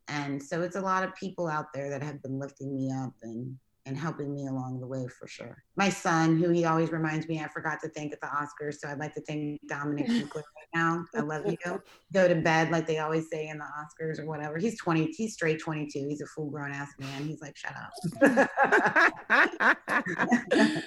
and 0.08 0.42
so 0.42 0.62
it's 0.62 0.76
a 0.76 0.80
lot 0.80 1.04
of 1.04 1.14
people 1.14 1.48
out 1.48 1.72
there 1.72 1.90
that 1.90 2.02
have 2.02 2.22
been 2.22 2.38
lifting 2.38 2.74
me 2.74 2.92
up 2.92 3.14
and 3.22 3.56
and 3.86 3.96
helping 3.96 4.32
me 4.32 4.46
along 4.46 4.80
the 4.80 4.86
way 4.86 5.06
for 5.08 5.26
sure. 5.26 5.64
My 5.76 5.88
son, 5.88 6.36
who 6.36 6.50
he 6.50 6.64
always 6.64 6.92
reminds 6.92 7.26
me 7.26 7.40
I 7.40 7.48
forgot 7.48 7.80
to 7.80 7.88
thank 7.88 8.12
at 8.12 8.20
the 8.20 8.28
Oscars, 8.28 8.74
so 8.74 8.88
I'd 8.88 8.98
like 8.98 9.14
to 9.14 9.20
thank 9.22 9.60
Dominic 9.66 10.08
right 10.34 10.44
now. 10.74 11.04
I 11.14 11.20
love 11.20 11.46
you. 11.46 11.56
Go 12.12 12.28
to 12.28 12.34
bed 12.36 12.70
like 12.70 12.86
they 12.86 12.98
always 12.98 13.28
say 13.28 13.48
in 13.48 13.58
the 13.58 13.64
Oscars 13.64 14.20
or 14.20 14.26
whatever. 14.26 14.58
He's 14.58 14.78
20, 14.78 15.06
he's 15.06 15.34
straight 15.34 15.60
22. 15.60 16.06
He's 16.08 16.20
a 16.20 16.26
full 16.26 16.50
grown 16.50 16.72
ass 16.72 16.90
man. 16.98 17.24
He's 17.24 17.40
like, 17.40 17.56
shut 17.56 17.74
up. 17.74 17.90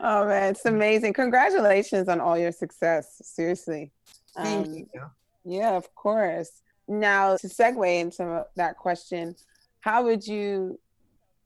oh 0.00 0.26
man, 0.26 0.52
it's 0.52 0.64
amazing. 0.64 1.14
Congratulations 1.14 2.08
on 2.08 2.20
all 2.20 2.38
your 2.38 2.52
success. 2.52 3.20
Seriously. 3.24 3.90
Thank 4.36 4.66
um, 4.66 4.74
you. 4.74 4.86
Yeah, 5.44 5.76
of 5.76 5.92
course. 5.94 6.62
Now, 6.88 7.36
to 7.36 7.46
segue 7.46 8.00
into 8.00 8.46
that 8.56 8.76
question, 8.78 9.36
how 9.80 10.04
would 10.04 10.26
you 10.26 10.78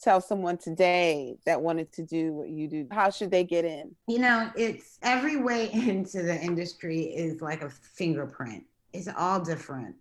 tell 0.01 0.21
someone 0.21 0.59
today 0.59 1.37
that 1.47 1.61
wanted 1.61 1.93
to 1.93 2.03
do 2.03 2.33
what 2.33 2.49
you 2.49 2.69
do? 2.69 2.87
How 2.91 3.11
should 3.11 3.31
they 3.31 3.45
get 3.45 3.65
in? 3.65 3.95
You 4.09 4.21
know, 4.21 4.51
it's 4.57 4.99
every 5.03 5.37
way 5.37 5.71
into 5.73 6.23
the 6.23 6.41
industry 6.41 7.03
is 7.03 7.41
like 7.41 7.63
a 7.63 7.71
fingerprint. 7.71 8.65
It's 8.93 9.09
all 9.17 9.41
different. 9.41 9.97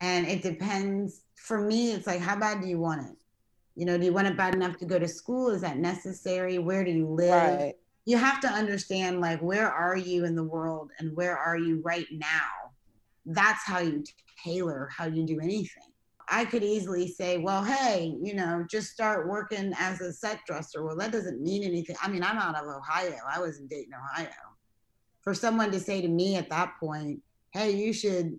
And 0.00 0.26
it 0.26 0.42
depends. 0.42 1.22
For 1.36 1.60
me, 1.60 1.92
it's 1.92 2.06
like, 2.06 2.20
how 2.20 2.36
bad 2.36 2.62
do 2.62 2.68
you 2.68 2.78
want 2.78 3.06
it? 3.06 3.16
You 3.76 3.86
know, 3.86 3.96
do 3.96 4.04
you 4.04 4.12
want 4.12 4.26
it 4.26 4.36
bad 4.36 4.54
enough 4.54 4.76
to 4.78 4.84
go 4.84 4.98
to 4.98 5.08
school? 5.08 5.50
Is 5.50 5.62
that 5.62 5.78
necessary? 5.78 6.58
Where 6.58 6.84
do 6.84 6.90
you 6.90 7.06
live? 7.06 7.58
Right. 7.58 7.74
You 8.06 8.16
have 8.16 8.40
to 8.40 8.48
understand, 8.48 9.20
like, 9.20 9.40
where 9.40 9.70
are 9.70 9.96
you 9.96 10.24
in 10.24 10.34
the 10.34 10.42
world 10.42 10.90
and 10.98 11.14
where 11.16 11.36
are 11.36 11.56
you 11.56 11.80
right 11.84 12.06
now? 12.10 12.50
That's 13.26 13.64
how 13.64 13.80
you 13.80 14.02
tailor 14.42 14.88
how 14.96 15.06
you 15.06 15.24
do 15.24 15.40
anything. 15.40 15.84
I 16.28 16.44
could 16.44 16.62
easily 16.62 17.08
say, 17.08 17.38
well, 17.38 17.64
hey, 17.64 18.16
you 18.22 18.34
know, 18.34 18.64
just 18.70 18.90
start 18.90 19.28
working 19.28 19.72
as 19.78 20.00
a 20.00 20.12
set 20.12 20.40
dresser. 20.46 20.84
Well, 20.84 20.96
that 20.96 21.10
doesn't 21.10 21.42
mean 21.42 21.64
anything. 21.64 21.96
I 22.00 22.08
mean, 22.08 22.22
I'm 22.22 22.38
out 22.38 22.54
of 22.54 22.68
Ohio. 22.68 23.16
I 23.28 23.40
was 23.40 23.58
in 23.58 23.66
Dayton, 23.66 23.92
Ohio. 23.94 24.28
For 25.22 25.34
someone 25.34 25.72
to 25.72 25.80
say 25.80 26.00
to 26.00 26.08
me 26.08 26.36
at 26.36 26.48
that 26.50 26.74
point, 26.78 27.20
hey, 27.52 27.72
you 27.72 27.92
should, 27.92 28.38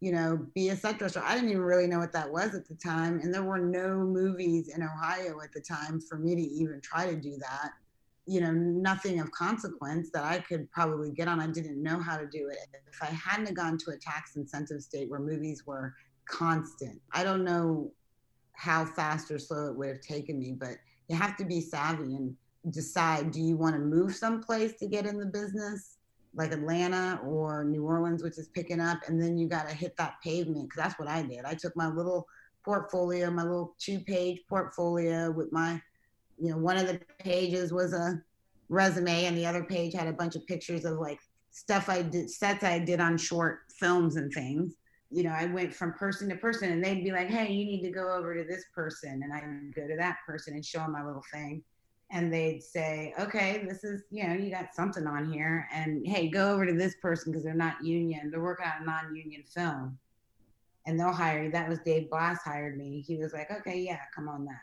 you 0.00 0.12
know, 0.12 0.46
be 0.54 0.68
a 0.68 0.76
set 0.76 0.98
dresser. 0.98 1.22
I 1.24 1.34
didn't 1.34 1.48
even 1.48 1.62
really 1.62 1.86
know 1.86 1.98
what 1.98 2.12
that 2.12 2.30
was 2.30 2.54
at 2.54 2.68
the 2.68 2.74
time. 2.74 3.20
And 3.20 3.32
there 3.32 3.42
were 3.42 3.58
no 3.58 3.96
movies 3.96 4.68
in 4.68 4.82
Ohio 4.82 5.40
at 5.42 5.52
the 5.52 5.62
time 5.62 6.00
for 6.02 6.18
me 6.18 6.34
to 6.34 6.42
even 6.42 6.80
try 6.82 7.06
to 7.06 7.16
do 7.16 7.38
that 7.38 7.70
you 8.26 8.40
know, 8.40 8.52
nothing 8.52 9.20
of 9.20 9.30
consequence 9.32 10.10
that 10.12 10.24
I 10.24 10.38
could 10.38 10.70
probably 10.70 11.10
get 11.10 11.28
on. 11.28 11.40
I 11.40 11.46
didn't 11.46 11.82
know 11.82 12.00
how 12.00 12.16
to 12.16 12.26
do 12.26 12.48
it. 12.48 12.58
If 12.90 13.02
I 13.02 13.06
hadn't 13.06 13.54
gone 13.54 13.76
to 13.78 13.90
a 13.90 13.96
tax 13.98 14.36
incentive 14.36 14.82
state 14.82 15.10
where 15.10 15.20
movies 15.20 15.64
were 15.66 15.94
constant, 16.28 17.00
I 17.12 17.22
don't 17.22 17.44
know 17.44 17.92
how 18.54 18.86
fast 18.86 19.30
or 19.30 19.38
slow 19.38 19.68
it 19.68 19.76
would 19.76 19.88
have 19.88 20.00
taken 20.00 20.38
me, 20.38 20.52
but 20.52 20.76
you 21.08 21.16
have 21.16 21.36
to 21.36 21.44
be 21.44 21.60
savvy 21.60 22.14
and 22.14 22.34
decide 22.70 23.30
do 23.30 23.42
you 23.42 23.56
want 23.56 23.74
to 23.74 23.80
move 23.80 24.14
someplace 24.14 24.72
to 24.78 24.86
get 24.86 25.04
in 25.04 25.18
the 25.18 25.26
business 25.26 25.98
like 26.34 26.52
Atlanta 26.52 27.20
or 27.24 27.64
New 27.64 27.84
Orleans, 27.84 28.22
which 28.22 28.38
is 28.38 28.48
picking 28.48 28.80
up, 28.80 29.00
and 29.06 29.20
then 29.20 29.38
you 29.38 29.48
got 29.48 29.68
to 29.68 29.74
hit 29.74 29.96
that 29.98 30.14
pavement 30.22 30.68
because 30.68 30.82
that's 30.82 30.98
what 30.98 31.08
I 31.08 31.22
did. 31.22 31.44
I 31.44 31.54
took 31.54 31.76
my 31.76 31.88
little 31.88 32.26
portfolio, 32.64 33.30
my 33.30 33.42
little 33.42 33.74
two 33.78 34.00
page 34.00 34.40
portfolio 34.48 35.30
with 35.30 35.52
my 35.52 35.80
you 36.38 36.50
know, 36.50 36.58
one 36.58 36.76
of 36.76 36.86
the 36.86 37.00
pages 37.18 37.72
was 37.72 37.92
a 37.92 38.20
resume 38.68 39.26
and 39.26 39.36
the 39.36 39.46
other 39.46 39.64
page 39.64 39.94
had 39.94 40.08
a 40.08 40.12
bunch 40.12 40.36
of 40.36 40.46
pictures 40.46 40.84
of 40.84 40.98
like 40.98 41.18
stuff 41.50 41.88
I 41.88 42.02
did, 42.02 42.30
sets 42.30 42.64
I 42.64 42.78
did 42.78 43.00
on 43.00 43.16
short 43.16 43.60
films 43.78 44.16
and 44.16 44.32
things. 44.32 44.74
You 45.10 45.22
know, 45.22 45.30
I 45.30 45.46
went 45.46 45.72
from 45.72 45.92
person 45.92 46.28
to 46.30 46.36
person 46.36 46.72
and 46.72 46.82
they'd 46.82 47.04
be 47.04 47.12
like, 47.12 47.28
hey, 47.28 47.52
you 47.52 47.64
need 47.64 47.82
to 47.82 47.90
go 47.90 48.12
over 48.12 48.34
to 48.34 48.44
this 48.44 48.64
person. 48.74 49.20
And 49.22 49.32
I'd 49.32 49.74
go 49.74 49.86
to 49.86 49.96
that 49.96 50.18
person 50.26 50.54
and 50.54 50.64
show 50.64 50.80
them 50.80 50.92
my 50.92 51.04
little 51.04 51.24
thing. 51.32 51.62
And 52.10 52.32
they'd 52.32 52.62
say, 52.62 53.14
okay, 53.18 53.64
this 53.66 53.84
is, 53.84 54.02
you 54.10 54.26
know, 54.26 54.34
you 54.34 54.50
got 54.50 54.74
something 54.74 55.06
on 55.06 55.32
here. 55.32 55.68
And 55.72 56.06
hey, 56.06 56.28
go 56.28 56.52
over 56.52 56.66
to 56.66 56.72
this 56.72 56.96
person 57.00 57.32
because 57.32 57.44
they're 57.44 57.54
not 57.54 57.82
union. 57.84 58.30
They're 58.30 58.42
working 58.42 58.66
on 58.66 58.82
a 58.82 58.84
non 58.84 59.14
union 59.14 59.44
film. 59.46 59.98
And 60.86 60.98
they'll 60.98 61.12
hire 61.12 61.44
you. 61.44 61.50
That 61.50 61.68
was 61.68 61.78
Dave 61.84 62.10
Blass 62.10 62.42
hired 62.42 62.76
me. 62.76 63.02
He 63.06 63.16
was 63.16 63.32
like, 63.32 63.50
okay, 63.50 63.78
yeah, 63.78 64.00
come 64.14 64.28
on 64.28 64.44
that 64.46 64.60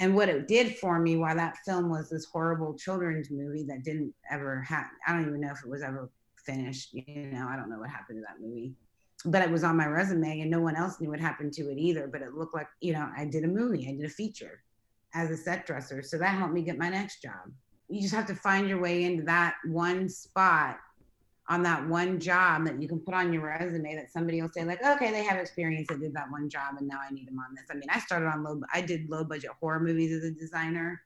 and 0.00 0.14
what 0.14 0.28
it 0.28 0.48
did 0.48 0.76
for 0.76 0.98
me 0.98 1.16
while 1.16 1.36
that 1.36 1.58
film 1.64 1.88
was 1.88 2.10
this 2.10 2.24
horrible 2.24 2.74
children's 2.74 3.30
movie 3.30 3.64
that 3.64 3.84
didn't 3.84 4.12
ever 4.30 4.60
happen 4.62 4.96
i 5.06 5.12
don't 5.12 5.26
even 5.26 5.40
know 5.40 5.52
if 5.52 5.62
it 5.64 5.70
was 5.70 5.82
ever 5.82 6.10
finished 6.44 6.92
you 6.92 7.04
know 7.32 7.46
i 7.48 7.56
don't 7.56 7.70
know 7.70 7.78
what 7.78 7.90
happened 7.90 8.18
to 8.18 8.22
that 8.22 8.44
movie. 8.44 8.72
But 9.26 9.42
it 9.42 9.50
was 9.50 9.64
on 9.64 9.76
my 9.76 9.84
resume 9.86 10.40
and 10.40 10.50
no 10.50 10.60
one 10.62 10.76
else 10.76 10.98
knew 10.98 11.10
what 11.10 11.20
happened 11.20 11.52
to 11.52 11.70
it 11.70 11.76
either 11.76 12.08
but 12.10 12.22
it 12.22 12.32
looked 12.32 12.54
like 12.54 12.68
you 12.80 12.94
know 12.94 13.06
i 13.16 13.26
did 13.26 13.44
a 13.44 13.48
movie 13.48 13.86
i 13.86 13.92
did 13.92 14.06
a 14.06 14.08
feature 14.08 14.62
as 15.14 15.30
a 15.30 15.36
set 15.36 15.66
dresser. 15.66 16.02
So 16.02 16.18
that 16.18 16.36
helped 16.36 16.54
me 16.54 16.62
get 16.62 16.78
my 16.78 16.88
next 16.88 17.22
job. 17.22 17.50
You 17.88 18.00
just 18.00 18.14
have 18.14 18.26
to 18.26 18.34
find 18.34 18.68
your 18.68 18.80
way 18.80 19.04
into 19.04 19.24
that 19.24 19.54
one 19.66 20.08
spot 20.08 20.78
on 21.50 21.64
that 21.64 21.86
one 21.88 22.20
job 22.20 22.64
that 22.64 22.80
you 22.80 22.86
can 22.88 23.00
put 23.00 23.12
on 23.12 23.32
your 23.32 23.44
resume 23.44 23.96
that 23.96 24.10
somebody 24.10 24.40
will 24.40 24.48
say 24.48 24.64
like 24.64 24.82
okay 24.84 25.10
they 25.10 25.24
have 25.24 25.36
experience 25.36 25.88
they 25.88 25.96
did 25.96 26.14
that 26.14 26.30
one 26.30 26.48
job 26.48 26.76
and 26.78 26.86
now 26.86 26.98
i 27.06 27.12
need 27.12 27.26
them 27.26 27.38
on 27.40 27.54
this. 27.54 27.64
I 27.70 27.74
mean 27.74 27.90
i 27.90 27.98
started 27.98 28.26
on 28.26 28.44
low 28.44 28.60
i 28.72 28.80
did 28.80 29.10
low 29.10 29.24
budget 29.24 29.50
horror 29.60 29.80
movies 29.80 30.12
as 30.12 30.24
a 30.24 30.30
designer. 30.30 31.02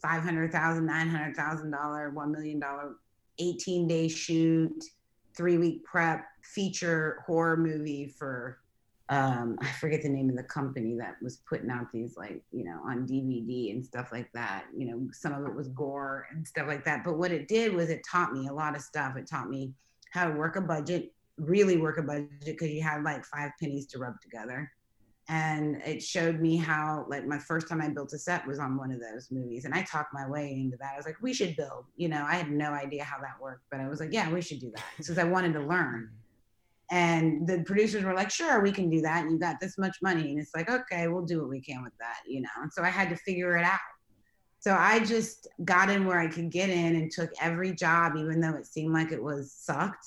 500000 0.00 0.84
900000 0.84 1.70
dollar 1.70 2.10
one 2.10 2.32
million 2.32 2.58
dollar 2.58 2.96
18 3.38 3.86
day 3.86 4.08
shoot 4.08 4.82
three 5.36 5.58
week 5.58 5.84
prep 5.84 6.24
feature 6.42 7.22
horror 7.26 7.56
movie 7.56 8.08
for 8.18 8.58
um, 9.08 9.58
I 9.62 9.66
forget 9.72 10.02
the 10.02 10.08
name 10.08 10.30
of 10.30 10.36
the 10.36 10.42
company 10.42 10.96
that 10.98 11.16
was 11.22 11.38
putting 11.48 11.70
out 11.70 11.92
these 11.92 12.16
like, 12.16 12.42
you 12.52 12.64
know, 12.64 12.80
on 12.84 13.06
DVD 13.06 13.72
and 13.72 13.84
stuff 13.84 14.10
like 14.12 14.30
that. 14.32 14.64
You 14.76 14.86
know, 14.86 15.08
some 15.12 15.32
of 15.32 15.46
it 15.46 15.54
was 15.54 15.68
gore 15.68 16.26
and 16.30 16.46
stuff 16.46 16.66
like 16.66 16.84
that. 16.84 17.04
But 17.04 17.18
what 17.18 17.32
it 17.32 17.48
did 17.48 17.74
was 17.74 17.90
it 17.90 18.02
taught 18.08 18.32
me 18.32 18.48
a 18.48 18.52
lot 18.52 18.76
of 18.76 18.82
stuff. 18.82 19.16
It 19.16 19.28
taught 19.28 19.48
me 19.48 19.72
how 20.10 20.28
to 20.28 20.34
work 20.36 20.56
a 20.56 20.60
budget, 20.60 21.12
really 21.38 21.78
work 21.78 21.98
a 21.98 22.02
budget 22.02 22.28
because 22.44 22.70
you 22.70 22.82
had 22.82 23.02
like 23.02 23.24
five 23.24 23.50
pennies 23.60 23.86
to 23.88 23.98
rub 23.98 24.20
together. 24.20 24.70
And 25.28 25.80
it 25.86 26.02
showed 26.02 26.40
me 26.40 26.56
how, 26.56 27.06
like, 27.08 27.24
my 27.26 27.38
first 27.38 27.68
time 27.68 27.80
I 27.80 27.88
built 27.88 28.12
a 28.12 28.18
set 28.18 28.44
was 28.44 28.58
on 28.58 28.76
one 28.76 28.90
of 28.90 29.00
those 29.00 29.30
movies. 29.30 29.64
And 29.64 29.72
I 29.72 29.82
talked 29.82 30.12
my 30.12 30.28
way 30.28 30.50
into 30.52 30.76
that. 30.78 30.94
I 30.94 30.96
was 30.96 31.06
like, 31.06 31.22
we 31.22 31.32
should 31.32 31.54
build. 31.54 31.84
You 31.96 32.08
know, 32.08 32.24
I 32.28 32.34
had 32.34 32.50
no 32.50 32.72
idea 32.72 33.04
how 33.04 33.18
that 33.20 33.40
worked, 33.40 33.62
but 33.70 33.78
I 33.78 33.88
was 33.88 34.00
like, 34.00 34.12
yeah, 34.12 34.28
we 34.30 34.42
should 34.42 34.58
do 34.58 34.72
that 34.74 34.84
because 34.96 35.18
I 35.18 35.24
wanted 35.24 35.52
to 35.52 35.60
learn 35.60 36.10
And 36.92 37.48
the 37.48 37.62
producers 37.62 38.04
were 38.04 38.12
like, 38.12 38.30
sure, 38.30 38.60
we 38.60 38.70
can 38.70 38.90
do 38.90 39.00
that. 39.00 39.22
And 39.22 39.32
you 39.32 39.38
got 39.38 39.58
this 39.60 39.78
much 39.78 39.96
money. 40.02 40.30
And 40.30 40.38
it's 40.38 40.54
like, 40.54 40.68
okay, 40.68 41.08
we'll 41.08 41.24
do 41.24 41.40
what 41.40 41.48
we 41.48 41.58
can 41.58 41.82
with 41.82 41.96
that, 41.98 42.18
you 42.26 42.42
know? 42.42 42.50
And 42.60 42.70
so 42.70 42.82
I 42.82 42.90
had 42.90 43.08
to 43.08 43.16
figure 43.16 43.56
it 43.56 43.64
out. 43.64 43.80
So 44.58 44.74
I 44.74 45.00
just 45.00 45.48
got 45.64 45.88
in 45.88 46.04
where 46.04 46.20
I 46.20 46.26
could 46.28 46.50
get 46.50 46.68
in 46.68 46.96
and 46.96 47.10
took 47.10 47.30
every 47.40 47.72
job, 47.72 48.16
even 48.18 48.42
though 48.42 48.52
it 48.56 48.66
seemed 48.66 48.92
like 48.92 49.10
it 49.10 49.22
was 49.22 49.54
sucked. 49.54 50.04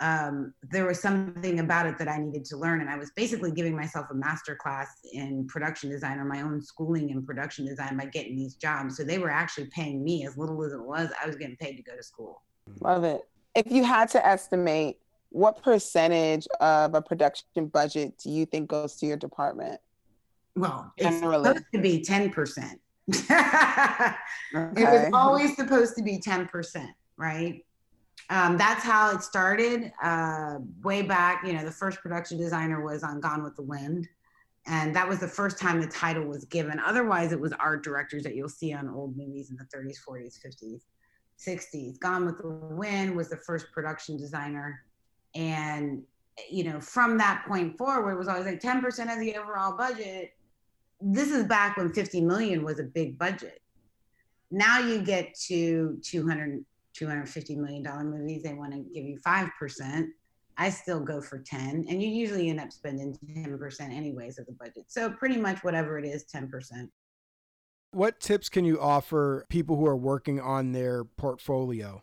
Um, 0.00 0.52
there 0.68 0.84
was 0.84 1.00
something 1.00 1.60
about 1.60 1.86
it 1.86 1.96
that 1.98 2.08
I 2.08 2.18
needed 2.18 2.44
to 2.46 2.56
learn. 2.56 2.80
And 2.80 2.90
I 2.90 2.98
was 2.98 3.12
basically 3.14 3.52
giving 3.52 3.76
myself 3.76 4.06
a 4.10 4.14
master 4.14 4.56
class 4.56 4.88
in 5.12 5.46
production 5.46 5.90
design 5.90 6.18
or 6.18 6.24
my 6.24 6.42
own 6.42 6.60
schooling 6.60 7.10
in 7.10 7.24
production 7.24 7.66
design 7.66 7.96
by 7.96 8.06
getting 8.06 8.34
these 8.34 8.56
jobs. 8.56 8.96
So 8.96 9.04
they 9.04 9.18
were 9.18 9.30
actually 9.30 9.66
paying 9.66 10.02
me 10.02 10.26
as 10.26 10.36
little 10.36 10.60
as 10.64 10.72
it 10.72 10.82
was. 10.82 11.08
I 11.22 11.26
was 11.28 11.36
getting 11.36 11.56
paid 11.56 11.76
to 11.76 11.84
go 11.84 11.96
to 11.96 12.02
school. 12.02 12.42
Love 12.80 13.04
it. 13.04 13.28
If 13.54 13.70
you 13.70 13.84
had 13.84 14.08
to 14.10 14.26
estimate 14.26 14.98
what 15.30 15.62
percentage 15.62 16.46
of 16.60 16.94
a 16.94 17.02
production 17.02 17.66
budget 17.66 18.18
do 18.18 18.30
you 18.30 18.46
think 18.46 18.68
goes 18.68 18.96
to 18.96 19.06
your 19.06 19.16
department? 19.16 19.80
Well, 20.54 20.92
it's 20.96 21.20
Generally. 21.20 21.44
supposed 21.44 21.64
to 21.74 21.80
be 21.80 22.00
10%. 22.02 22.78
okay. 23.14 24.14
It 24.54 24.84
was 24.84 25.10
always 25.12 25.54
supposed 25.56 25.96
to 25.96 26.02
be 26.02 26.18
10%, 26.18 26.88
right? 27.16 27.64
Um, 28.30 28.56
that's 28.56 28.82
how 28.82 29.14
it 29.14 29.22
started. 29.22 29.92
Uh, 30.02 30.58
way 30.82 31.02
back, 31.02 31.46
you 31.46 31.52
know, 31.52 31.64
the 31.64 31.70
first 31.70 32.00
production 32.00 32.38
designer 32.38 32.82
was 32.82 33.02
on 33.02 33.20
Gone 33.20 33.42
with 33.44 33.54
the 33.56 33.62
Wind. 33.62 34.08
And 34.66 34.96
that 34.96 35.08
was 35.08 35.20
the 35.20 35.28
first 35.28 35.58
time 35.58 35.80
the 35.80 35.86
title 35.86 36.24
was 36.24 36.44
given. 36.44 36.80
Otherwise, 36.80 37.30
it 37.32 37.38
was 37.38 37.52
art 37.52 37.84
directors 37.84 38.24
that 38.24 38.34
you'll 38.34 38.48
see 38.48 38.72
on 38.72 38.88
old 38.88 39.16
movies 39.16 39.50
in 39.50 39.56
the 39.56 39.64
30s, 39.64 39.98
40s, 40.08 40.38
50s, 40.44 40.80
60s. 41.38 42.00
Gone 42.00 42.26
with 42.26 42.38
the 42.38 42.48
Wind 42.48 43.14
was 43.14 43.28
the 43.28 43.36
first 43.36 43.70
production 43.72 44.16
designer 44.16 44.85
and 45.36 46.02
you 46.50 46.64
know 46.64 46.80
from 46.80 47.18
that 47.18 47.44
point 47.46 47.78
forward 47.78 48.12
it 48.12 48.18
was 48.18 48.28
always 48.28 48.46
like 48.46 48.60
10% 48.60 49.12
of 49.12 49.20
the 49.20 49.36
overall 49.36 49.76
budget. 49.76 50.32
This 51.00 51.30
is 51.30 51.44
back 51.44 51.76
when 51.76 51.92
50 51.92 52.22
million 52.22 52.64
was 52.64 52.80
a 52.80 52.84
big 52.84 53.18
budget. 53.18 53.60
Now 54.50 54.78
you 54.80 55.02
get 55.02 55.34
to 55.46 55.98
200 56.02 56.64
250 56.94 57.56
million 57.56 57.82
dollar 57.82 58.04
movies 58.04 58.42
they 58.42 58.54
want 58.54 58.72
to 58.72 58.78
give 58.94 59.04
you 59.04 59.18
5% 59.18 60.06
i 60.56 60.70
still 60.70 61.00
go 61.00 61.20
for 61.20 61.38
10 61.38 61.84
and 61.88 62.02
you 62.02 62.08
usually 62.08 62.48
end 62.48 62.58
up 62.58 62.72
spending 62.72 63.14
10% 63.36 63.80
anyways 63.92 64.38
of 64.38 64.46
the 64.46 64.52
budget. 64.52 64.84
So 64.88 65.10
pretty 65.10 65.36
much 65.36 65.62
whatever 65.62 65.98
it 65.98 66.06
is 66.06 66.24
10% 66.34 66.88
what 67.90 68.20
tips 68.20 68.48
can 68.48 68.64
you 68.64 68.80
offer 68.80 69.46
people 69.48 69.76
who 69.76 69.86
are 69.86 69.96
working 69.96 70.40
on 70.40 70.72
their 70.72 71.04
portfolio 71.04 72.02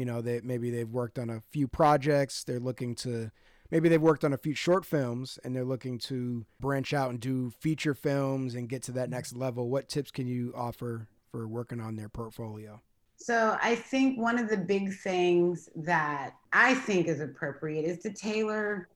you 0.00 0.06
know 0.06 0.22
they 0.22 0.40
maybe 0.42 0.70
they've 0.70 0.88
worked 0.88 1.18
on 1.18 1.28
a 1.28 1.42
few 1.50 1.68
projects 1.68 2.42
they're 2.42 2.58
looking 2.58 2.94
to 2.94 3.30
maybe 3.70 3.86
they've 3.90 4.00
worked 4.00 4.24
on 4.24 4.32
a 4.32 4.38
few 4.38 4.54
short 4.54 4.86
films 4.86 5.38
and 5.44 5.54
they're 5.54 5.62
looking 5.62 5.98
to 5.98 6.46
branch 6.58 6.94
out 6.94 7.10
and 7.10 7.20
do 7.20 7.50
feature 7.60 7.92
films 7.92 8.54
and 8.54 8.70
get 8.70 8.82
to 8.82 8.92
that 8.92 9.10
next 9.10 9.36
level. 9.36 9.68
What 9.68 9.88
tips 9.90 10.10
can 10.10 10.26
you 10.26 10.52
offer 10.56 11.06
for 11.30 11.46
working 11.46 11.80
on 11.80 11.96
their 11.96 12.08
portfolio? 12.08 12.80
So 13.16 13.58
i 13.62 13.74
think 13.74 14.18
one 14.18 14.38
of 14.38 14.48
the 14.48 14.56
big 14.56 14.94
things 14.94 15.68
that 15.76 16.32
i 16.54 16.72
think 16.72 17.06
is 17.06 17.20
appropriate 17.20 17.84
is 17.84 17.98
to 17.98 18.10
tailor 18.10 18.88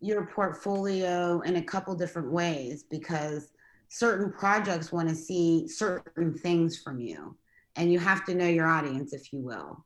your 0.00 0.24
portfolio 0.24 1.40
in 1.42 1.56
a 1.56 1.62
couple 1.62 1.94
different 1.94 2.32
ways 2.32 2.82
because 2.82 3.52
certain 3.88 4.32
projects 4.32 4.90
want 4.90 5.10
to 5.10 5.14
see 5.14 5.68
certain 5.68 6.32
things 6.32 6.78
from 6.78 6.98
you 7.00 7.36
and 7.76 7.92
you 7.92 7.98
have 7.98 8.24
to 8.24 8.34
know 8.34 8.46
your 8.46 8.66
audience 8.66 9.12
if 9.12 9.30
you 9.30 9.40
will 9.40 9.84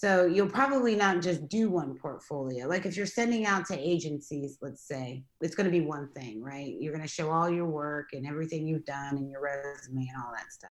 so 0.00 0.24
you'll 0.24 0.48
probably 0.48 0.96
not 0.96 1.20
just 1.20 1.46
do 1.50 1.68
one 1.68 1.94
portfolio. 1.94 2.66
Like 2.66 2.86
if 2.86 2.96
you're 2.96 3.04
sending 3.04 3.44
out 3.44 3.66
to 3.66 3.78
agencies, 3.78 4.56
let's 4.62 4.88
say, 4.88 5.24
it's 5.42 5.54
going 5.54 5.66
to 5.66 5.70
be 5.70 5.82
one 5.82 6.08
thing, 6.16 6.42
right? 6.42 6.74
You're 6.80 6.94
going 6.94 7.06
to 7.06 7.12
show 7.12 7.30
all 7.30 7.50
your 7.50 7.66
work 7.66 8.14
and 8.14 8.26
everything 8.26 8.66
you've 8.66 8.86
done 8.86 9.18
and 9.18 9.30
your 9.30 9.42
resume 9.42 10.08
and 10.08 10.24
all 10.24 10.32
that 10.32 10.50
stuff. 10.50 10.70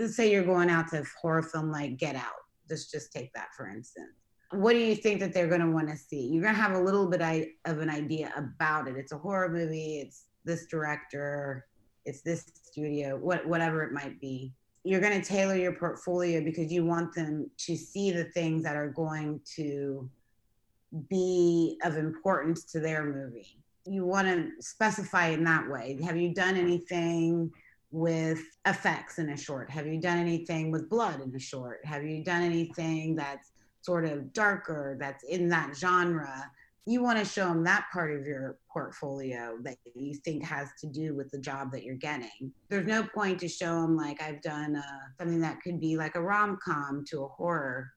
Let's 0.00 0.16
say 0.16 0.32
you're 0.32 0.46
going 0.46 0.70
out 0.70 0.88
to 0.92 1.02
a 1.02 1.04
horror 1.20 1.42
film 1.42 1.70
like 1.70 1.98
Get 1.98 2.16
Out. 2.16 2.32
Let's 2.70 2.90
just 2.90 3.12
take 3.12 3.30
that 3.34 3.48
for 3.54 3.68
instance. 3.68 4.14
What 4.52 4.72
do 4.72 4.78
you 4.78 4.94
think 4.94 5.20
that 5.20 5.34
they're 5.34 5.46
going 5.46 5.60
to 5.60 5.70
want 5.70 5.90
to 5.90 5.96
see? 5.98 6.28
You're 6.28 6.42
going 6.42 6.54
to 6.54 6.60
have 6.62 6.72
a 6.72 6.82
little 6.82 7.06
bit 7.06 7.20
of 7.66 7.80
an 7.80 7.90
idea 7.90 8.32
about 8.34 8.88
it. 8.88 8.96
It's 8.96 9.12
a 9.12 9.18
horror 9.18 9.50
movie. 9.50 9.98
It's 9.98 10.24
this 10.46 10.64
director. 10.64 11.66
It's 12.06 12.22
this 12.22 12.46
studio. 12.62 13.18
What 13.18 13.46
whatever 13.46 13.82
it 13.82 13.92
might 13.92 14.18
be 14.22 14.54
you're 14.84 15.00
going 15.00 15.20
to 15.20 15.26
tailor 15.26 15.56
your 15.56 15.72
portfolio 15.72 16.42
because 16.42 16.72
you 16.72 16.84
want 16.84 17.14
them 17.14 17.50
to 17.58 17.76
see 17.76 18.10
the 18.10 18.24
things 18.24 18.62
that 18.62 18.76
are 18.76 18.88
going 18.88 19.40
to 19.56 20.08
be 21.08 21.78
of 21.84 21.96
importance 21.96 22.64
to 22.64 22.80
their 22.80 23.04
movie. 23.04 23.58
You 23.86 24.04
want 24.04 24.26
to 24.28 24.50
specify 24.60 25.28
in 25.28 25.44
that 25.44 25.68
way. 25.68 25.98
Have 26.02 26.16
you 26.16 26.34
done 26.34 26.56
anything 26.56 27.50
with 27.92 28.40
effects 28.66 29.18
in 29.18 29.30
a 29.30 29.36
short? 29.36 29.70
Have 29.70 29.86
you 29.86 30.00
done 30.00 30.18
anything 30.18 30.70
with 30.70 30.88
blood 30.88 31.20
in 31.20 31.34
a 31.34 31.40
short? 31.40 31.84
Have 31.84 32.04
you 32.04 32.24
done 32.24 32.42
anything 32.42 33.16
that's 33.16 33.52
sort 33.82 34.04
of 34.04 34.32
darker, 34.32 34.96
that's 34.98 35.24
in 35.24 35.48
that 35.48 35.76
genre? 35.76 36.50
You 36.86 37.02
want 37.02 37.18
to 37.18 37.24
show 37.24 37.46
them 37.48 37.62
that 37.64 37.86
part 37.92 38.12
of 38.12 38.26
your 38.26 38.58
portfolio 38.72 39.58
that 39.62 39.76
you 39.94 40.14
think 40.24 40.44
has 40.44 40.68
to 40.80 40.86
do 40.86 41.14
with 41.14 41.30
the 41.30 41.38
job 41.38 41.70
that 41.72 41.84
you're 41.84 41.94
getting. 41.94 42.52
There's 42.68 42.86
no 42.86 43.02
point 43.02 43.38
to 43.40 43.48
show 43.48 43.82
them 43.82 43.96
like 43.96 44.22
I've 44.22 44.40
done 44.40 44.76
uh, 44.76 44.82
something 45.18 45.40
that 45.40 45.60
could 45.60 45.78
be 45.78 45.96
like 45.96 46.14
a 46.14 46.22
rom 46.22 46.58
com 46.64 47.04
to 47.08 47.24
a 47.24 47.28
horror, 47.28 47.90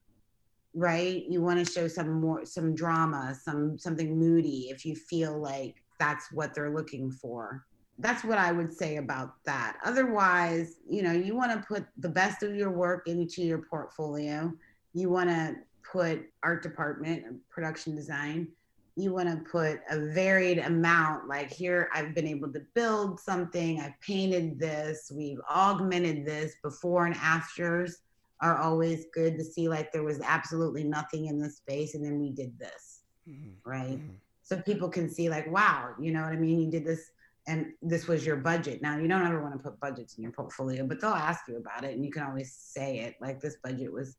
right? 0.74 1.24
You 1.28 1.40
want 1.40 1.64
to 1.64 1.72
show 1.72 1.88
some 1.88 2.20
more, 2.20 2.44
some 2.44 2.74
drama, 2.74 3.34
some 3.42 3.78
something 3.78 4.18
moody 4.18 4.68
if 4.70 4.84
you 4.84 4.94
feel 4.94 5.40
like 5.40 5.76
that's 5.98 6.30
what 6.30 6.54
they're 6.54 6.74
looking 6.74 7.10
for. 7.10 7.64
That's 7.98 8.24
what 8.24 8.38
I 8.38 8.52
would 8.52 8.74
say 8.74 8.96
about 8.96 9.34
that. 9.46 9.78
Otherwise, 9.84 10.74
you 10.88 11.02
know, 11.02 11.12
you 11.12 11.34
want 11.34 11.52
to 11.52 11.66
put 11.66 11.86
the 11.98 12.08
best 12.08 12.42
of 12.42 12.54
your 12.54 12.70
work 12.70 13.06
into 13.06 13.42
your 13.42 13.62
portfolio. 13.70 14.52
You 14.92 15.10
want 15.10 15.30
to 15.30 15.54
put 15.90 16.22
art 16.42 16.62
department, 16.62 17.24
production 17.50 17.94
design 17.94 18.48
you 18.96 19.12
want 19.12 19.28
to 19.28 19.50
put 19.50 19.80
a 19.90 20.12
varied 20.12 20.58
amount 20.58 21.28
like 21.28 21.50
here 21.50 21.88
i've 21.94 22.14
been 22.14 22.26
able 22.26 22.52
to 22.52 22.60
build 22.74 23.18
something 23.18 23.80
i've 23.80 23.98
painted 24.00 24.58
this 24.58 25.10
we've 25.14 25.40
augmented 25.50 26.24
this 26.24 26.54
before 26.62 27.06
and 27.06 27.16
afters 27.16 28.02
are 28.40 28.58
always 28.58 29.06
good 29.12 29.36
to 29.36 29.44
see 29.44 29.68
like 29.68 29.90
there 29.92 30.02
was 30.02 30.20
absolutely 30.20 30.84
nothing 30.84 31.26
in 31.26 31.40
the 31.40 31.50
space 31.50 31.94
and 31.94 32.04
then 32.04 32.20
we 32.20 32.30
did 32.30 32.56
this 32.58 33.00
mm-hmm. 33.28 33.50
right 33.68 33.98
mm-hmm. 33.98 34.14
so 34.42 34.60
people 34.62 34.88
can 34.88 35.08
see 35.08 35.28
like 35.28 35.50
wow 35.50 35.90
you 36.00 36.12
know 36.12 36.22
what 36.22 36.32
i 36.32 36.36
mean 36.36 36.60
you 36.60 36.70
did 36.70 36.84
this 36.84 37.10
and 37.46 37.66
this 37.82 38.06
was 38.06 38.24
your 38.24 38.36
budget 38.36 38.80
now 38.80 38.96
you 38.96 39.08
don't 39.08 39.26
ever 39.26 39.42
want 39.42 39.52
to 39.52 39.58
put 39.58 39.78
budgets 39.80 40.16
in 40.16 40.22
your 40.22 40.32
portfolio 40.32 40.86
but 40.86 41.00
they'll 41.00 41.10
ask 41.10 41.48
you 41.48 41.56
about 41.56 41.84
it 41.84 41.94
and 41.94 42.04
you 42.04 42.10
can 42.10 42.22
always 42.22 42.52
say 42.52 43.00
it 43.00 43.16
like 43.20 43.40
this 43.40 43.56
budget 43.62 43.92
was 43.92 44.16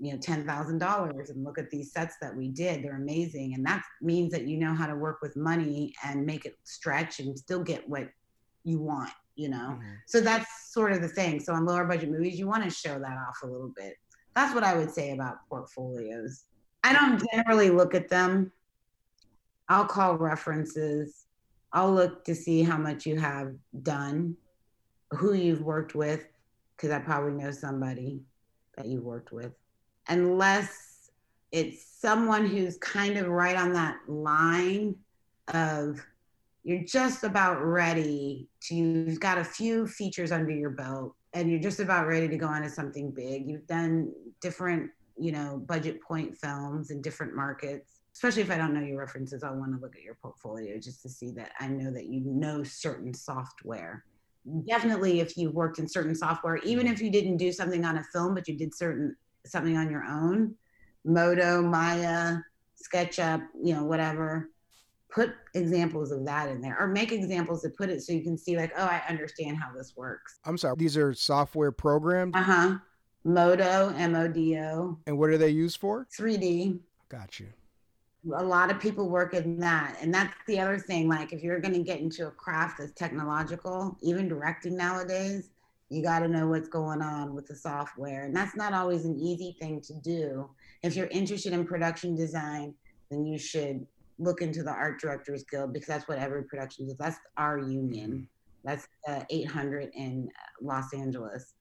you 0.00 0.12
know 0.12 0.18
ten 0.18 0.46
thousand 0.46 0.78
dollars 0.78 1.30
and 1.30 1.44
look 1.44 1.58
at 1.58 1.70
these 1.70 1.92
sets 1.92 2.16
that 2.20 2.34
we 2.34 2.48
did 2.48 2.82
they're 2.82 2.96
amazing. 2.96 3.54
And 3.54 3.64
that 3.66 3.82
means 4.00 4.32
that 4.32 4.46
you 4.46 4.58
know 4.58 4.74
how 4.74 4.86
to 4.86 4.96
work 4.96 5.20
with 5.22 5.36
money 5.36 5.94
and 6.04 6.24
make 6.24 6.46
it 6.46 6.56
stretch 6.64 7.20
and 7.20 7.38
still 7.38 7.62
get 7.62 7.88
what 7.88 8.08
you 8.64 8.80
want 8.80 9.10
you 9.36 9.48
know? 9.48 9.78
Mm-hmm. 9.78 9.94
so 10.06 10.20
that's 10.20 10.72
sort 10.72 10.92
of 10.92 11.00
the 11.00 11.08
thing. 11.08 11.40
So 11.40 11.54
on 11.54 11.64
lower 11.64 11.84
budget 11.84 12.10
movies 12.10 12.38
you 12.38 12.46
want 12.46 12.64
to 12.64 12.70
show 12.70 12.98
that 12.98 13.18
off 13.28 13.38
a 13.42 13.46
little 13.46 13.72
bit. 13.76 13.94
That's 14.34 14.54
what 14.54 14.64
i 14.64 14.76
would 14.76 14.90
say 14.90 15.12
about 15.12 15.36
portfolios. 15.48 16.44
I 16.82 16.92
don't 16.92 17.22
generally 17.32 17.70
look 17.70 17.94
at 17.94 18.08
them. 18.08 18.52
I'll 19.68 19.86
call 19.86 20.16
references. 20.16 21.26
I'll 21.72 21.92
look 21.92 22.24
to 22.24 22.34
see 22.34 22.62
how 22.62 22.76
much 22.76 23.06
you 23.06 23.16
have 23.18 23.54
done 23.82 24.36
who 25.12 25.34
you've 25.34 25.62
worked 25.62 25.94
with 25.94 26.24
because 26.76 26.90
i 26.90 26.98
probably 26.98 27.32
know 27.32 27.50
somebody 27.50 28.22
that 28.76 28.86
you 28.86 29.02
worked 29.02 29.32
with 29.32 29.52
unless 30.08 31.10
it's 31.52 31.84
someone 31.84 32.46
who's 32.46 32.78
kind 32.78 33.16
of 33.16 33.28
right 33.28 33.56
on 33.56 33.72
that 33.72 33.96
line 34.08 34.94
of 35.52 36.00
you're 36.62 36.84
just 36.84 37.24
about 37.24 37.62
ready 37.62 38.48
to 38.60 38.74
you've 38.74 39.20
got 39.20 39.38
a 39.38 39.44
few 39.44 39.86
features 39.86 40.32
under 40.32 40.52
your 40.52 40.70
belt 40.70 41.14
and 41.32 41.50
you're 41.50 41.60
just 41.60 41.80
about 41.80 42.06
ready 42.06 42.28
to 42.28 42.36
go 42.36 42.46
on 42.46 42.62
to 42.62 42.68
something 42.68 43.10
big. 43.10 43.46
You've 43.46 43.66
done 43.66 44.12
different 44.40 44.90
you 45.20 45.32
know 45.32 45.62
budget 45.66 46.00
point 46.02 46.36
films 46.36 46.90
in 46.90 47.02
different 47.02 47.34
markets 47.34 48.00
especially 48.14 48.42
if 48.42 48.50
i 48.50 48.56
don't 48.56 48.72
know 48.72 48.80
your 48.80 48.98
references 48.98 49.44
i 49.44 49.50
want 49.50 49.72
to 49.72 49.80
look 49.80 49.94
at 49.94 50.02
your 50.02 50.16
portfolio 50.22 50.78
just 50.78 51.02
to 51.02 51.08
see 51.08 51.30
that 51.30 51.52
i 51.60 51.68
know 51.68 51.90
that 51.92 52.06
you 52.06 52.22
know 52.24 52.62
certain 52.64 53.12
software. 53.12 54.04
Definitely 54.66 55.20
if 55.20 55.36
you 55.36 55.50
worked 55.50 55.78
in 55.78 55.86
certain 55.86 56.14
software 56.14 56.56
even 56.58 56.86
mm-hmm. 56.86 56.94
if 56.94 57.02
you 57.02 57.10
didn't 57.10 57.36
do 57.36 57.52
something 57.52 57.84
on 57.84 57.98
a 57.98 58.04
film 58.04 58.34
but 58.34 58.48
you 58.48 58.56
did 58.56 58.74
certain 58.74 59.14
something 59.46 59.76
on 59.76 59.90
your 59.90 60.04
own, 60.04 60.54
Modo, 61.04 61.62
Maya, 61.62 62.38
SketchUp, 62.76 63.46
you 63.62 63.74
know, 63.74 63.84
whatever. 63.84 64.50
Put 65.12 65.30
examples 65.54 66.12
of 66.12 66.24
that 66.26 66.48
in 66.48 66.60
there 66.60 66.76
or 66.78 66.86
make 66.86 67.10
examples 67.10 67.62
to 67.62 67.70
put 67.70 67.88
it 67.90 68.00
so 68.02 68.12
you 68.12 68.22
can 68.22 68.38
see, 68.38 68.56
like, 68.56 68.72
oh, 68.76 68.84
I 68.84 69.02
understand 69.08 69.56
how 69.56 69.72
this 69.76 69.94
works. 69.96 70.38
I'm 70.44 70.56
sorry, 70.56 70.76
these 70.78 70.96
are 70.96 71.12
software 71.14 71.72
programs? 71.72 72.32
Uh 72.36 72.42
huh. 72.42 72.78
Modo, 73.24 73.92
M 73.96 74.14
O 74.14 74.28
D 74.28 74.56
O. 74.58 74.98
And 75.06 75.18
what 75.18 75.30
are 75.30 75.38
they 75.38 75.50
used 75.50 75.78
for? 75.80 76.06
3D. 76.16 76.78
Got 77.08 77.40
you. 77.40 77.48
a 78.36 78.44
lot 78.44 78.70
of 78.70 78.78
people 78.78 79.08
work 79.08 79.34
in 79.34 79.58
that 79.58 79.96
and 80.00 80.12
that's 80.14 80.34
the 80.46 80.60
other 80.60 80.78
thing 80.78 81.08
like 81.08 81.32
if 81.32 81.42
you're 81.42 81.58
going 81.58 81.72
to 81.74 81.82
get 81.82 82.00
into 82.00 82.26
a 82.26 82.30
craft 82.30 82.78
that's 82.78 82.92
technological 82.92 83.96
even 84.02 84.28
directing 84.28 84.76
nowadays 84.76 85.48
you 85.90 86.02
got 86.02 86.20
to 86.20 86.28
know 86.28 86.46
what's 86.46 86.68
going 86.68 87.02
on 87.02 87.34
with 87.34 87.46
the 87.46 87.54
software. 87.54 88.24
And 88.24 88.34
that's 88.34 88.56
not 88.56 88.72
always 88.72 89.04
an 89.04 89.18
easy 89.18 89.56
thing 89.60 89.80
to 89.82 89.94
do. 89.94 90.48
If 90.82 90.96
you're 90.96 91.08
interested 91.08 91.52
in 91.52 91.66
production 91.66 92.14
design 92.14 92.74
then 93.10 93.26
you 93.26 93.38
should 93.38 93.86
look 94.18 94.40
into 94.40 94.62
the 94.62 94.70
art 94.70 95.00
directors 95.00 95.44
guild 95.44 95.72
because 95.72 95.88
that's 95.88 96.08
what 96.08 96.18
every 96.18 96.44
production 96.44 96.86
is 96.86 96.94
that's 96.96 97.18
our 97.36 97.58
union. 97.58 98.28
That's 98.64 98.86
uh, 99.08 99.22
800 99.30 99.90
in 99.94 100.28
los 100.60 100.92
angeles 100.92 101.54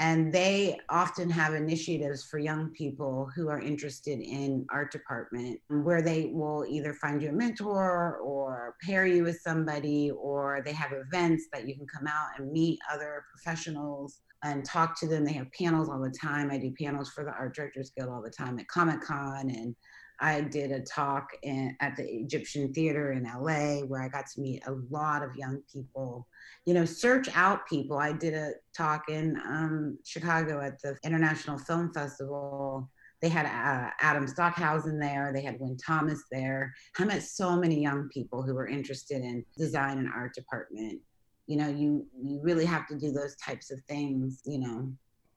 and 0.00 0.32
they 0.32 0.78
often 0.88 1.28
have 1.28 1.54
initiatives 1.54 2.24
for 2.24 2.38
young 2.38 2.70
people 2.70 3.28
who 3.34 3.48
are 3.48 3.60
interested 3.60 4.20
in 4.20 4.64
art 4.70 4.92
department 4.92 5.58
where 5.68 6.02
they 6.02 6.30
will 6.32 6.64
either 6.68 6.94
find 6.94 7.20
you 7.20 7.30
a 7.30 7.32
mentor 7.32 8.18
or 8.18 8.76
pair 8.82 9.06
you 9.06 9.24
with 9.24 9.40
somebody 9.40 10.12
or 10.12 10.62
they 10.64 10.72
have 10.72 10.92
events 10.92 11.46
that 11.52 11.66
you 11.66 11.74
can 11.74 11.86
come 11.86 12.06
out 12.06 12.28
and 12.38 12.52
meet 12.52 12.78
other 12.92 13.24
professionals 13.34 14.20
and 14.44 14.64
talk 14.64 14.98
to 15.00 15.08
them. 15.08 15.24
They 15.24 15.32
have 15.32 15.50
panels 15.58 15.88
all 15.88 16.00
the 16.00 16.16
time. 16.16 16.50
I 16.50 16.58
do 16.58 16.72
panels 16.80 17.10
for 17.10 17.24
the 17.24 17.32
art 17.32 17.56
directors 17.56 17.90
guild 17.96 18.10
all 18.10 18.22
the 18.22 18.30
time 18.30 18.58
at 18.60 18.68
comic-con 18.68 19.50
and 19.50 19.74
I 20.20 20.40
did 20.40 20.72
a 20.72 20.80
talk 20.80 21.28
in, 21.42 21.76
at 21.80 21.96
the 21.96 22.04
Egyptian 22.04 22.72
Theater 22.72 23.12
in 23.12 23.24
LA 23.24 23.86
where 23.86 24.02
I 24.02 24.08
got 24.08 24.26
to 24.34 24.40
meet 24.40 24.66
a 24.66 24.72
lot 24.90 25.22
of 25.22 25.36
young 25.36 25.62
people. 25.72 26.26
You 26.66 26.74
know, 26.74 26.84
search 26.84 27.28
out 27.34 27.66
people. 27.68 27.98
I 27.98 28.12
did 28.12 28.34
a 28.34 28.52
talk 28.76 29.08
in 29.08 29.40
um, 29.46 29.98
Chicago 30.04 30.60
at 30.60 30.80
the 30.82 30.96
International 31.04 31.58
Film 31.58 31.92
Festival. 31.92 32.90
They 33.20 33.28
had 33.28 33.46
uh, 33.46 33.90
Adam 34.00 34.26
Stockhausen 34.26 34.98
there. 34.98 35.32
They 35.34 35.42
had 35.42 35.58
Wynn 35.58 35.76
Thomas 35.76 36.22
there. 36.30 36.72
I 36.98 37.04
met 37.04 37.22
so 37.22 37.56
many 37.56 37.80
young 37.80 38.08
people 38.08 38.42
who 38.42 38.54
were 38.54 38.68
interested 38.68 39.22
in 39.22 39.44
design 39.56 39.98
and 39.98 40.08
art 40.08 40.34
department. 40.34 41.00
You 41.46 41.56
know, 41.56 41.68
you 41.68 42.06
you 42.22 42.40
really 42.42 42.64
have 42.64 42.86
to 42.88 42.98
do 42.98 43.10
those 43.10 43.34
types 43.36 43.70
of 43.70 43.80
things. 43.88 44.42
You 44.44 44.58
know. 44.58 44.92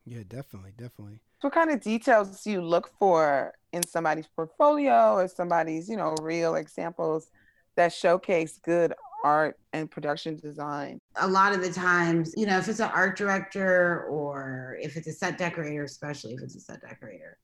Yeah, 0.05 0.23
definitely, 0.27 0.71
definitely. 0.77 1.19
What 1.41 1.53
kind 1.53 1.71
of 1.71 1.81
details 1.81 2.43
do 2.43 2.51
you 2.51 2.61
look 2.61 2.91
for 2.99 3.53
in 3.73 3.85
somebody's 3.85 4.27
portfolio 4.27 5.15
or 5.15 5.27
somebody's, 5.27 5.89
you 5.89 5.97
know, 5.97 6.15
real 6.21 6.55
examples 6.55 7.31
that 7.75 7.91
showcase 7.91 8.59
good 8.63 8.93
art 9.23 9.57
and 9.73 9.89
production 9.89 10.35
design? 10.37 10.99
A 11.15 11.27
lot 11.27 11.53
of 11.53 11.61
the 11.61 11.71
times, 11.71 12.33
you 12.37 12.45
know, 12.45 12.57
if 12.57 12.67
it's 12.67 12.79
an 12.79 12.91
art 12.93 13.17
director 13.17 14.05
or 14.05 14.77
if 14.81 14.95
it's 14.95 15.07
a 15.07 15.13
set 15.13 15.37
decorator, 15.37 15.83
especially 15.83 16.33
if 16.33 16.41
it's 16.41 16.55
a 16.55 16.59
set 16.59 16.81
decorator, 16.81 17.37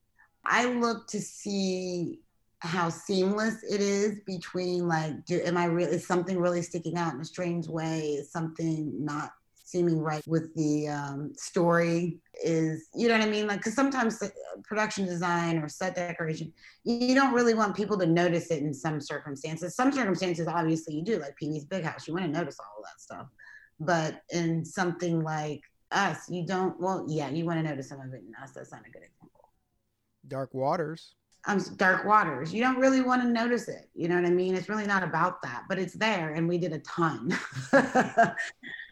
I 0.44 0.66
look 0.66 1.08
to 1.08 1.20
see 1.20 2.20
how 2.60 2.88
seamless 2.88 3.62
it 3.62 3.80
is 3.80 4.20
between 4.26 4.88
like 4.88 5.24
do 5.26 5.40
am 5.44 5.56
i 5.56 5.64
really 5.64 5.92
is 5.92 6.06
something 6.06 6.40
really 6.40 6.60
sticking 6.60 6.96
out 6.96 7.14
in 7.14 7.20
a 7.20 7.24
strange 7.24 7.68
way 7.68 8.00
is 8.14 8.32
something 8.32 8.92
not 8.98 9.30
seeming 9.68 10.00
right 10.00 10.26
with 10.26 10.54
the 10.54 10.88
um, 10.88 11.30
story 11.36 12.18
is 12.42 12.88
you 12.94 13.06
know 13.06 13.18
what 13.18 13.26
i 13.26 13.28
mean 13.28 13.46
like 13.46 13.58
because 13.58 13.74
sometimes 13.74 14.22
production 14.64 15.04
design 15.04 15.58
or 15.58 15.68
set 15.68 15.94
decoration 15.94 16.50
you 16.84 17.14
don't 17.14 17.34
really 17.34 17.52
want 17.52 17.76
people 17.76 17.98
to 17.98 18.06
notice 18.06 18.50
it 18.50 18.62
in 18.62 18.72
some 18.72 18.98
circumstances 18.98 19.74
some 19.74 19.92
circumstances 19.92 20.48
obviously 20.48 20.94
you 20.94 21.02
do 21.02 21.18
like 21.18 21.36
pee-wee's 21.36 21.66
big 21.66 21.84
house 21.84 22.08
you 22.08 22.14
want 22.14 22.24
to 22.24 22.32
notice 22.32 22.56
all 22.58 22.78
of 22.78 22.84
that 22.84 22.98
stuff 22.98 23.26
but 23.78 24.22
in 24.30 24.64
something 24.64 25.22
like 25.22 25.60
us 25.90 26.30
you 26.30 26.46
don't 26.46 26.80
well 26.80 27.04
yeah 27.06 27.28
you 27.28 27.44
want 27.44 27.58
to 27.58 27.68
notice 27.68 27.90
some 27.90 28.00
of 28.00 28.14
it 28.14 28.22
in 28.26 28.34
us 28.42 28.52
that's 28.52 28.72
not 28.72 28.80
a 28.86 28.90
good 28.90 29.02
example 29.02 29.50
dark 30.28 30.54
waters 30.54 31.14
um, 31.46 31.64
dark 31.76 32.04
waters. 32.04 32.52
You 32.52 32.62
don't 32.62 32.78
really 32.78 33.00
want 33.00 33.22
to 33.22 33.28
notice 33.28 33.68
it. 33.68 33.88
You 33.94 34.08
know 34.08 34.16
what 34.16 34.26
I 34.26 34.30
mean? 34.30 34.54
It's 34.54 34.68
really 34.68 34.86
not 34.86 35.02
about 35.02 35.40
that, 35.42 35.64
but 35.68 35.78
it's 35.78 35.94
there, 35.94 36.34
and 36.34 36.46
we 36.48 36.58
did 36.58 36.72
a 36.72 36.78
ton. 36.80 37.36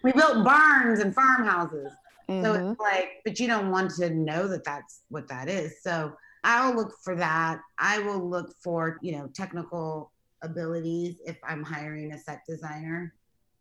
we 0.07 0.13
built 0.13 0.45
barns 0.45 1.01
and 1.01 1.13
farmhouses. 1.13 1.91
Mm-hmm. 2.29 2.45
So 2.45 2.53
it's 2.53 2.63
mm-hmm. 2.63 2.81
like, 2.81 3.09
but 3.25 3.41
you 3.41 3.49
don't 3.49 3.73
want 3.73 3.91
to 3.97 4.11
know 4.11 4.47
that 4.47 4.63
that's 4.63 5.03
what 5.09 5.27
that 5.29 5.49
is. 5.49 5.83
So 5.83 6.13
I'll 6.45 6.77
look 6.77 6.93
for 7.03 7.17
that. 7.17 7.59
I 7.79 7.99
will 7.99 8.25
look 8.31 8.55
for, 8.63 8.99
you 9.03 9.13
know, 9.13 9.29
technical 9.35 10.13
abilities 10.43 11.17
if 11.27 11.37
I'm 11.43 11.65
hiring 11.65 12.13
a 12.13 12.19
set 12.19 12.43
designer 12.49 13.15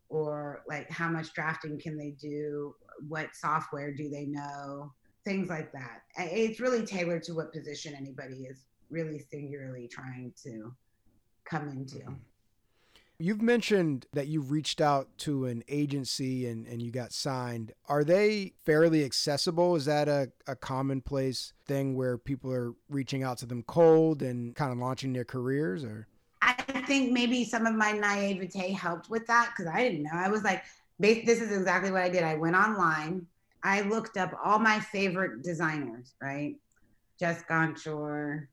or 0.09 0.61
like 0.67 0.87
how 0.91 1.09
much 1.09 1.33
drafting 1.33 1.79
can 1.79 1.97
they 1.97 2.11
do? 2.11 2.75
What 3.07 3.29
software 3.33 3.91
do 3.91 4.07
they 4.07 4.25
know? 4.25 4.91
Things 5.23 5.49
like 5.49 5.71
that. 5.71 6.01
It's 6.15 6.59
really 6.59 6.85
tailored 6.85 7.23
to 7.23 7.33
what 7.33 7.51
position 7.51 7.95
anybody 7.95 8.43
is 8.43 8.65
really 8.91 9.25
singularly 9.31 9.87
trying 9.87 10.31
to 10.43 10.71
come 11.49 11.69
into. 11.69 12.03
You've 13.17 13.41
mentioned 13.41 14.07
that 14.13 14.27
you've 14.27 14.51
reached 14.51 14.81
out 14.81 15.07
to 15.19 15.45
an 15.45 15.63
agency 15.69 16.47
and, 16.47 16.67
and 16.67 16.81
you 16.81 16.91
got 16.91 17.13
signed. 17.13 17.71
Are 17.87 18.03
they 18.03 18.53
fairly 18.65 19.05
accessible? 19.05 19.75
Is 19.75 19.85
that 19.85 20.09
a, 20.09 20.31
a 20.47 20.55
commonplace 20.55 21.53
thing 21.65 21.95
where 21.95 22.17
people 22.17 22.51
are 22.51 22.73
reaching 22.89 23.23
out 23.23 23.37
to 23.37 23.45
them 23.45 23.63
cold 23.63 24.21
and 24.21 24.53
kind 24.55 24.71
of 24.71 24.77
launching 24.79 25.13
their 25.13 25.23
careers 25.23 25.83
or? 25.83 26.07
I 26.41 26.53
think 26.87 27.11
maybe 27.11 27.43
some 27.45 27.65
of 27.65 27.73
my 27.73 27.91
naivete 27.93 28.71
helped 28.71 29.09
with 29.09 29.25
that 29.27 29.51
because 29.55 29.71
I 29.73 29.81
didn't 29.81 30.03
know. 30.03 30.11
I 30.13 30.29
was 30.29 30.43
like, 30.43 30.63
this 30.99 31.41
is 31.41 31.51
exactly 31.51 31.91
what 31.91 32.01
I 32.01 32.09
did. 32.09 32.23
I 32.23 32.35
went 32.35 32.55
online. 32.55 33.25
I 33.63 33.81
looked 33.81 34.17
up 34.17 34.37
all 34.43 34.59
my 34.59 34.79
favorite 34.79 35.41
designers, 35.41 36.13
right? 36.21 36.55
Jess 37.19 37.43
Gonchor, 37.49 38.47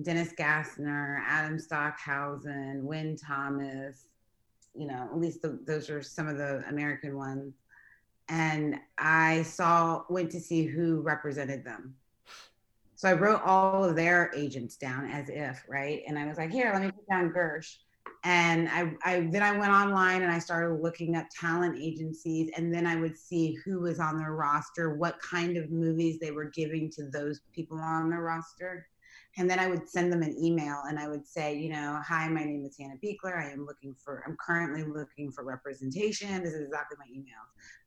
Dennis 0.00 0.32
Gassner, 0.32 1.20
Adam 1.26 1.58
Stockhausen, 1.58 2.84
Wynn 2.84 3.16
Thomas, 3.16 4.06
you 4.74 4.86
know, 4.86 5.08
at 5.12 5.18
least 5.18 5.42
the, 5.42 5.60
those 5.66 5.90
are 5.90 6.02
some 6.02 6.28
of 6.28 6.38
the 6.38 6.64
American 6.68 7.16
ones. 7.16 7.54
And 8.28 8.76
I 8.96 9.42
saw, 9.42 10.04
went 10.08 10.30
to 10.30 10.40
see 10.40 10.64
who 10.64 11.02
represented 11.02 11.62
them. 11.64 11.94
So 12.94 13.08
I 13.08 13.12
wrote 13.12 13.42
all 13.44 13.84
of 13.84 13.96
their 13.96 14.30
agents 14.34 14.76
down 14.76 15.10
as 15.10 15.28
if, 15.28 15.62
right? 15.68 16.02
And 16.06 16.18
I 16.18 16.26
was 16.26 16.38
like, 16.38 16.50
here, 16.50 16.70
let 16.72 16.82
me 16.82 16.90
put 16.90 17.06
down 17.08 17.32
Gersh. 17.32 17.76
And 18.24 18.68
I, 18.68 18.94
I 19.04 19.28
then 19.32 19.42
I 19.42 19.58
went 19.58 19.72
online 19.72 20.22
and 20.22 20.30
I 20.30 20.38
started 20.38 20.76
looking 20.76 21.16
up 21.16 21.26
talent 21.38 21.76
agencies, 21.76 22.50
and 22.56 22.72
then 22.72 22.86
I 22.86 22.94
would 22.94 23.18
see 23.18 23.58
who 23.64 23.80
was 23.80 23.98
on 23.98 24.16
their 24.16 24.32
roster, 24.32 24.94
what 24.94 25.20
kind 25.20 25.56
of 25.56 25.72
movies 25.72 26.20
they 26.20 26.30
were 26.30 26.44
giving 26.44 26.88
to 26.92 27.08
those 27.08 27.40
people 27.52 27.78
on 27.78 28.10
their 28.10 28.22
roster 28.22 28.86
and 29.38 29.48
then 29.48 29.58
I 29.58 29.66
would 29.66 29.88
send 29.88 30.12
them 30.12 30.22
an 30.22 30.36
email 30.38 30.82
and 30.88 30.98
I 30.98 31.08
would 31.08 31.26
say, 31.26 31.56
you 31.56 31.70
know, 31.70 31.98
hi, 32.06 32.28
my 32.28 32.44
name 32.44 32.64
is 32.66 32.76
Hannah 32.78 32.98
Beachler. 33.02 33.38
I 33.38 33.50
am 33.50 33.64
looking 33.64 33.94
for, 33.94 34.22
I'm 34.26 34.36
currently 34.44 34.84
looking 34.84 35.32
for 35.32 35.42
representation. 35.42 36.42
This 36.42 36.52
is 36.52 36.66
exactly 36.66 36.98
my 36.98 37.06
email. 37.10 37.40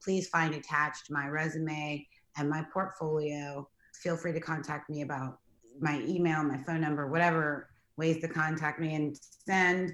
Please 0.03 0.27
find 0.27 0.55
attached 0.55 1.11
my 1.11 1.27
resume 1.27 2.05
and 2.37 2.49
my 2.49 2.65
portfolio. 2.73 3.67
Feel 3.93 4.17
free 4.17 4.33
to 4.33 4.39
contact 4.39 4.89
me 4.89 5.03
about 5.03 5.39
my 5.79 6.01
email, 6.01 6.43
my 6.43 6.57
phone 6.57 6.81
number, 6.81 7.07
whatever 7.07 7.69
ways 7.97 8.21
to 8.21 8.27
contact 8.27 8.79
me 8.79 8.95
and 8.95 9.17
send. 9.45 9.93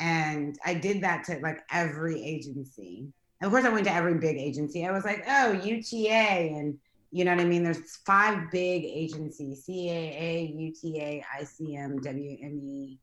And 0.00 0.58
I 0.66 0.74
did 0.74 1.00
that 1.02 1.24
to 1.24 1.38
like 1.38 1.60
every 1.70 2.22
agency. 2.24 3.06
And 3.40 3.46
of 3.46 3.52
course, 3.52 3.64
I 3.64 3.68
went 3.68 3.84
to 3.84 3.94
every 3.94 4.14
big 4.14 4.36
agency. 4.36 4.84
I 4.84 4.90
was 4.90 5.04
like, 5.04 5.24
oh, 5.28 5.52
UTA 5.52 6.56
and 6.56 6.76
you 7.10 7.24
know 7.24 7.34
what 7.34 7.40
I 7.40 7.44
mean? 7.44 7.64
There's 7.64 7.96
five 8.04 8.50
big 8.50 8.84
agencies: 8.84 9.64
CAA, 9.66 10.54
UTA, 10.54 11.22
ICM, 11.40 12.00
WME. 12.00 12.98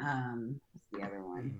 Um, 0.00 0.60
what's 0.72 0.86
the 0.92 1.06
other 1.06 1.22
one? 1.22 1.42
Mm-hmm. 1.42 1.56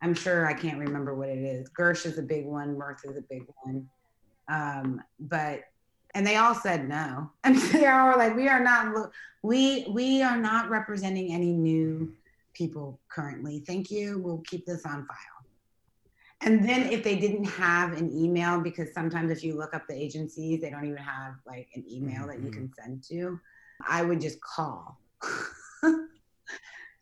I'm 0.00 0.14
sure 0.14 0.46
I 0.46 0.54
can't 0.54 0.78
remember 0.78 1.14
what 1.14 1.28
it 1.28 1.38
is. 1.38 1.68
Gersh 1.70 2.06
is 2.06 2.18
a 2.18 2.22
big 2.22 2.46
one. 2.46 2.78
Mirth 2.78 3.04
is 3.04 3.16
a 3.16 3.22
big 3.22 3.44
one. 3.64 3.88
Um, 4.48 5.02
but 5.20 5.64
and 6.14 6.26
they 6.26 6.36
all 6.36 6.54
said 6.54 6.88
no. 6.88 7.30
I 7.44 7.52
mean, 7.52 7.72
they 7.72 7.86
all 7.86 8.08
were 8.08 8.16
like, 8.16 8.34
"We 8.34 8.48
are 8.48 8.60
not. 8.60 9.10
We 9.42 9.86
we 9.90 10.22
are 10.22 10.38
not 10.38 10.70
representing 10.70 11.32
any 11.32 11.52
new 11.52 12.14
people 12.54 12.98
currently. 13.08 13.60
Thank 13.60 13.90
you. 13.90 14.18
We'll 14.18 14.42
keep 14.46 14.64
this 14.66 14.86
on 14.86 15.06
file." 15.06 15.37
And 16.40 16.66
then 16.66 16.92
if 16.92 17.02
they 17.02 17.16
didn't 17.16 17.44
have 17.44 17.94
an 17.94 18.12
email, 18.12 18.60
because 18.60 18.92
sometimes 18.94 19.30
if 19.30 19.42
you 19.42 19.56
look 19.56 19.74
up 19.74 19.86
the 19.88 19.94
agencies, 19.94 20.60
they 20.60 20.70
don't 20.70 20.84
even 20.84 20.98
have 20.98 21.34
like 21.46 21.68
an 21.74 21.84
email 21.90 22.20
mm-hmm. 22.20 22.28
that 22.28 22.42
you 22.42 22.50
can 22.50 22.68
mm-hmm. 22.68 22.82
send 22.82 23.02
to, 23.04 23.40
I 23.86 24.04
would 24.04 24.20
just 24.20 24.40
call. 24.40 25.00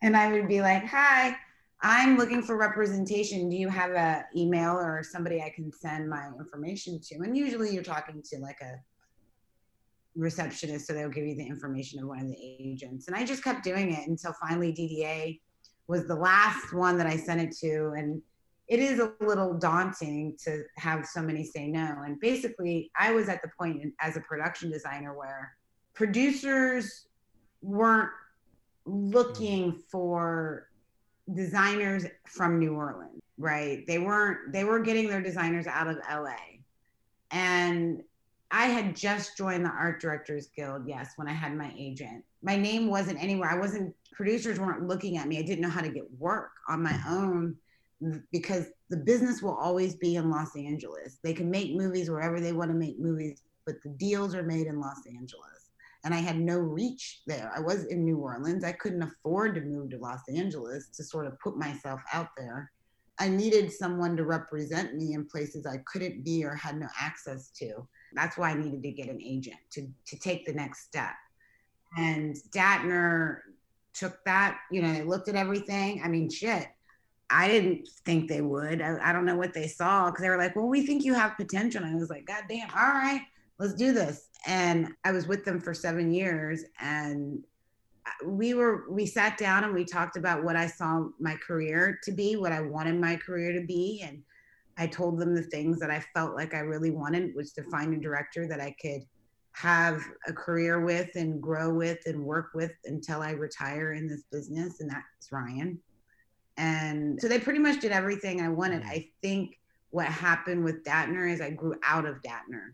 and 0.01 0.17
I 0.17 0.31
would 0.31 0.47
be 0.47 0.61
like, 0.61 0.85
hi, 0.85 1.35
I'm 1.81 2.17
looking 2.17 2.41
for 2.41 2.57
representation. 2.57 3.49
Do 3.49 3.55
you 3.55 3.69
have 3.69 3.91
an 3.91 4.23
email 4.35 4.73
or 4.73 5.03
somebody 5.03 5.41
I 5.41 5.49
can 5.49 5.71
send 5.71 6.09
my 6.09 6.27
information 6.39 6.99
to? 7.01 7.15
And 7.17 7.37
usually 7.37 7.71
you're 7.71 7.83
talking 7.83 8.23
to 8.31 8.39
like 8.39 8.59
a 8.61 8.79
receptionist, 10.15 10.87
so 10.87 10.93
they'll 10.93 11.09
give 11.09 11.25
you 11.25 11.35
the 11.35 11.45
information 11.45 12.01
of 12.01 12.07
one 12.07 12.19
of 12.19 12.27
the 12.27 12.37
agents. 12.59 13.07
And 13.07 13.15
I 13.15 13.23
just 13.23 13.43
kept 13.43 13.63
doing 13.63 13.93
it 13.93 14.07
until 14.07 14.33
finally 14.33 14.73
DDA 14.73 15.39
was 15.87 16.07
the 16.07 16.15
last 16.15 16.73
one 16.73 16.97
that 16.97 17.05
I 17.05 17.15
sent 17.15 17.41
it 17.41 17.55
to. 17.59 17.93
And 17.95 18.21
it 18.67 18.79
is 18.79 18.99
a 18.99 19.13
little 19.21 19.53
daunting 19.53 20.35
to 20.43 20.63
have 20.77 21.05
so 21.05 21.21
many 21.21 21.43
say 21.43 21.67
no. 21.67 22.01
And 22.05 22.19
basically, 22.19 22.91
I 22.99 23.11
was 23.11 23.29
at 23.29 23.41
the 23.41 23.49
point 23.57 23.93
as 23.99 24.17
a 24.17 24.21
production 24.21 24.69
designer 24.69 25.13
where 25.17 25.53
producers 25.93 27.07
weren't 27.61 28.11
looking 28.85 29.71
mm-hmm. 29.71 29.79
for 29.89 30.67
designers 31.33 32.05
from 32.25 32.59
New 32.59 32.73
Orleans, 32.73 33.21
right? 33.37 33.85
They 33.87 33.99
weren't, 33.99 34.51
they 34.51 34.63
were 34.63 34.79
getting 34.79 35.07
their 35.07 35.21
designers 35.21 35.67
out 35.67 35.87
of 35.87 35.97
LA. 36.09 36.35
And 37.31 38.03
I 38.51 38.67
had 38.67 38.95
just 38.95 39.37
joined 39.37 39.65
the 39.65 39.69
Art 39.69 40.01
Directors 40.01 40.47
Guild, 40.55 40.87
yes, 40.87 41.13
when 41.17 41.27
I 41.27 41.33
had 41.33 41.55
my 41.55 41.73
agent. 41.77 42.23
My 42.41 42.55
name 42.55 42.87
wasn't 42.87 43.21
anywhere. 43.21 43.49
I 43.49 43.57
wasn't, 43.57 43.93
producers 44.13 44.59
weren't 44.59 44.87
looking 44.87 45.17
at 45.17 45.27
me. 45.27 45.39
I 45.39 45.41
didn't 45.41 45.61
know 45.61 45.69
how 45.69 45.81
to 45.81 45.89
get 45.89 46.05
work 46.17 46.51
on 46.69 46.81
my 46.81 46.97
own 47.07 47.57
because 48.31 48.67
the 48.89 48.97
business 48.97 49.41
will 49.41 49.55
always 49.55 49.95
be 49.95 50.15
in 50.15 50.29
Los 50.29 50.55
Angeles. 50.55 51.19
They 51.23 51.33
can 51.33 51.49
make 51.49 51.75
movies 51.75 52.09
wherever 52.09 52.39
they 52.39 52.53
want 52.53 52.69
to 52.71 52.77
make 52.77 52.99
movies, 52.99 53.41
but 53.65 53.75
the 53.83 53.89
deals 53.89 54.35
are 54.35 54.43
made 54.43 54.67
in 54.67 54.79
Los 54.79 55.05
Angeles. 55.07 55.71
And 56.03 56.13
I 56.13 56.19
had 56.19 56.39
no 56.39 56.57
reach 56.57 57.21
there. 57.25 57.51
I 57.55 57.59
was 57.59 57.85
in 57.85 58.05
New 58.05 58.17
Orleans. 58.17 58.63
I 58.63 58.71
couldn't 58.73 59.01
afford 59.01 59.55
to 59.55 59.61
move 59.61 59.89
to 59.91 59.97
Los 59.97 60.21
Angeles 60.29 60.89
to 60.95 61.03
sort 61.03 61.25
of 61.25 61.39
put 61.39 61.57
myself 61.57 61.99
out 62.13 62.29
there. 62.37 62.71
I 63.19 63.27
needed 63.27 63.71
someone 63.71 64.15
to 64.17 64.23
represent 64.23 64.95
me 64.95 65.13
in 65.13 65.25
places 65.25 65.65
I 65.65 65.77
couldn't 65.91 66.23
be 66.23 66.45
or 66.45 66.55
had 66.55 66.79
no 66.79 66.87
access 66.99 67.49
to. 67.57 67.87
That's 68.13 68.37
why 68.37 68.51
I 68.51 68.53
needed 68.53 68.83
to 68.83 68.91
get 68.91 69.09
an 69.09 69.19
agent 69.21 69.57
to, 69.71 69.87
to 70.05 70.19
take 70.19 70.45
the 70.45 70.53
next 70.53 70.83
step. 70.83 71.13
And 71.97 72.35
Dattner 72.55 73.39
took 73.93 74.23
that, 74.25 74.59
you 74.71 74.83
know, 74.83 74.93
they 74.93 75.01
looked 75.01 75.29
at 75.29 75.35
everything. 75.35 76.01
I 76.03 76.07
mean, 76.07 76.29
shit, 76.29 76.67
I 77.29 77.47
didn't 77.47 77.87
think 78.05 78.29
they 78.29 78.41
would. 78.41 78.81
I, 78.81 78.97
I 79.01 79.13
don't 79.13 79.25
know 79.25 79.35
what 79.35 79.53
they 79.53 79.67
saw 79.67 80.05
because 80.05 80.21
they 80.21 80.29
were 80.29 80.37
like, 80.37 80.55
well, 80.55 80.67
we 80.67 80.85
think 80.85 81.03
you 81.03 81.13
have 81.13 81.35
potential. 81.37 81.83
And 81.83 81.93
I 81.93 81.95
was 81.95 82.09
like, 82.09 82.25
God 82.25 82.43
damn, 82.47 82.69
all 82.69 82.93
right, 82.93 83.21
let's 83.59 83.73
do 83.73 83.91
this. 83.91 84.29
And 84.45 84.93
I 85.03 85.11
was 85.11 85.27
with 85.27 85.43
them 85.43 85.59
for 85.59 85.73
seven 85.73 86.13
years 86.13 86.63
and 86.79 87.43
we 88.25 88.53
were 88.53 88.85
we 88.89 89.05
sat 89.05 89.37
down 89.37 89.63
and 89.63 89.73
we 89.73 89.83
talked 89.83 90.17
about 90.17 90.43
what 90.43 90.55
I 90.55 90.67
saw 90.67 91.07
my 91.19 91.35
career 91.35 91.99
to 92.03 92.11
be, 92.11 92.35
what 92.35 92.51
I 92.51 92.61
wanted 92.61 92.99
my 92.99 93.15
career 93.15 93.53
to 93.59 93.65
be. 93.65 94.01
And 94.05 94.23
I 94.77 94.87
told 94.87 95.19
them 95.19 95.35
the 95.35 95.43
things 95.43 95.79
that 95.79 95.91
I 95.91 96.03
felt 96.13 96.35
like 96.35 96.53
I 96.53 96.59
really 96.59 96.91
wanted, 96.91 97.35
was 97.35 97.51
to 97.53 97.63
find 97.63 97.93
a 97.93 97.99
director 97.99 98.47
that 98.47 98.61
I 98.61 98.75
could 98.81 99.01
have 99.53 100.03
a 100.27 100.33
career 100.33 100.81
with 100.81 101.09
and 101.15 101.41
grow 101.41 101.73
with 101.73 101.99
and 102.05 102.23
work 102.23 102.51
with 102.53 102.71
until 102.85 103.21
I 103.21 103.31
retire 103.31 103.93
in 103.93 104.07
this 104.07 104.23
business. 104.31 104.81
And 104.81 104.89
that's 104.89 105.31
Ryan. 105.31 105.79
And 106.57 107.21
so 107.21 107.27
they 107.27 107.39
pretty 107.39 107.59
much 107.59 107.79
did 107.79 107.91
everything 107.91 108.41
I 108.41 108.49
wanted. 108.49 108.83
Mm. 108.83 108.89
I 108.89 109.09
think 109.21 109.59
what 109.91 110.07
happened 110.07 110.63
with 110.63 110.83
Dattner 110.83 111.31
is 111.31 111.39
I 111.39 111.51
grew 111.51 111.75
out 111.83 112.05
of 112.05 112.21
Dattner. 112.21 112.73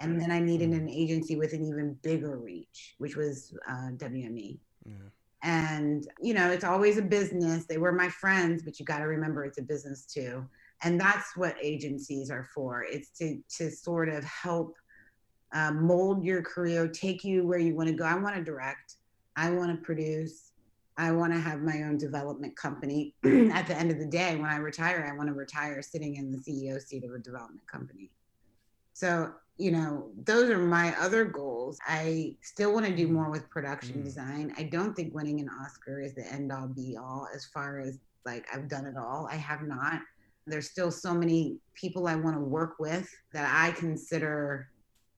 And 0.00 0.20
then 0.20 0.32
I 0.32 0.40
needed 0.40 0.70
mm. 0.70 0.78
an 0.78 0.88
agency 0.88 1.36
with 1.36 1.52
an 1.52 1.64
even 1.64 1.94
bigger 2.02 2.36
reach, 2.36 2.94
which 2.98 3.16
was 3.16 3.54
uh, 3.68 3.90
WME. 3.96 4.58
Yeah. 4.84 4.94
And, 5.44 6.06
you 6.20 6.34
know, 6.34 6.50
it's 6.50 6.64
always 6.64 6.98
a 6.98 7.02
business. 7.02 7.66
They 7.66 7.78
were 7.78 7.92
my 7.92 8.08
friends, 8.08 8.62
but 8.62 8.78
you 8.78 8.86
got 8.86 8.98
to 8.98 9.06
remember 9.06 9.44
it's 9.44 9.58
a 9.58 9.62
business 9.62 10.04
too. 10.04 10.46
And 10.84 11.00
that's 11.00 11.36
what 11.36 11.56
agencies 11.60 12.30
are 12.30 12.48
for. 12.54 12.84
It's 12.84 13.10
to, 13.18 13.40
to 13.56 13.70
sort 13.70 14.08
of 14.08 14.24
help 14.24 14.76
uh, 15.52 15.72
mold 15.72 16.24
your 16.24 16.42
career, 16.42 16.88
take 16.88 17.24
you 17.24 17.46
where 17.46 17.58
you 17.58 17.74
want 17.74 17.88
to 17.88 17.94
go. 17.94 18.04
I 18.04 18.14
want 18.14 18.36
to 18.36 18.42
direct, 18.42 18.96
I 19.36 19.50
want 19.50 19.70
to 19.70 19.84
produce, 19.84 20.51
I 20.96 21.10
want 21.12 21.32
to 21.32 21.40
have 21.40 21.60
my 21.60 21.82
own 21.82 21.96
development 21.96 22.56
company. 22.56 23.14
At 23.24 23.66
the 23.66 23.76
end 23.76 23.90
of 23.90 23.98
the 23.98 24.06
day, 24.06 24.36
when 24.36 24.50
I 24.50 24.56
retire, 24.56 25.08
I 25.10 25.16
want 25.16 25.28
to 25.28 25.34
retire 25.34 25.80
sitting 25.82 26.16
in 26.16 26.30
the 26.30 26.38
CEO 26.38 26.80
seat 26.80 27.04
of 27.04 27.12
a 27.12 27.18
development 27.18 27.66
company. 27.66 28.10
So, 28.92 29.32
you 29.56 29.70
know, 29.70 30.10
those 30.24 30.50
are 30.50 30.58
my 30.58 30.94
other 30.98 31.24
goals. 31.24 31.78
I 31.86 32.36
still 32.42 32.74
want 32.74 32.86
to 32.86 32.94
do 32.94 33.08
more 33.08 33.30
with 33.30 33.48
production 33.48 34.00
mm. 34.00 34.04
design. 34.04 34.54
I 34.58 34.64
don't 34.64 34.94
think 34.94 35.14
winning 35.14 35.40
an 35.40 35.48
Oscar 35.48 36.00
is 36.00 36.14
the 36.14 36.30
end 36.30 36.52
all 36.52 36.68
be 36.68 36.96
all 36.96 37.26
as 37.34 37.44
far 37.46 37.80
as 37.80 37.98
like 38.24 38.46
I've 38.52 38.68
done 38.68 38.86
it 38.86 38.96
all. 38.96 39.28
I 39.30 39.36
have 39.36 39.62
not. 39.62 40.00
There's 40.46 40.70
still 40.70 40.90
so 40.90 41.14
many 41.14 41.58
people 41.74 42.06
I 42.06 42.16
want 42.16 42.36
to 42.36 42.40
work 42.40 42.74
with 42.78 43.08
that 43.32 43.50
I 43.54 43.72
consider 43.72 44.68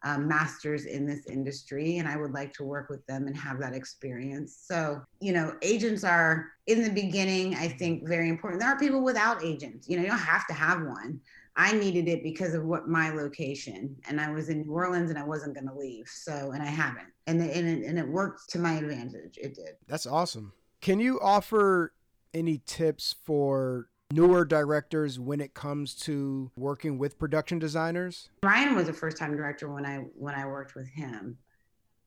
um, 0.05 0.29
masters 0.29 0.85
in 0.85 1.07
this 1.07 1.27
industry 1.27 1.99
and 1.99 2.07
I 2.07 2.17
would 2.17 2.33
like 2.33 2.53
to 2.55 2.65
work 2.65 2.91
with 2.91 3.05
them 3.07 3.27
and 3.27 3.37
have 3.37 3.59
that 3.61 3.75
experience. 3.75 4.65
So, 4.67 5.01
you 5.21 5.33
know, 5.33 5.57
agents 5.63 6.05
are 6.05 6.53
in 6.67 6.83
the 6.83 6.91
beginning, 6.91 7.55
I 7.55 7.69
think, 7.69 8.07
very 8.07 8.29
important. 8.29 8.61
There 8.61 8.71
are 8.71 8.79
people 8.79 9.03
without 9.03 9.43
agents, 9.43 9.89
you 9.89 9.97
know, 9.97 10.03
you 10.03 10.09
don't 10.09 10.19
have 10.19 10.47
to 10.49 10.53
have 10.53 10.83
one. 10.83 11.21
I 11.57 11.73
needed 11.73 12.09
it 12.09 12.23
because 12.23 12.55
of 12.55 12.65
what 12.65 12.89
my 12.89 13.11
location, 13.11 13.95
and 14.09 14.21
I 14.21 14.31
was 14.31 14.49
in 14.49 14.63
New 14.63 14.73
Orleans, 14.73 15.11
and 15.11 15.19
I 15.19 15.23
wasn't 15.23 15.55
going 15.55 15.69
to 15.69 15.75
leave. 15.75 16.09
So, 16.09 16.51
and 16.51 16.61
I 16.61 16.67
haven't, 16.67 17.07
and 17.29 17.41
it, 17.41 17.57
and 17.57 17.69
it, 17.69 17.87
and 17.87 17.97
it 17.97 18.09
worked 18.09 18.51
to 18.51 18.59
my 18.59 18.73
advantage. 18.73 19.39
It 19.41 19.55
did. 19.55 19.77
That's 19.87 20.05
awesome. 20.05 20.53
Can 20.81 20.99
you 20.99 21.21
offer 21.21 21.93
any 22.33 22.61
tips 22.67 23.15
for 23.25 23.89
newer 24.15 24.45
directors 24.45 25.19
when 25.19 25.41
it 25.41 25.55
comes 25.55 25.95
to 25.95 26.51
working 26.57 26.99
with 26.99 27.19
production 27.19 27.59
designers? 27.59 28.31
Ryan 28.43 28.77
was 28.77 28.89
a 28.89 28.93
first 28.93 29.17
time 29.17 29.37
director 29.37 29.69
when 29.69 29.85
I 29.85 29.97
when 30.17 30.35
I 30.35 30.47
worked 30.47 30.75
with 30.75 30.89
him. 30.89 31.37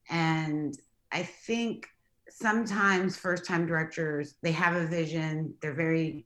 And 0.10 0.78
I 1.12 1.24
think 1.24 1.88
sometimes 2.30 3.18
first 3.18 3.46
time 3.46 3.66
directors 3.66 4.36
they 4.42 4.54
have 4.54 4.76
a 4.76 4.86
vision, 4.88 5.54
they're 5.62 5.74
very 5.74 6.26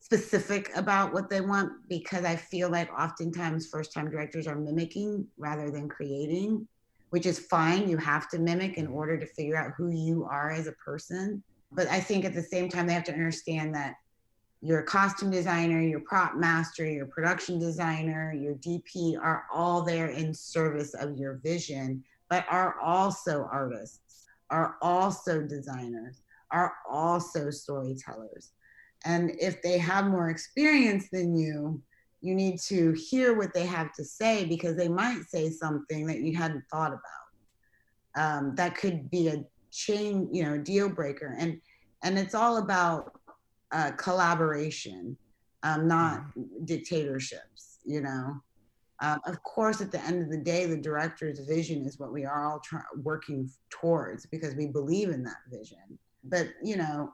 specific 0.00 0.70
about 0.76 1.14
what 1.14 1.30
they 1.30 1.40
want 1.40 1.72
because 1.88 2.24
I 2.26 2.36
feel 2.36 2.68
like 2.68 2.92
oftentimes 2.92 3.68
first 3.68 3.92
time 3.92 4.10
directors 4.10 4.46
are 4.46 4.56
mimicking 4.56 5.26
rather 5.38 5.70
than 5.70 5.88
creating, 5.88 6.68
which 7.08 7.24
is 7.24 7.38
fine. 7.38 7.88
You 7.88 7.96
have 7.96 8.28
to 8.28 8.38
mimic 8.38 8.76
in 8.76 8.86
order 8.86 9.18
to 9.18 9.26
figure 9.26 9.56
out 9.56 9.72
who 9.78 9.90
you 9.90 10.28
are 10.30 10.50
as 10.50 10.66
a 10.66 10.72
person. 10.72 11.42
But 11.72 11.88
I 11.88 12.00
think 12.00 12.24
at 12.24 12.34
the 12.34 12.42
same 12.42 12.68
time, 12.68 12.86
they 12.86 12.92
have 12.92 13.04
to 13.04 13.12
understand 13.12 13.74
that 13.74 13.94
your 14.64 14.82
costume 14.82 15.30
designer, 15.30 15.82
your 15.82 16.00
prop 16.00 16.36
master, 16.36 16.86
your 16.86 17.04
production 17.04 17.58
designer, 17.58 18.32
your 18.32 18.54
DP 18.54 19.14
are 19.20 19.44
all 19.52 19.82
there 19.82 20.08
in 20.08 20.32
service 20.32 20.94
of 20.94 21.18
your 21.18 21.34
vision, 21.44 22.02
but 22.30 22.46
are 22.48 22.80
also 22.80 23.46
artists, 23.52 24.24
are 24.48 24.76
also 24.80 25.42
designers, 25.42 26.22
are 26.50 26.72
also 26.90 27.50
storytellers. 27.50 28.52
And 29.04 29.32
if 29.38 29.60
they 29.60 29.76
have 29.76 30.06
more 30.06 30.30
experience 30.30 31.10
than 31.12 31.36
you, 31.36 31.82
you 32.22 32.34
need 32.34 32.58
to 32.60 32.92
hear 32.92 33.36
what 33.36 33.52
they 33.52 33.66
have 33.66 33.92
to 33.92 34.04
say 34.04 34.46
because 34.46 34.78
they 34.78 34.88
might 34.88 35.24
say 35.28 35.50
something 35.50 36.06
that 36.06 36.20
you 36.20 36.34
hadn't 36.34 36.64
thought 36.72 36.92
about. 36.92 37.02
Um, 38.16 38.54
that 38.54 38.76
could 38.76 39.10
be 39.10 39.28
a 39.28 39.44
chain, 39.70 40.26
you 40.32 40.42
know, 40.42 40.56
deal 40.56 40.88
breaker. 40.88 41.36
And 41.38 41.60
and 42.02 42.18
it's 42.18 42.34
all 42.34 42.58
about 42.58 43.18
uh, 43.72 43.92
collaboration, 43.92 45.16
um, 45.62 45.88
not 45.88 46.20
mm-hmm. 46.20 46.64
dictatorships, 46.64 47.78
you 47.84 48.00
know. 48.00 48.40
Um, 49.00 49.20
of 49.26 49.42
course, 49.42 49.80
at 49.80 49.90
the 49.90 50.00
end 50.00 50.22
of 50.22 50.30
the 50.30 50.38
day, 50.38 50.66
the 50.66 50.76
director's 50.76 51.40
vision 51.40 51.84
is 51.84 51.98
what 51.98 52.12
we 52.12 52.24
are 52.24 52.46
all 52.46 52.60
try- 52.60 52.80
working 53.02 53.50
towards 53.68 54.24
because 54.26 54.54
we 54.54 54.66
believe 54.66 55.08
in 55.08 55.24
that 55.24 55.38
vision. 55.50 55.98
But, 56.22 56.48
you 56.62 56.76
know, 56.76 57.12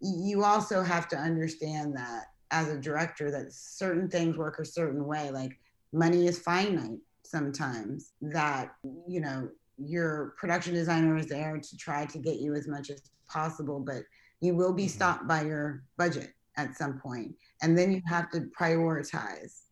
you 0.00 0.44
also 0.44 0.82
have 0.82 1.08
to 1.08 1.16
understand 1.16 1.96
that 1.96 2.26
as 2.50 2.68
a 2.68 2.78
director, 2.78 3.30
that 3.30 3.52
certain 3.52 4.08
things 4.08 4.36
work 4.36 4.58
a 4.58 4.64
certain 4.64 5.06
way. 5.06 5.30
Like 5.30 5.58
money 5.92 6.26
is 6.26 6.38
finite 6.38 7.00
sometimes, 7.22 8.12
that, 8.20 8.74
you 9.08 9.20
know, 9.20 9.48
your 9.78 10.34
production 10.36 10.74
designer 10.74 11.16
is 11.16 11.26
there 11.26 11.58
to 11.58 11.76
try 11.76 12.04
to 12.06 12.18
get 12.18 12.36
you 12.36 12.54
as 12.54 12.68
much 12.68 12.90
as 12.90 13.00
possible, 13.28 13.80
but 13.80 14.02
you 14.44 14.54
will 14.54 14.72
be 14.72 14.84
mm-hmm. 14.84 14.90
stopped 14.90 15.26
by 15.26 15.42
your 15.42 15.82
budget 15.96 16.32
at 16.56 16.76
some 16.76 16.98
point 17.00 17.34
and 17.62 17.76
then 17.76 17.92
you 17.92 18.00
have 18.06 18.30
to 18.30 18.48
prioritize 18.58 19.62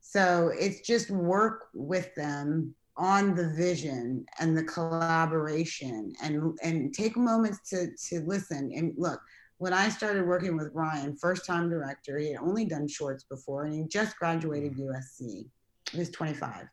so 0.00 0.50
it's 0.54 0.80
just 0.80 1.10
work 1.10 1.68
with 1.74 2.14
them 2.14 2.74
on 2.96 3.34
the 3.34 3.50
vision 3.50 4.24
and 4.40 4.56
the 4.56 4.64
collaboration 4.64 6.12
and 6.22 6.58
and 6.62 6.94
take 6.94 7.16
moments 7.16 7.68
to 7.68 7.88
to 7.96 8.20
listen 8.26 8.72
and 8.74 8.92
look 8.96 9.20
when 9.58 9.72
I 9.72 9.88
started 9.88 10.26
working 10.26 10.56
with 10.56 10.72
Ryan, 10.72 11.16
first 11.16 11.44
time 11.44 11.68
director, 11.68 12.16
he 12.16 12.32
had 12.32 12.40
only 12.40 12.64
done 12.64 12.86
shorts 12.86 13.24
before 13.24 13.64
and 13.64 13.74
he 13.74 13.84
just 13.88 14.16
graduated 14.16 14.74
mm-hmm. 14.74 15.24
USC. 15.24 15.46
He 15.90 15.98
was 15.98 16.10
25. 16.10 16.66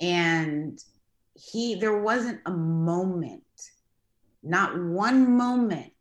And 0.00 0.82
he 1.34 1.74
there 1.74 1.98
wasn't 1.98 2.40
a 2.46 2.52
moment 2.52 3.42
not 4.42 4.78
one 4.78 5.36
moment 5.36 5.92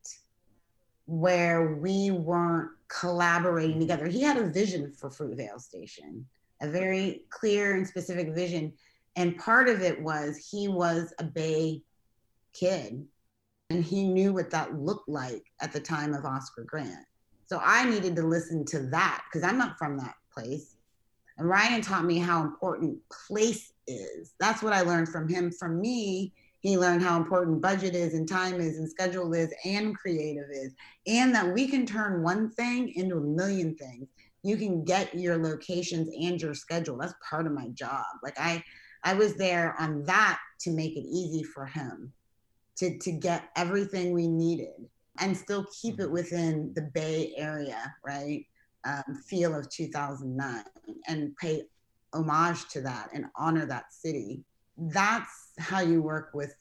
where 1.05 1.75
we 1.75 2.11
weren't 2.11 2.71
collaborating 2.88 3.79
together. 3.79 4.07
He 4.07 4.21
had 4.21 4.38
a 4.38 4.49
vision 4.49 4.91
for 4.91 5.09
Fruitvale 5.09 5.59
Station, 5.59 6.25
a 6.61 6.69
very 6.69 7.23
clear 7.29 7.75
and 7.75 7.88
specific 7.88 8.33
vision. 8.35 8.73
And 9.15 9.38
part 9.38 9.69
of 9.69 9.81
it 9.81 10.01
was 10.01 10.38
he 10.38 10.67
was 10.67 11.13
a 11.19 11.23
Bay 11.23 11.81
kid 12.53 13.05
and 13.69 13.83
he 13.83 14.07
knew 14.07 14.33
what 14.33 14.49
that 14.51 14.75
looked 14.75 15.09
like 15.09 15.43
at 15.61 15.71
the 15.71 15.79
time 15.79 16.13
of 16.13 16.25
Oscar 16.25 16.63
Grant. 16.63 17.05
So 17.45 17.59
I 17.63 17.89
needed 17.89 18.15
to 18.17 18.23
listen 18.23 18.65
to 18.65 18.79
that 18.89 19.23
because 19.25 19.47
I'm 19.47 19.57
not 19.57 19.77
from 19.77 19.97
that 19.97 20.15
place. 20.33 20.75
And 21.38 21.47
Ryan 21.47 21.81
taught 21.81 22.05
me 22.05 22.17
how 22.17 22.43
important 22.43 22.97
place 23.27 23.73
is. 23.88 24.33
That's 24.39 24.63
what 24.63 24.73
I 24.73 24.81
learned 24.81 25.09
from 25.09 25.29
him. 25.29 25.51
For 25.51 25.69
me, 25.69 26.33
He 26.68 26.78
learned 26.78 27.01
how 27.01 27.15
important 27.15 27.61
budget 27.61 27.95
is 27.95 28.13
and 28.13 28.28
time 28.28 28.59
is 28.59 28.78
and 28.78 28.89
schedule 28.89 29.34
is 29.34 29.53
and 29.63 29.95
creative 29.95 30.49
is, 30.51 30.76
and 31.07 31.34
that 31.34 31.53
we 31.53 31.65
can 31.65 31.86
turn 31.86 32.24
one 32.24 32.51
thing 32.51 32.91
into 32.93 33.15
a 33.15 33.22
million 33.22 33.74
things. 33.78 34.09
You 34.43 34.57
can 34.57 34.84
get 34.84 35.15
your 35.18 35.41
locations 35.41 36.09
and 36.09 36.41
your 36.41 36.53
schedule. 36.53 36.97
That's 36.97 37.13
part 37.30 37.47
of 37.47 37.53
my 37.53 37.70
job. 37.70 38.03
Like 38.22 38.38
I, 38.38 38.61
I 39.05 39.13
was 39.13 39.36
there 39.36 39.78
on 39.80 40.03
that 40.07 40.39
to 40.63 40.72
make 40.72 40.97
it 40.97 41.05
easy 41.09 41.41
for 41.41 41.65
him 41.65 42.11
to, 42.80 42.97
to 42.97 43.13
get 43.13 43.45
everything 43.55 44.11
we 44.11 44.28
needed 44.28 44.89
and 45.22 45.38
still 45.38 45.65
keep 45.82 46.01
it 46.01 46.11
within 46.11 46.74
the 46.76 46.82
Bay 46.93 47.32
Area, 47.38 47.95
right? 48.05 48.45
Um, 48.84 49.24
feel 49.26 49.55
of 49.55 49.70
2009 49.70 50.65
and 51.07 51.34
pay 51.38 51.63
homage 52.13 52.68
to 52.72 52.82
that 52.82 53.11
and 53.13 53.28
honor 53.38 53.65
that 53.68 53.93
city. 53.93 54.43
That's 54.78 55.51
how 55.57 55.82
you 55.82 56.01
work 56.01 56.32
with 56.34 56.53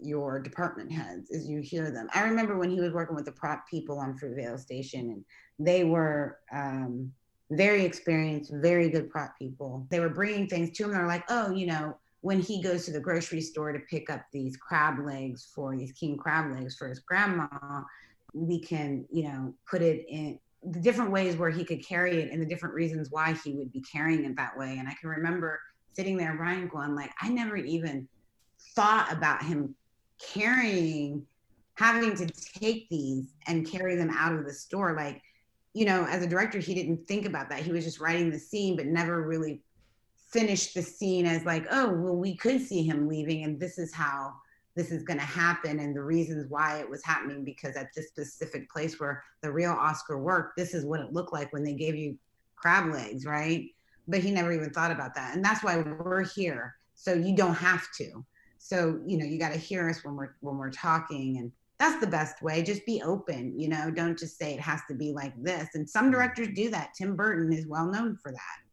your 0.00 0.38
department 0.38 0.92
heads 0.92 1.30
is 1.30 1.48
you 1.48 1.60
hear 1.60 1.90
them. 1.90 2.08
I 2.14 2.22
remember 2.22 2.58
when 2.58 2.70
he 2.70 2.80
was 2.80 2.92
working 2.92 3.16
with 3.16 3.24
the 3.24 3.32
prop 3.32 3.64
people 3.68 3.98
on 3.98 4.18
Fruitvale 4.18 4.58
Station 4.58 5.10
and 5.10 5.24
they 5.58 5.84
were 5.84 6.38
um, 6.52 7.12
very 7.50 7.84
experienced, 7.84 8.52
very 8.54 8.88
good 8.90 9.10
prop 9.10 9.38
people. 9.38 9.86
They 9.90 10.00
were 10.00 10.08
bringing 10.08 10.46
things 10.46 10.76
to 10.76 10.84
him. 10.84 10.92
They're 10.92 11.06
like, 11.06 11.24
oh, 11.28 11.52
you 11.52 11.66
know, 11.66 11.96
when 12.20 12.40
he 12.40 12.62
goes 12.62 12.86
to 12.86 12.92
the 12.92 13.00
grocery 13.00 13.40
store 13.40 13.72
to 13.72 13.78
pick 13.90 14.10
up 14.10 14.22
these 14.32 14.56
crab 14.56 14.98
legs 15.04 15.50
for 15.54 15.76
these 15.76 15.92
king 15.92 16.16
crab 16.16 16.54
legs 16.56 16.74
for 16.74 16.88
his 16.88 17.00
grandma, 17.00 17.48
we 18.32 18.58
can, 18.60 19.04
you 19.12 19.24
know, 19.24 19.54
put 19.70 19.82
it 19.82 20.04
in 20.08 20.38
the 20.62 20.80
different 20.80 21.10
ways 21.10 21.36
where 21.36 21.50
he 21.50 21.64
could 21.64 21.86
carry 21.86 22.22
it 22.22 22.32
and 22.32 22.40
the 22.40 22.46
different 22.46 22.74
reasons 22.74 23.08
why 23.10 23.34
he 23.44 23.54
would 23.54 23.70
be 23.72 23.82
carrying 23.82 24.24
it 24.24 24.36
that 24.36 24.56
way. 24.56 24.78
And 24.78 24.88
I 24.88 24.94
can 24.98 25.10
remember 25.10 25.60
sitting 25.94 26.16
there, 26.16 26.36
Ryan, 26.36 26.68
going 26.68 26.94
like, 26.94 27.12
I 27.20 27.28
never 27.28 27.56
even 27.56 28.08
thought 28.74 29.12
about 29.12 29.42
him 29.42 29.74
carrying, 30.20 31.26
having 31.74 32.16
to 32.16 32.26
take 32.26 32.88
these 32.88 33.34
and 33.46 33.68
carry 33.68 33.96
them 33.96 34.10
out 34.10 34.34
of 34.34 34.44
the 34.44 34.52
store. 34.52 34.94
Like, 34.94 35.22
you 35.72 35.84
know, 35.84 36.06
as 36.08 36.22
a 36.22 36.28
director, 36.28 36.58
he 36.58 36.74
didn't 36.74 37.06
think 37.06 37.26
about 37.26 37.48
that. 37.50 37.60
He 37.60 37.72
was 37.72 37.84
just 37.84 38.00
writing 38.00 38.30
the 38.30 38.38
scene, 38.38 38.76
but 38.76 38.86
never 38.86 39.22
really 39.22 39.60
finished 40.30 40.74
the 40.74 40.82
scene 40.82 41.26
as 41.26 41.44
like, 41.44 41.66
oh, 41.70 41.88
well, 41.90 42.16
we 42.16 42.36
could 42.36 42.60
see 42.60 42.82
him 42.82 43.08
leaving, 43.08 43.44
and 43.44 43.58
this 43.58 43.78
is 43.78 43.94
how 43.94 44.32
this 44.76 44.90
is 44.90 45.04
going 45.04 45.18
to 45.18 45.24
happen, 45.24 45.78
and 45.78 45.94
the 45.94 46.02
reasons 46.02 46.46
why 46.48 46.78
it 46.78 46.90
was 46.90 47.04
happening. 47.04 47.44
Because 47.44 47.76
at 47.76 47.88
this 47.94 48.08
specific 48.08 48.68
place 48.70 48.98
where 48.98 49.22
the 49.42 49.52
real 49.52 49.70
Oscar 49.70 50.18
worked, 50.18 50.56
this 50.56 50.74
is 50.74 50.84
what 50.84 51.00
it 51.00 51.12
looked 51.12 51.32
like 51.32 51.52
when 51.52 51.62
they 51.62 51.74
gave 51.74 51.94
you 51.94 52.18
crab 52.56 52.92
legs, 52.92 53.24
right? 53.24 53.70
But 54.06 54.20
he 54.20 54.30
never 54.30 54.52
even 54.52 54.70
thought 54.70 54.90
about 54.90 55.14
that, 55.14 55.34
and 55.34 55.44
that's 55.44 55.62
why 55.62 55.78
we're 55.78 56.24
here. 56.24 56.76
So 56.94 57.14
you 57.14 57.34
don't 57.34 57.54
have 57.54 57.86
to. 57.98 58.24
So 58.58 59.00
you 59.06 59.18
know, 59.18 59.24
you 59.24 59.38
got 59.38 59.52
to 59.52 59.58
hear 59.58 59.88
us 59.88 60.04
when 60.04 60.16
we're 60.16 60.34
when 60.40 60.56
we're 60.56 60.70
talking, 60.70 61.38
and 61.38 61.50
that's 61.78 62.00
the 62.00 62.06
best 62.06 62.42
way. 62.42 62.62
Just 62.62 62.84
be 62.86 63.02
open. 63.02 63.58
You 63.58 63.68
know, 63.68 63.90
don't 63.90 64.18
just 64.18 64.38
say 64.38 64.54
it 64.54 64.60
has 64.60 64.80
to 64.88 64.94
be 64.94 65.12
like 65.12 65.32
this. 65.42 65.68
And 65.74 65.88
some 65.88 66.04
mm-hmm. 66.04 66.12
directors 66.12 66.48
do 66.54 66.70
that. 66.70 66.90
Tim 66.96 67.16
Burton 67.16 67.52
is 67.52 67.66
well 67.66 67.86
known 67.86 68.16
for 68.22 68.30
that 68.32 68.64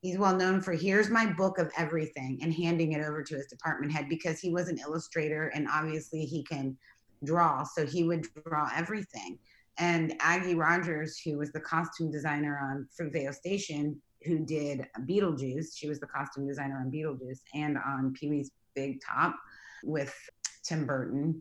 he's 0.00 0.18
well 0.18 0.36
known 0.36 0.60
for 0.60 0.72
here's 0.72 1.10
my 1.10 1.26
book 1.26 1.58
of 1.58 1.70
everything 1.76 2.38
and 2.42 2.52
handing 2.54 2.92
it 2.92 3.04
over 3.04 3.22
to 3.22 3.36
his 3.36 3.46
department 3.46 3.92
head 3.92 4.08
because 4.08 4.40
he 4.40 4.50
was 4.50 4.68
an 4.68 4.78
illustrator 4.78 5.48
and 5.48 5.68
obviously 5.70 6.24
he 6.24 6.42
can 6.42 6.76
draw 7.24 7.62
so 7.62 7.84
he 7.84 8.04
would 8.04 8.26
draw 8.46 8.70
everything 8.74 9.38
and 9.78 10.14
Aggie 10.20 10.54
Rodgers 10.54 11.18
who 11.18 11.38
was 11.38 11.52
the 11.52 11.60
costume 11.60 12.10
designer 12.10 12.58
on 12.62 12.88
fruitvale 12.98 13.34
station 13.34 14.00
who 14.24 14.38
did 14.38 14.86
beetlejuice 15.00 15.76
she 15.76 15.88
was 15.88 16.00
the 16.00 16.06
costume 16.06 16.46
designer 16.46 16.78
on 16.78 16.90
beetlejuice 16.90 17.40
and 17.54 17.76
on 17.78 18.12
pee-wee's 18.12 18.50
big 18.74 19.00
top 19.00 19.36
with 19.82 20.14
tim 20.62 20.86
burton 20.86 21.40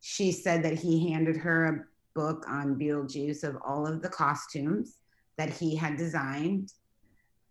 she 0.00 0.32
said 0.32 0.62
that 0.62 0.74
he 0.74 1.10
handed 1.10 1.36
her 1.36 1.66
a 1.66 1.84
book 2.14 2.44
on 2.48 2.78
beetlejuice 2.78 3.44
of 3.44 3.56
all 3.64 3.86
of 3.86 4.02
the 4.02 4.08
costumes 4.08 4.98
that 5.36 5.50
he 5.50 5.74
had 5.74 5.96
designed 5.96 6.72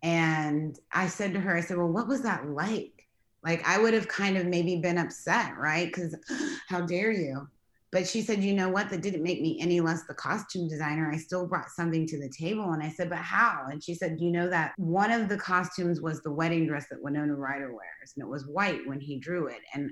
and 0.02 0.78
I 0.92 1.06
said 1.06 1.32
to 1.34 1.40
her, 1.40 1.56
I 1.56 1.60
said, 1.60 1.78
Well, 1.78 1.88
what 1.88 2.08
was 2.08 2.22
that 2.22 2.48
like? 2.48 3.08
Like, 3.44 3.66
I 3.66 3.78
would 3.78 3.94
have 3.94 4.08
kind 4.08 4.36
of 4.36 4.46
maybe 4.46 4.76
been 4.76 4.98
upset, 4.98 5.56
right? 5.56 5.86
Because 5.86 6.16
how 6.68 6.80
dare 6.82 7.12
you? 7.12 7.48
But 7.92 8.08
she 8.08 8.22
said, 8.22 8.42
You 8.42 8.54
know 8.54 8.70
what? 8.70 8.88
That 8.88 9.02
didn't 9.02 9.22
make 9.22 9.42
me 9.42 9.58
any 9.60 9.80
less 9.80 10.04
the 10.04 10.14
costume 10.14 10.66
designer. 10.66 11.10
I 11.12 11.18
still 11.18 11.46
brought 11.46 11.68
something 11.68 12.06
to 12.06 12.18
the 12.18 12.30
table. 12.30 12.72
And 12.72 12.82
I 12.82 12.88
said, 12.88 13.10
But 13.10 13.18
how? 13.18 13.66
And 13.70 13.84
she 13.84 13.94
said, 13.94 14.16
You 14.18 14.32
know 14.32 14.48
that 14.48 14.72
one 14.78 15.12
of 15.12 15.28
the 15.28 15.36
costumes 15.36 16.00
was 16.00 16.22
the 16.22 16.32
wedding 16.32 16.66
dress 16.66 16.86
that 16.90 17.02
Winona 17.02 17.34
Ryder 17.34 17.68
wears, 17.68 18.14
and 18.16 18.24
it 18.24 18.28
was 18.28 18.46
white 18.46 18.80
when 18.86 18.98
he 18.98 19.18
drew 19.18 19.46
it. 19.46 19.60
And 19.74 19.90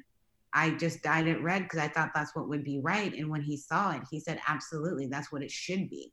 I 0.55 0.71
just 0.71 1.03
dyed 1.03 1.29
it 1.29 1.43
red 1.43 1.65
because 1.65 1.79
I 1.79 1.89
thought 1.89 2.11
that's 2.15 2.35
what 2.35 2.49
would 2.49 2.65
be 2.65 2.81
right. 2.81 3.15
And 3.15 3.29
when 3.29 3.43
he 3.43 3.57
saw 3.57 3.93
it, 3.93 4.03
he 4.11 4.19
said, 4.19 4.41
Absolutely, 4.49 5.07
that's 5.07 5.31
what 5.31 5.43
it 5.43 5.51
should 5.51 5.91
be. 5.91 6.11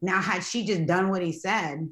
Now, 0.00 0.22
had 0.22 0.42
she 0.42 0.64
just 0.64 0.86
done 0.86 1.10
what 1.10 1.22
he 1.22 1.32
said, 1.32 1.86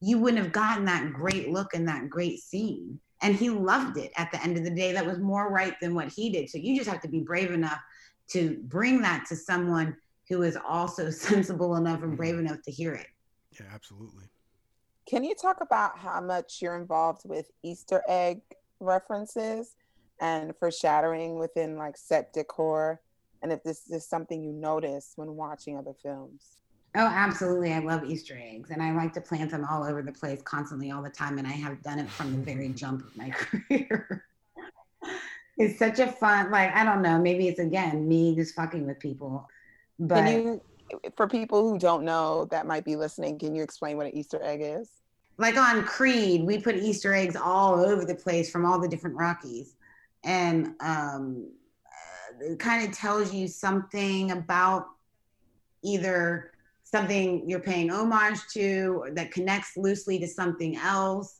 you 0.00 0.18
wouldn't 0.18 0.42
have 0.42 0.52
gotten 0.52 0.84
that 0.84 1.12
great 1.12 1.50
look 1.50 1.74
and 1.74 1.88
that 1.88 2.08
great 2.08 2.38
scene. 2.38 3.00
And 3.22 3.34
he 3.34 3.50
loved 3.50 3.98
it 3.98 4.12
at 4.16 4.30
the 4.32 4.42
end 4.42 4.56
of 4.56 4.64
the 4.64 4.70
day. 4.70 4.92
That 4.92 5.04
was 5.04 5.18
more 5.18 5.52
right 5.52 5.74
than 5.82 5.94
what 5.94 6.08
he 6.08 6.30
did. 6.30 6.48
So 6.48 6.56
you 6.56 6.74
just 6.76 6.88
have 6.88 7.02
to 7.02 7.08
be 7.08 7.20
brave 7.20 7.50
enough 7.50 7.80
to 8.30 8.58
bring 8.64 9.00
that 9.02 9.26
to 9.28 9.36
someone 9.36 9.96
who 10.28 10.42
is 10.42 10.56
also 10.66 11.10
sensible 11.10 11.76
enough 11.76 12.02
and 12.02 12.16
brave 12.16 12.34
mm-hmm. 12.34 12.46
enough 12.46 12.62
to 12.62 12.70
hear 12.70 12.94
it. 12.94 13.08
Yeah, 13.52 13.66
absolutely. 13.72 14.24
Can 15.08 15.24
you 15.24 15.34
talk 15.34 15.60
about 15.60 15.98
how 15.98 16.20
much 16.20 16.62
you're 16.62 16.76
involved 16.76 17.22
with 17.24 17.50
Easter 17.62 18.02
egg 18.08 18.40
references 18.78 19.74
and 20.20 20.54
foreshadowing 20.56 21.38
within 21.38 21.76
like 21.76 21.96
set 21.96 22.32
decor? 22.32 23.00
And 23.42 23.52
if 23.52 23.62
this 23.64 23.90
is 23.90 24.06
something 24.06 24.42
you 24.42 24.52
notice 24.52 25.14
when 25.16 25.34
watching 25.34 25.76
other 25.76 25.94
films? 26.00 26.60
Oh, 26.94 27.06
absolutely. 27.06 27.72
I 27.72 27.78
love 27.78 28.04
Easter 28.04 28.38
eggs 28.40 28.70
and 28.70 28.82
I 28.82 28.92
like 28.92 29.12
to 29.14 29.20
plant 29.20 29.50
them 29.50 29.64
all 29.68 29.84
over 29.84 30.02
the 30.02 30.12
place 30.12 30.42
constantly 30.42 30.90
all 30.90 31.02
the 31.02 31.10
time. 31.10 31.38
And 31.38 31.46
I 31.46 31.52
have 31.52 31.82
done 31.82 31.98
it 31.98 32.10
from 32.10 32.32
the 32.32 32.38
very 32.38 32.68
jump 32.74 33.04
of 33.04 33.16
my 33.16 33.30
career. 33.30 34.24
It's 35.60 35.78
such 35.78 35.98
a 35.98 36.10
fun, 36.10 36.50
like, 36.50 36.74
I 36.74 36.84
don't 36.84 37.02
know, 37.02 37.18
maybe 37.18 37.46
it's 37.46 37.60
again 37.60 38.08
me 38.08 38.34
just 38.34 38.54
fucking 38.54 38.86
with 38.86 38.98
people. 38.98 39.46
But 39.98 40.24
can 40.24 40.42
you, 40.42 40.60
for 41.16 41.28
people 41.28 41.68
who 41.68 41.78
don't 41.78 42.02
know 42.02 42.46
that 42.46 42.66
might 42.66 42.82
be 42.82 42.96
listening, 42.96 43.38
can 43.38 43.54
you 43.54 43.62
explain 43.62 43.98
what 43.98 44.06
an 44.06 44.16
Easter 44.16 44.40
egg 44.42 44.60
is? 44.62 44.88
Like 45.36 45.58
on 45.58 45.84
Creed, 45.84 46.44
we 46.44 46.58
put 46.58 46.76
Easter 46.76 47.12
eggs 47.12 47.36
all 47.36 47.78
over 47.78 48.06
the 48.06 48.14
place 48.14 48.50
from 48.50 48.64
all 48.64 48.80
the 48.80 48.88
different 48.88 49.16
Rockies. 49.16 49.76
And 50.24 50.74
um, 50.80 51.50
it 52.40 52.58
kind 52.58 52.88
of 52.88 52.96
tells 52.96 53.34
you 53.34 53.46
something 53.46 54.30
about 54.30 54.86
either 55.82 56.52
something 56.84 57.48
you're 57.48 57.60
paying 57.60 57.90
homage 57.90 58.40
to 58.54 59.08
that 59.12 59.30
connects 59.30 59.76
loosely 59.76 60.18
to 60.20 60.26
something 60.26 60.76
else 60.76 61.39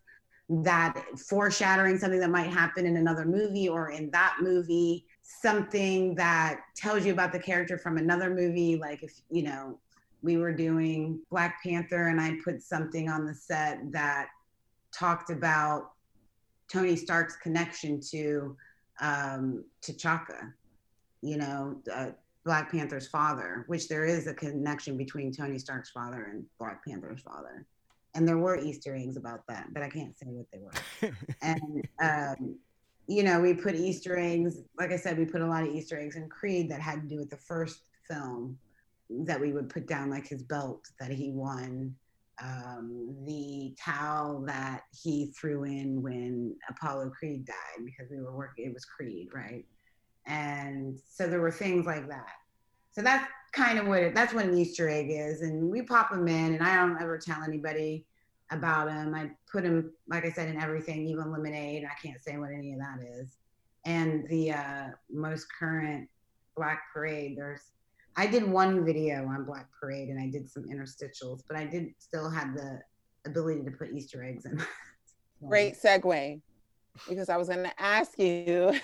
that 0.51 1.01
foreshadowing 1.29 1.97
something 1.97 2.19
that 2.19 2.31
might 2.31 2.51
happen 2.51 2.85
in 2.85 2.97
another 2.97 3.25
movie 3.25 3.69
or 3.69 3.91
in 3.91 4.11
that 4.11 4.37
movie 4.41 5.07
something 5.23 6.13
that 6.17 6.61
tells 6.75 7.07
you 7.07 7.13
about 7.13 7.33
the 7.33 7.39
character 7.39 7.79
from 7.79 7.99
another 7.99 8.31
movie 8.35 8.77
like 8.77 9.01
if 9.05 9.13
you 9.31 9.45
know 9.45 9.79
we 10.23 10.37
were 10.37 10.53
doing 10.53 11.21
black 11.31 11.63
panther 11.63 12.09
and 12.09 12.21
i 12.21 12.37
put 12.43 12.61
something 12.61 13.09
on 13.09 13.25
the 13.25 13.33
set 13.33 13.79
that 13.93 14.27
talked 14.93 15.31
about 15.31 15.93
tony 16.69 16.97
stark's 16.97 17.37
connection 17.37 18.01
to 18.01 18.57
um 19.01 19.65
t'chaka 19.81 20.53
you 21.23 21.37
know 21.37 21.81
uh, 21.95 22.11
Black 22.43 22.73
Panther's 22.73 23.07
father, 23.07 23.65
which 23.67 23.87
there 23.87 24.07
is 24.07 24.27
a 24.27 24.33
connection 24.33 24.97
between 24.97 25.31
Tony 25.31 25.59
Stark's 25.59 25.91
father 25.91 26.31
and 26.33 26.45
Black 26.59 26.83
Panther's 26.85 27.21
father. 27.21 27.67
And 28.15 28.27
there 28.27 28.39
were 28.39 28.59
Easter 28.59 28.95
eggs 28.95 29.17
about 29.17 29.47
that, 29.49 29.73
but 29.73 29.83
I 29.83 29.89
can't 29.89 30.19
say 30.19 30.27
what 30.27 30.47
they 30.53 30.59
were. 30.59 31.17
and, 31.43 31.89
um, 32.03 32.57
you 33.07 33.23
know, 33.23 33.41
we 33.41 33.55
put 33.55 33.75
Easter 33.75 34.19
eggs, 34.19 34.59
like 34.79 34.93
I 34.93 34.97
said, 34.97 35.19
we 35.19 35.25
put 35.25 35.43
a 35.43 35.47
lot 35.47 35.63
of 35.63 35.71
Easter 35.71 35.99
eggs 35.99 36.17
in 36.17 36.29
Creed 36.29 36.71
that 36.71 36.81
had 36.81 37.03
to 37.03 37.09
do 37.09 37.19
with 37.19 37.31
the 37.31 37.37
first 37.37 37.83
film 38.09 38.59
that 39.11 39.41
we 39.41 39.53
would 39.53 39.69
put 39.69 39.87
down, 39.87 40.11
like 40.11 40.27
his 40.27 40.43
belt 40.43 40.85
that 40.99 41.11
he 41.11 41.31
won, 41.31 41.95
um, 42.43 43.15
the 43.27 43.75
towel 43.83 44.43
that 44.47 44.83
he 45.03 45.33
threw 45.39 45.65
in 45.65 46.03
when 46.03 46.57
Apollo 46.69 47.11
Creed 47.11 47.45
died 47.45 47.85
because 47.85 48.11
we 48.11 48.21
were 48.21 48.35
working, 48.35 48.67
it 48.67 48.75
was 48.75 48.85
Creed, 48.85 49.29
right? 49.35 49.65
And 50.27 50.99
so 51.09 51.29
there 51.29 51.41
were 51.41 51.51
things 51.51 51.87
like 51.87 52.09
that. 52.09 52.35
So 52.93 53.03
that's 53.03 53.27
kind 53.53 53.79
of 53.79 53.87
what 53.87 54.03
it, 54.03 54.15
that's 54.15 54.33
what 54.33 54.45
an 54.45 54.57
Easter 54.57 54.89
egg 54.89 55.09
is. 55.11 55.43
And 55.43 55.71
we 55.71 55.83
pop 55.83 56.11
them 56.11 56.29
in, 56.29 56.55
and 56.55 56.63
I 56.63 56.77
don't 56.77 57.01
ever 57.01 57.19
tell 57.19 57.43
anybody 57.43 58.07
about 58.51 58.87
them. 58.87 59.15
I 59.15 59.31
put 59.51 59.65
them, 59.65 59.93
like 60.09 60.25
I 60.25 60.31
said, 60.31 60.49
in 60.49 60.61
everything, 60.61 61.07
even 61.07 61.31
lemonade. 61.31 61.85
I 61.85 62.07
can't 62.07 62.23
say 62.23 62.37
what 62.37 62.51
any 62.51 62.73
of 62.73 62.79
that 62.79 62.99
is. 63.07 63.37
And 63.85 64.29
the 64.29 64.53
uh, 64.53 64.85
most 65.11 65.47
current 65.59 66.09
Black 66.57 66.83
Parade, 66.93 67.37
there's, 67.37 67.73
I 68.17 68.27
did 68.27 68.49
one 68.49 68.85
video 68.85 69.27
on 69.27 69.45
Black 69.45 69.69
Parade 69.79 70.09
and 70.09 70.21
I 70.21 70.29
did 70.29 70.51
some 70.51 70.65
interstitials, 70.65 71.43
but 71.49 71.57
I 71.57 71.65
did 71.65 71.95
still 71.99 72.29
have 72.29 72.55
the 72.55 72.81
ability 73.25 73.65
to 73.65 73.71
put 73.71 73.93
Easter 73.93 74.23
eggs 74.23 74.45
in. 74.45 74.63
Great 75.49 75.75
segue 75.75 76.41
because 77.09 77.29
I 77.29 77.37
was 77.37 77.49
going 77.49 77.65
to 77.65 77.81
ask 77.81 78.19
you 78.19 78.79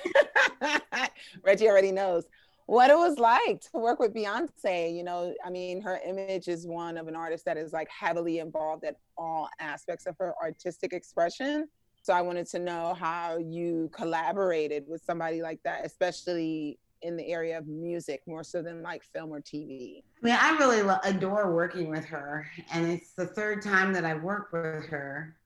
Reggie 1.42 1.68
already 1.68 1.92
knows 1.92 2.24
what 2.66 2.90
it 2.90 2.96
was 2.96 3.18
like 3.18 3.60
to 3.60 3.78
work 3.78 3.98
with 3.98 4.14
Beyonce. 4.14 4.94
You 4.94 5.04
know, 5.04 5.34
I 5.44 5.50
mean, 5.50 5.80
her 5.82 6.00
image 6.04 6.48
is 6.48 6.66
one 6.66 6.96
of 6.96 7.08
an 7.08 7.16
artist 7.16 7.44
that 7.46 7.56
is 7.56 7.72
like 7.72 7.88
heavily 7.88 8.40
involved 8.40 8.84
at 8.84 8.96
all 9.16 9.48
aspects 9.60 10.06
of 10.06 10.16
her 10.18 10.34
artistic 10.42 10.92
expression. 10.92 11.68
So 12.02 12.12
I 12.12 12.20
wanted 12.20 12.46
to 12.48 12.58
know 12.58 12.94
how 12.94 13.38
you 13.38 13.90
collaborated 13.92 14.84
with 14.86 15.02
somebody 15.02 15.42
like 15.42 15.60
that, 15.64 15.84
especially 15.84 16.78
in 17.02 17.16
the 17.16 17.26
area 17.28 17.56
of 17.58 17.66
music 17.66 18.22
more 18.26 18.42
so 18.42 18.62
than 18.62 18.82
like 18.82 19.02
film 19.04 19.30
or 19.30 19.40
TV? 19.40 20.02
I 20.22 20.26
mean, 20.26 20.36
I 20.38 20.56
really 20.56 20.98
adore 21.04 21.52
working 21.54 21.90
with 21.90 22.04
her, 22.06 22.46
and 22.72 22.86
it's 22.86 23.12
the 23.12 23.26
third 23.26 23.62
time 23.62 23.92
that 23.92 24.04
I've 24.04 24.22
worked 24.22 24.52
with 24.52 24.86
her. 24.86 25.36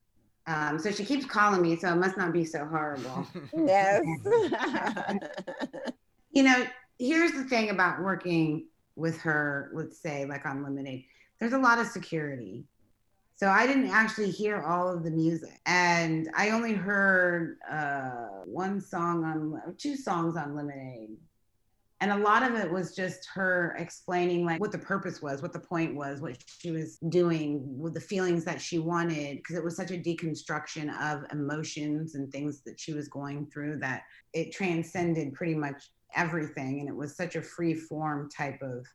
Um, 0.46 0.78
so 0.78 0.90
she 0.90 1.04
keeps 1.04 1.26
calling 1.26 1.62
me, 1.62 1.76
so 1.76 1.92
it 1.92 1.96
must 1.96 2.16
not 2.16 2.32
be 2.32 2.44
so 2.44 2.64
horrible. 2.64 3.26
yes. 3.56 4.02
you 6.32 6.42
know, 6.42 6.66
here's 7.00 7.32
the 7.32 7.44
thing 7.44 7.70
about 7.70 8.02
working 8.02 8.66
with 8.94 9.18
her, 9.22 9.70
let's 9.74 9.98
say, 9.98 10.26
like 10.26 10.44
on 10.44 10.62
Lemonade, 10.62 11.06
there's 11.40 11.54
a 11.54 11.58
lot 11.58 11.78
of 11.78 11.86
security. 11.86 12.64
So 13.36 13.48
I 13.48 13.66
didn't 13.66 13.88
actually 13.88 14.30
hear 14.30 14.62
all 14.62 14.86
of 14.86 15.02
the 15.02 15.10
music, 15.10 15.58
and 15.64 16.28
I 16.36 16.50
only 16.50 16.74
heard 16.74 17.56
uh, 17.70 18.42
one 18.44 18.82
song 18.82 19.24
on, 19.24 19.74
two 19.78 19.96
songs 19.96 20.36
on 20.36 20.54
Lemonade, 20.54 21.16
and 22.02 22.12
a 22.12 22.18
lot 22.18 22.42
of 22.42 22.54
it 22.54 22.70
was 22.70 22.94
just 22.94 23.26
her 23.32 23.74
explaining 23.78 24.44
like 24.44 24.60
what 24.60 24.72
the 24.72 24.78
purpose 24.78 25.20
was 25.20 25.42
what 25.42 25.52
the 25.52 25.60
point 25.60 25.94
was 25.94 26.20
what 26.20 26.36
she 26.46 26.70
was 26.70 26.96
doing 27.10 27.62
with 27.78 27.92
the 27.92 28.00
feelings 28.00 28.42
that 28.44 28.60
she 28.60 28.78
wanted 28.78 29.36
because 29.36 29.56
it 29.56 29.62
was 29.62 29.76
such 29.76 29.90
a 29.90 29.98
deconstruction 29.98 30.90
of 31.02 31.24
emotions 31.30 32.14
and 32.14 32.32
things 32.32 32.62
that 32.62 32.80
she 32.80 32.94
was 32.94 33.08
going 33.08 33.46
through 33.46 33.78
that 33.78 34.04
it 34.32 34.50
transcended 34.50 35.34
pretty 35.34 35.54
much 35.54 35.90
everything 36.14 36.80
and 36.80 36.88
it 36.88 36.94
was 36.94 37.16
such 37.16 37.36
a 37.36 37.42
free 37.42 37.74
form 37.74 38.28
type 38.30 38.60
of 38.62 38.86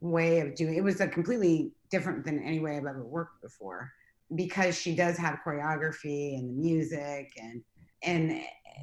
way 0.00 0.40
of 0.40 0.54
doing 0.54 0.76
it 0.76 0.84
was 0.84 1.00
a 1.00 1.08
completely 1.08 1.72
different 1.90 2.24
than 2.24 2.42
any 2.42 2.60
way 2.60 2.76
i've 2.76 2.86
ever 2.86 3.04
worked 3.04 3.42
before 3.42 3.90
because 4.34 4.78
she 4.78 4.94
does 4.94 5.16
have 5.16 5.40
choreography 5.44 6.38
and 6.38 6.48
the 6.50 6.54
music 6.54 7.32
and 7.40 7.62
and 8.02 8.42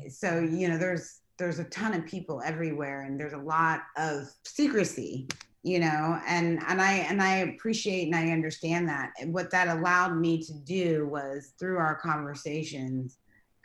so 0.09 0.39
you 0.39 0.67
know 0.67 0.77
there's 0.77 1.21
there's 1.37 1.59
a 1.59 1.65
ton 1.65 1.93
of 1.93 2.05
people 2.05 2.41
everywhere 2.43 3.03
and 3.03 3.19
there's 3.19 3.33
a 3.33 3.37
lot 3.37 3.81
of 3.97 4.27
secrecy 4.43 5.27
you 5.65 5.79
know 5.79 6.19
and 6.27 6.61
and 6.67 6.79
i 6.79 6.93
and 6.93 7.21
i 7.21 7.37
appreciate 7.37 8.05
and 8.05 8.15
i 8.15 8.31
understand 8.31 8.87
that. 8.87 9.11
And 9.19 9.33
what 9.33 9.49
that 9.51 9.67
allowed 9.67 10.15
me 10.15 10.41
to 10.43 10.53
do 10.53 11.07
was 11.07 11.53
through 11.59 11.77
our 11.77 11.95
conversations 11.95 13.17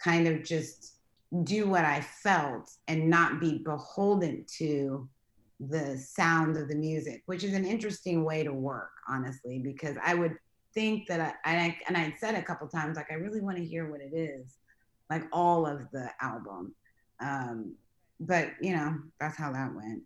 kind 0.02 0.26
of 0.26 0.42
just 0.42 0.94
do 1.44 1.68
what 1.68 1.84
i 1.84 2.00
felt 2.00 2.70
and 2.88 3.08
not 3.08 3.40
be 3.40 3.58
beholden 3.58 4.44
to 4.46 5.08
the 5.68 5.96
sound 5.96 6.56
of 6.56 6.68
the 6.68 6.74
music 6.74 7.22
which 7.26 7.44
is 7.44 7.54
an 7.54 7.64
interesting 7.64 8.24
way 8.24 8.42
to 8.42 8.52
work 8.52 8.90
honestly 9.08 9.58
because 9.58 9.96
i 10.04 10.14
would 10.14 10.36
think 10.74 11.06
that 11.06 11.20
i, 11.44 11.56
I 11.56 11.78
and 11.86 11.96
i 11.96 12.14
said 12.18 12.34
a 12.34 12.42
couple 12.42 12.66
times 12.68 12.96
like 12.96 13.10
i 13.10 13.14
really 13.14 13.40
want 13.40 13.58
to 13.58 13.64
hear 13.64 13.90
what 13.90 14.00
it 14.00 14.14
is 14.14 14.56
like 15.08 15.24
all 15.32 15.66
of 15.66 15.90
the 15.92 16.10
album 16.20 16.74
um, 17.20 17.74
but 18.20 18.50
you 18.60 18.74
know, 18.74 18.96
that's 19.18 19.36
how 19.36 19.52
that 19.52 19.74
went. 19.74 20.02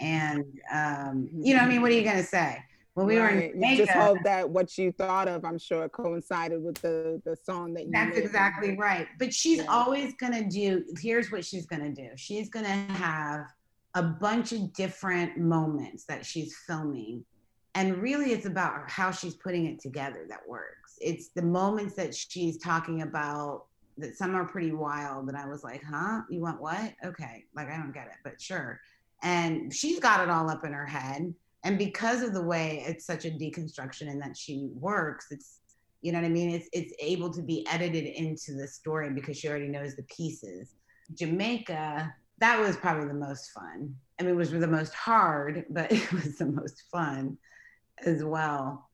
And 0.00 0.44
um, 0.72 1.28
you 1.32 1.54
know, 1.56 1.60
I 1.60 1.66
mean, 1.66 1.82
what 1.82 1.90
are 1.90 1.94
you 1.94 2.04
gonna 2.04 2.22
say? 2.22 2.62
When 2.98 3.06
we 3.06 3.18
right. 3.18 3.34
were 3.34 3.40
in 3.40 3.52
Jamaica, 3.52 3.70
you 3.70 3.86
just 3.86 3.96
hope 3.96 4.18
that 4.24 4.48
what 4.48 4.76
you 4.76 4.92
thought 4.92 5.28
of, 5.28 5.44
I'm 5.44 5.58
sure, 5.58 5.88
coincided 5.88 6.62
with 6.62 6.76
the 6.82 7.22
the 7.24 7.36
song 7.36 7.74
that 7.74 7.84
you. 7.84 7.92
That's 7.92 8.16
exactly 8.16 8.76
right. 8.76 9.06
But 9.18 9.32
she's 9.32 9.58
yeah. 9.58 9.66
always 9.68 10.14
gonna 10.14 10.48
do. 10.48 10.84
Here's 11.00 11.30
what 11.30 11.44
she's 11.44 11.66
gonna 11.66 11.92
do. 11.92 12.08
She's 12.16 12.48
gonna 12.48 12.68
have 12.68 13.46
a 13.94 14.02
bunch 14.02 14.52
of 14.52 14.72
different 14.72 15.38
moments 15.38 16.04
that 16.04 16.26
she's 16.26 16.54
filming 16.66 17.24
and 17.74 17.96
really 17.96 18.32
it's 18.32 18.44
about 18.44 18.88
how 18.90 19.10
she's 19.10 19.34
putting 19.34 19.64
it 19.64 19.80
together 19.80 20.26
that 20.28 20.46
works 20.46 20.98
it's 21.00 21.28
the 21.28 21.42
moments 21.42 21.94
that 21.94 22.14
she's 22.14 22.58
talking 22.58 23.02
about 23.02 23.64
that 23.98 24.16
some 24.16 24.34
are 24.34 24.44
pretty 24.44 24.72
wild. 24.72 25.28
And 25.28 25.36
I 25.36 25.46
was 25.46 25.64
like, 25.64 25.82
huh? 25.84 26.22
You 26.30 26.40
want 26.40 26.60
what? 26.60 26.94
Okay. 27.04 27.44
Like, 27.54 27.68
I 27.68 27.76
don't 27.76 27.92
get 27.92 28.06
it, 28.06 28.16
but 28.24 28.40
sure. 28.40 28.80
And 29.22 29.74
she's 29.74 29.98
got 29.98 30.20
it 30.20 30.30
all 30.30 30.48
up 30.48 30.64
in 30.64 30.72
her 30.72 30.86
head. 30.86 31.34
And 31.64 31.78
because 31.78 32.22
of 32.22 32.34
the 32.34 32.42
way 32.42 32.84
it's 32.86 33.04
such 33.04 33.24
a 33.24 33.30
deconstruction 33.30 34.08
and 34.08 34.20
that 34.22 34.36
she 34.36 34.68
works, 34.74 35.26
it's, 35.30 35.60
you 36.02 36.12
know 36.12 36.20
what 36.20 36.26
I 36.26 36.30
mean? 36.30 36.50
It's, 36.50 36.68
it's 36.72 36.92
able 37.00 37.30
to 37.32 37.42
be 37.42 37.66
edited 37.68 38.04
into 38.04 38.52
the 38.54 38.68
story 38.68 39.10
because 39.10 39.36
she 39.36 39.48
already 39.48 39.68
knows 39.68 39.96
the 39.96 40.04
pieces. 40.04 40.74
Jamaica, 41.14 42.14
that 42.38 42.60
was 42.60 42.76
probably 42.76 43.08
the 43.08 43.14
most 43.14 43.50
fun. 43.50 43.94
I 44.18 44.22
mean, 44.22 44.32
it 44.32 44.36
was 44.36 44.50
the 44.50 44.66
most 44.66 44.94
hard, 44.94 45.64
but 45.70 45.90
it 45.92 46.12
was 46.12 46.36
the 46.36 46.46
most 46.46 46.84
fun 46.90 47.36
as 48.04 48.22
well. 48.22 48.88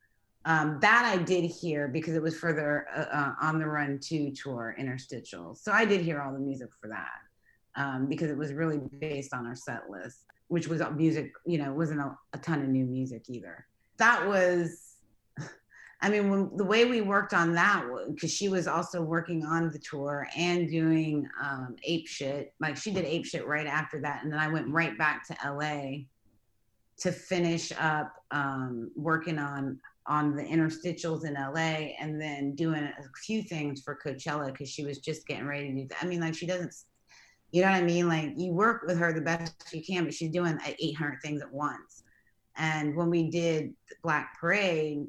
Um, 0.45 0.77
that 0.81 1.05
I 1.05 1.21
did 1.23 1.45
hear 1.45 1.87
because 1.87 2.15
it 2.15 2.21
was 2.21 2.37
for 2.37 2.53
their 2.53 2.87
uh, 2.95 3.17
uh, 3.17 3.47
On 3.47 3.57
the 3.57 3.65
Run 3.65 3.99
2 3.99 4.31
tour 4.31 4.75
interstitial. 4.77 5.55
So 5.55 5.71
I 5.71 5.85
did 5.85 6.01
hear 6.01 6.21
all 6.21 6.33
the 6.33 6.39
music 6.39 6.69
for 6.79 6.87
that 6.89 7.81
um, 7.81 8.07
because 8.07 8.29
it 8.29 8.37
was 8.37 8.53
really 8.53 8.79
based 8.99 9.33
on 9.33 9.47
our 9.47 9.55
set 9.55 9.89
list, 9.89 10.25
which 10.47 10.67
was 10.67 10.81
music, 10.95 11.31
you 11.45 11.57
know, 11.57 11.73
wasn't 11.73 11.99
a, 11.99 12.17
a 12.33 12.37
ton 12.37 12.61
of 12.61 12.69
new 12.69 12.85
music 12.85 13.23
either. 13.29 13.65
That 13.97 14.27
was, 14.27 14.95
I 16.01 16.09
mean, 16.09 16.29
when, 16.29 16.57
the 16.57 16.63
way 16.63 16.85
we 16.85 17.01
worked 17.01 17.33
on 17.33 17.53
that, 17.53 17.85
because 18.13 18.31
she 18.31 18.49
was 18.49 18.67
also 18.67 19.01
working 19.01 19.45
on 19.45 19.71
the 19.71 19.79
tour 19.79 20.27
and 20.35 20.69
doing 20.69 21.27
um, 21.41 21.75
Ape 21.83 22.07
Shit. 22.07 22.53
Like 22.59 22.77
she 22.77 22.91
did 22.91 23.05
Ape 23.05 23.25
Shit 23.25 23.47
right 23.47 23.67
after 23.67 23.99
that. 24.01 24.23
And 24.23 24.31
then 24.31 24.39
I 24.39 24.47
went 24.47 24.67
right 24.69 24.97
back 24.97 25.27
to 25.27 25.37
LA 25.45 26.03
to 26.97 27.11
finish 27.11 27.71
up 27.79 28.13
um, 28.31 28.91
working 28.95 29.37
on 29.37 29.79
on 30.07 30.35
the 30.35 30.43
interstitials 30.43 31.25
in 31.25 31.33
LA 31.33 31.95
and 31.99 32.21
then 32.21 32.53
doing 32.53 32.83
a 32.83 32.93
few 33.23 33.41
things 33.41 33.81
for 33.81 33.97
Coachella 34.03 34.51
because 34.51 34.69
she 34.69 34.85
was 34.85 34.99
just 34.99 35.25
getting 35.25 35.47
ready 35.47 35.69
to 35.69 35.73
do 35.73 35.87
that. 35.87 35.97
I 36.01 36.05
mean, 36.05 36.21
like 36.21 36.35
she 36.35 36.45
doesn't, 36.45 36.73
you 37.51 37.61
know 37.61 37.71
what 37.71 37.77
I 37.77 37.83
mean? 37.83 38.07
Like 38.07 38.33
you 38.35 38.51
work 38.51 38.83
with 38.85 38.97
her 38.97 39.13
the 39.13 39.21
best 39.21 39.55
you 39.71 39.83
can, 39.83 40.03
but 40.03 40.13
she's 40.13 40.31
doing 40.31 40.59
800 40.79 41.21
things 41.21 41.41
at 41.41 41.51
once. 41.51 42.03
And 42.57 42.95
when 42.95 43.09
we 43.09 43.29
did 43.29 43.73
Black 44.03 44.37
Parade, 44.39 45.07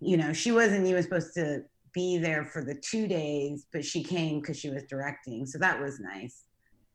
you 0.00 0.16
know, 0.16 0.32
she 0.32 0.52
wasn't 0.52 0.86
even 0.86 1.02
supposed 1.02 1.34
to 1.34 1.62
be 1.92 2.18
there 2.18 2.44
for 2.44 2.62
the 2.62 2.74
two 2.74 3.08
days, 3.08 3.66
but 3.72 3.84
she 3.84 4.02
came 4.02 4.40
because 4.40 4.58
she 4.58 4.70
was 4.70 4.84
directing. 4.84 5.46
So 5.46 5.58
that 5.58 5.80
was 5.80 5.98
nice. 5.98 6.44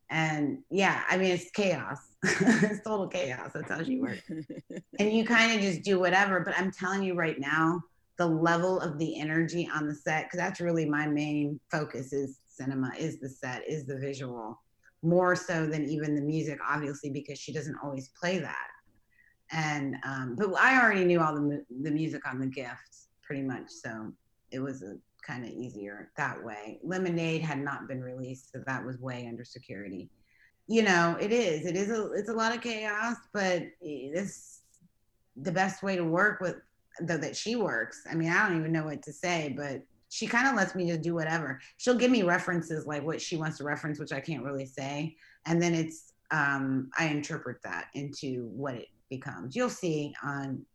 And 0.09 0.59
yeah, 0.69 1.03
I 1.09 1.17
mean, 1.17 1.31
it's 1.31 1.49
chaos. 1.51 1.97
it's 2.23 2.83
total 2.83 3.07
chaos. 3.07 3.51
That's 3.53 3.71
how 3.71 3.81
she 3.81 3.99
works. 3.99 4.29
and 4.99 5.11
you 5.11 5.25
kind 5.25 5.55
of 5.55 5.61
just 5.61 5.83
do 5.83 5.99
whatever. 5.99 6.41
But 6.41 6.57
I'm 6.57 6.71
telling 6.71 7.01
you 7.01 7.15
right 7.15 7.39
now, 7.39 7.81
the 8.17 8.27
level 8.27 8.79
of 8.79 8.99
the 8.99 9.19
energy 9.19 9.69
on 9.73 9.87
the 9.87 9.95
set, 9.95 10.25
because 10.25 10.37
that's 10.37 10.59
really 10.59 10.87
my 10.87 11.07
main 11.07 11.59
focus 11.71 12.13
is 12.13 12.40
cinema, 12.61 12.91
is 12.97 13.19
the 13.19 13.29
set, 13.29 13.63
is 13.67 13.85
the 13.85 13.97
visual, 13.97 14.61
more 15.01 15.35
so 15.35 15.65
than 15.65 15.85
even 15.85 16.15
the 16.15 16.21
music, 16.21 16.59
obviously, 16.67 17.09
because 17.09 17.39
she 17.39 17.53
doesn't 17.53 17.77
always 17.83 18.09
play 18.19 18.39
that. 18.39 18.67
And 19.51 19.95
um, 20.03 20.35
but 20.37 20.53
I 20.57 20.81
already 20.81 21.05
knew 21.05 21.19
all 21.19 21.35
the 21.35 21.65
the 21.81 21.91
music 21.91 22.25
on 22.27 22.39
the 22.39 22.47
gifts 22.47 23.09
pretty 23.21 23.43
much, 23.43 23.69
so 23.69 24.13
it 24.51 24.59
was 24.59 24.83
kind 25.25 25.43
of 25.43 25.51
easier 25.51 26.11
that 26.17 26.41
way. 26.43 26.79
Lemonade 26.83 27.41
had 27.41 27.59
not 27.59 27.87
been 27.87 28.01
released, 28.01 28.51
so 28.51 28.63
that 28.65 28.85
was 28.85 28.97
way 28.99 29.27
under 29.27 29.43
security. 29.43 30.09
You 30.67 30.83
know, 30.83 31.17
it 31.19 31.31
is. 31.33 31.65
It 31.65 31.75
is 31.75 31.89
a 31.89 32.11
it's 32.13 32.29
a 32.29 32.33
lot 32.33 32.55
of 32.55 32.61
chaos, 32.61 33.17
but 33.33 33.63
it's 33.81 34.61
the 35.35 35.51
best 35.51 35.83
way 35.83 35.95
to 35.95 36.03
work 36.03 36.39
with 36.39 36.55
though 37.01 37.17
that 37.17 37.35
she 37.35 37.55
works. 37.55 38.01
I 38.09 38.15
mean, 38.15 38.29
I 38.29 38.47
don't 38.47 38.59
even 38.59 38.71
know 38.71 38.85
what 38.85 39.03
to 39.03 39.13
say, 39.13 39.53
but 39.55 39.81
she 40.11 40.27
kind 40.27 40.45
of 40.45 40.55
lets 40.55 40.75
me 40.75 40.85
just 40.87 41.01
do 41.01 41.15
whatever. 41.15 41.61
She'll 41.77 41.95
give 41.95 42.11
me 42.11 42.23
references 42.23 42.85
like 42.85 43.01
what 43.01 43.21
she 43.21 43.37
wants 43.37 43.57
to 43.59 43.63
reference, 43.63 43.97
which 43.97 44.11
I 44.11 44.19
can't 44.19 44.43
really 44.43 44.65
say. 44.65 45.15
And 45.45 45.61
then 45.61 45.73
it's 45.73 46.11
um 46.31 46.91
I 46.97 47.05
interpret 47.05 47.63
that 47.63 47.85
into 47.93 48.49
what 48.53 48.75
it 48.75 48.89
becomes. 49.09 49.55
You'll 49.55 49.69
see 49.69 50.13
on 50.21 50.65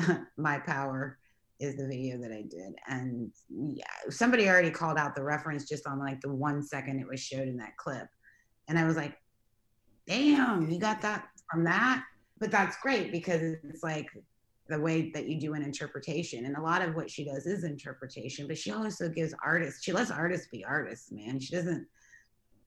uh, 0.00 0.16
my 0.36 0.58
power 0.58 1.18
is 1.60 1.76
the 1.76 1.86
video 1.86 2.18
that 2.18 2.32
I 2.32 2.42
did. 2.42 2.74
And 2.88 3.30
yeah, 3.48 3.84
somebody 4.10 4.48
already 4.48 4.72
called 4.72 4.98
out 4.98 5.14
the 5.14 5.22
reference 5.22 5.68
just 5.68 5.86
on 5.86 6.00
like 6.00 6.20
the 6.20 6.32
one 6.32 6.60
second 6.60 6.98
it 6.98 7.06
was 7.06 7.20
showed 7.20 7.46
in 7.46 7.56
that 7.58 7.76
clip. 7.76 8.08
And 8.66 8.76
I 8.76 8.84
was 8.84 8.96
like, 8.96 9.16
damn, 10.08 10.68
you 10.68 10.80
got 10.80 11.00
that 11.02 11.28
from 11.48 11.62
that? 11.62 12.02
But 12.40 12.50
that's 12.50 12.76
great 12.82 13.12
because 13.12 13.40
it's 13.40 13.84
like 13.84 14.08
the 14.68 14.80
way 14.80 15.10
that 15.10 15.28
you 15.28 15.38
do 15.38 15.54
an 15.54 15.62
interpretation. 15.62 16.46
And 16.46 16.56
a 16.56 16.62
lot 16.62 16.82
of 16.82 16.94
what 16.94 17.10
she 17.10 17.24
does 17.24 17.46
is 17.46 17.64
interpretation, 17.64 18.46
but 18.46 18.56
she 18.56 18.70
also 18.70 19.08
gives 19.08 19.34
artists, 19.44 19.82
she 19.82 19.92
lets 19.92 20.10
artists 20.10 20.48
be 20.48 20.64
artists, 20.64 21.12
man. 21.12 21.38
She 21.38 21.54
doesn't 21.54 21.86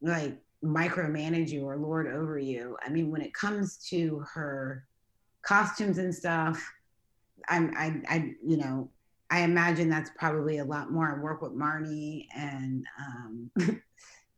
like 0.01 0.37
micromanage 0.63 1.49
you 1.49 1.65
or 1.65 1.77
lord 1.77 2.07
over 2.07 2.37
you. 2.37 2.77
I 2.85 2.89
mean, 2.89 3.11
when 3.11 3.21
it 3.21 3.33
comes 3.33 3.77
to 3.89 4.23
her 4.33 4.85
costumes 5.41 5.97
and 5.97 6.13
stuff, 6.13 6.63
I'm, 7.49 7.73
I, 7.75 8.01
I, 8.07 8.33
you 8.45 8.57
know, 8.57 8.89
I 9.29 9.41
imagine 9.41 9.89
that's 9.89 10.11
probably 10.17 10.59
a 10.59 10.65
lot 10.65 10.91
more. 10.91 11.15
I 11.15 11.21
work 11.21 11.41
with 11.41 11.53
Marni 11.53 12.27
and 12.35 12.85
um, 12.99 13.51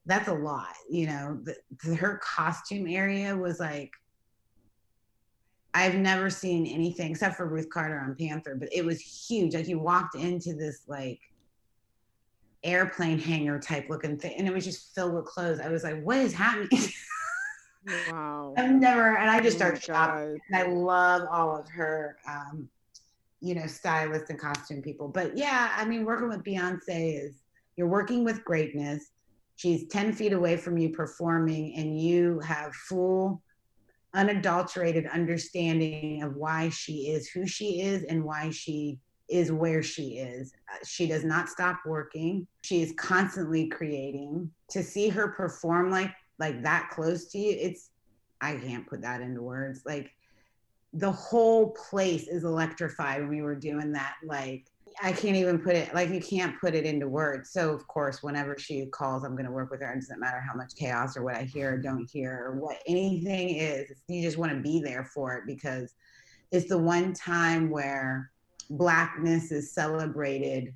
that's 0.05 0.27
a 0.27 0.33
lot, 0.33 0.73
you 0.89 1.07
know. 1.07 1.39
The, 1.43 1.95
her 1.95 2.19
costume 2.23 2.87
area 2.87 3.35
was 3.35 3.59
like 3.59 3.91
I've 5.73 5.95
never 5.95 6.29
seen 6.29 6.65
anything 6.65 7.11
except 7.11 7.35
for 7.35 7.47
Ruth 7.47 7.69
Carter 7.69 7.99
on 7.99 8.15
Panther, 8.15 8.55
but 8.59 8.69
it 8.71 8.83
was 8.83 8.99
huge. 8.99 9.53
Like 9.53 9.67
you 9.67 9.79
walked 9.79 10.15
into 10.15 10.55
this 10.55 10.81
like 10.87 11.19
airplane 12.63 13.19
hangar 13.19 13.59
type 13.59 13.87
looking 13.89 14.17
thing, 14.17 14.35
and 14.37 14.47
it 14.47 14.53
was 14.53 14.65
just 14.65 14.93
filled 14.95 15.13
with 15.13 15.25
clothes. 15.25 15.59
I 15.59 15.69
was 15.69 15.83
like, 15.83 16.01
"What 16.01 16.17
is 16.17 16.33
happening?" 16.33 16.69
Wow. 18.11 18.53
I've 18.57 18.71
never, 18.71 19.17
and 19.17 19.29
I 19.29 19.39
just 19.39 19.55
Oh 19.55 19.59
started 19.59 19.83
shopping, 19.83 20.39
and 20.49 20.55
I 20.55 20.63
love 20.67 21.27
all 21.31 21.55
of 21.55 21.67
her, 21.69 22.17
um, 22.27 22.69
you 23.41 23.55
know, 23.55 23.67
stylists 23.67 24.29
and 24.29 24.39
costume 24.39 24.81
people. 24.81 25.07
But 25.07 25.37
yeah, 25.37 25.73
I 25.75 25.85
mean, 25.85 26.05
working 26.05 26.29
with 26.29 26.43
Beyonce 26.43 27.23
is 27.23 27.41
you're 27.77 27.87
working 27.87 28.23
with 28.23 28.43
greatness. 28.43 29.11
She's 29.55 29.87
10 29.87 30.13
feet 30.13 30.33
away 30.33 30.57
from 30.57 30.77
you 30.77 30.89
performing, 30.89 31.75
and 31.75 31.99
you 31.99 32.39
have 32.39 32.73
full, 32.73 33.41
unadulterated 34.13 35.05
understanding 35.07 36.23
of 36.23 36.35
why 36.35 36.69
she 36.69 37.09
is 37.09 37.29
who 37.29 37.45
she 37.45 37.81
is 37.81 38.03
and 38.03 38.23
why 38.23 38.49
she 38.49 38.99
is 39.29 39.51
where 39.51 39.83
she 39.83 40.17
is. 40.17 40.53
Uh, 40.73 40.83
She 40.85 41.07
does 41.07 41.23
not 41.23 41.49
stop 41.49 41.79
working. 41.85 42.47
She 42.63 42.81
is 42.81 42.93
constantly 42.97 43.67
creating. 43.67 44.49
To 44.71 44.83
see 44.83 45.09
her 45.09 45.29
perform 45.29 45.91
like 45.91 46.11
like 46.39 46.63
that 46.63 46.89
close 46.91 47.27
to 47.31 47.37
you, 47.37 47.55
it's 47.59 47.91
I 48.41 48.55
can't 48.55 48.87
put 48.87 49.01
that 49.01 49.21
into 49.21 49.41
words. 49.41 49.81
Like 49.85 50.11
the 50.93 51.11
whole 51.11 51.71
place 51.71 52.27
is 52.27 52.43
electrified 52.43 53.21
when 53.21 53.29
we 53.29 53.41
were 53.41 53.55
doing 53.55 53.91
that. 53.93 54.15
Like 54.23 54.65
I 55.01 55.11
can't 55.11 55.35
even 55.35 55.59
put 55.59 55.75
it 55.75 55.93
like 55.93 56.09
you 56.09 56.21
can't 56.21 56.59
put 56.59 56.75
it 56.75 56.85
into 56.85 57.07
words. 57.07 57.51
So 57.51 57.73
of 57.73 57.87
course, 57.87 58.21
whenever 58.21 58.57
she 58.57 58.85
calls, 58.87 59.23
I'm 59.23 59.35
gonna 59.35 59.51
work 59.51 59.71
with 59.71 59.81
her. 59.81 59.91
It 59.91 60.01
doesn't 60.01 60.19
matter 60.19 60.39
how 60.39 60.55
much 60.55 60.75
chaos 60.75 61.15
or 61.15 61.23
what 61.23 61.35
I 61.35 61.43
hear 61.43 61.73
or 61.73 61.77
don't 61.77 62.09
hear 62.09 62.33
or 62.45 62.59
what 62.59 62.77
anything 62.87 63.55
is. 63.55 63.91
You 64.07 64.21
just 64.21 64.37
want 64.37 64.51
to 64.51 64.59
be 64.59 64.81
there 64.81 65.05
for 65.05 65.35
it 65.37 65.43
because 65.47 65.93
it's 66.51 66.67
the 66.67 66.77
one 66.77 67.13
time 67.13 67.69
where 67.69 68.31
blackness 68.69 69.51
is 69.51 69.73
celebrated 69.73 70.73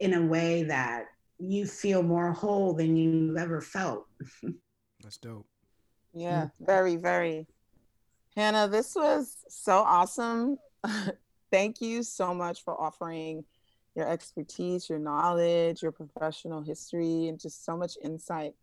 in 0.00 0.14
a 0.14 0.26
way 0.26 0.62
that 0.64 1.04
you 1.38 1.66
feel 1.66 2.02
more 2.02 2.32
whole 2.32 2.72
than 2.74 2.96
you've 2.96 3.36
ever 3.36 3.60
felt. 3.60 4.06
That's 5.02 5.18
dope. 5.18 5.46
Yeah, 6.12 6.44
mm. 6.44 6.66
very, 6.66 6.96
very. 6.96 7.46
Hannah, 8.34 8.68
this 8.68 8.94
was 8.94 9.44
so 9.48 9.78
awesome. 9.78 10.58
Thank 11.50 11.80
you 11.80 12.02
so 12.02 12.34
much 12.34 12.64
for 12.64 12.78
offering 12.80 13.44
your 13.96 14.08
expertise, 14.08 14.88
your 14.88 14.98
knowledge, 14.98 15.82
your 15.82 15.92
professional 15.92 16.62
history, 16.62 17.28
and 17.28 17.40
just 17.40 17.64
so 17.64 17.76
much 17.76 17.96
insight 18.04 18.54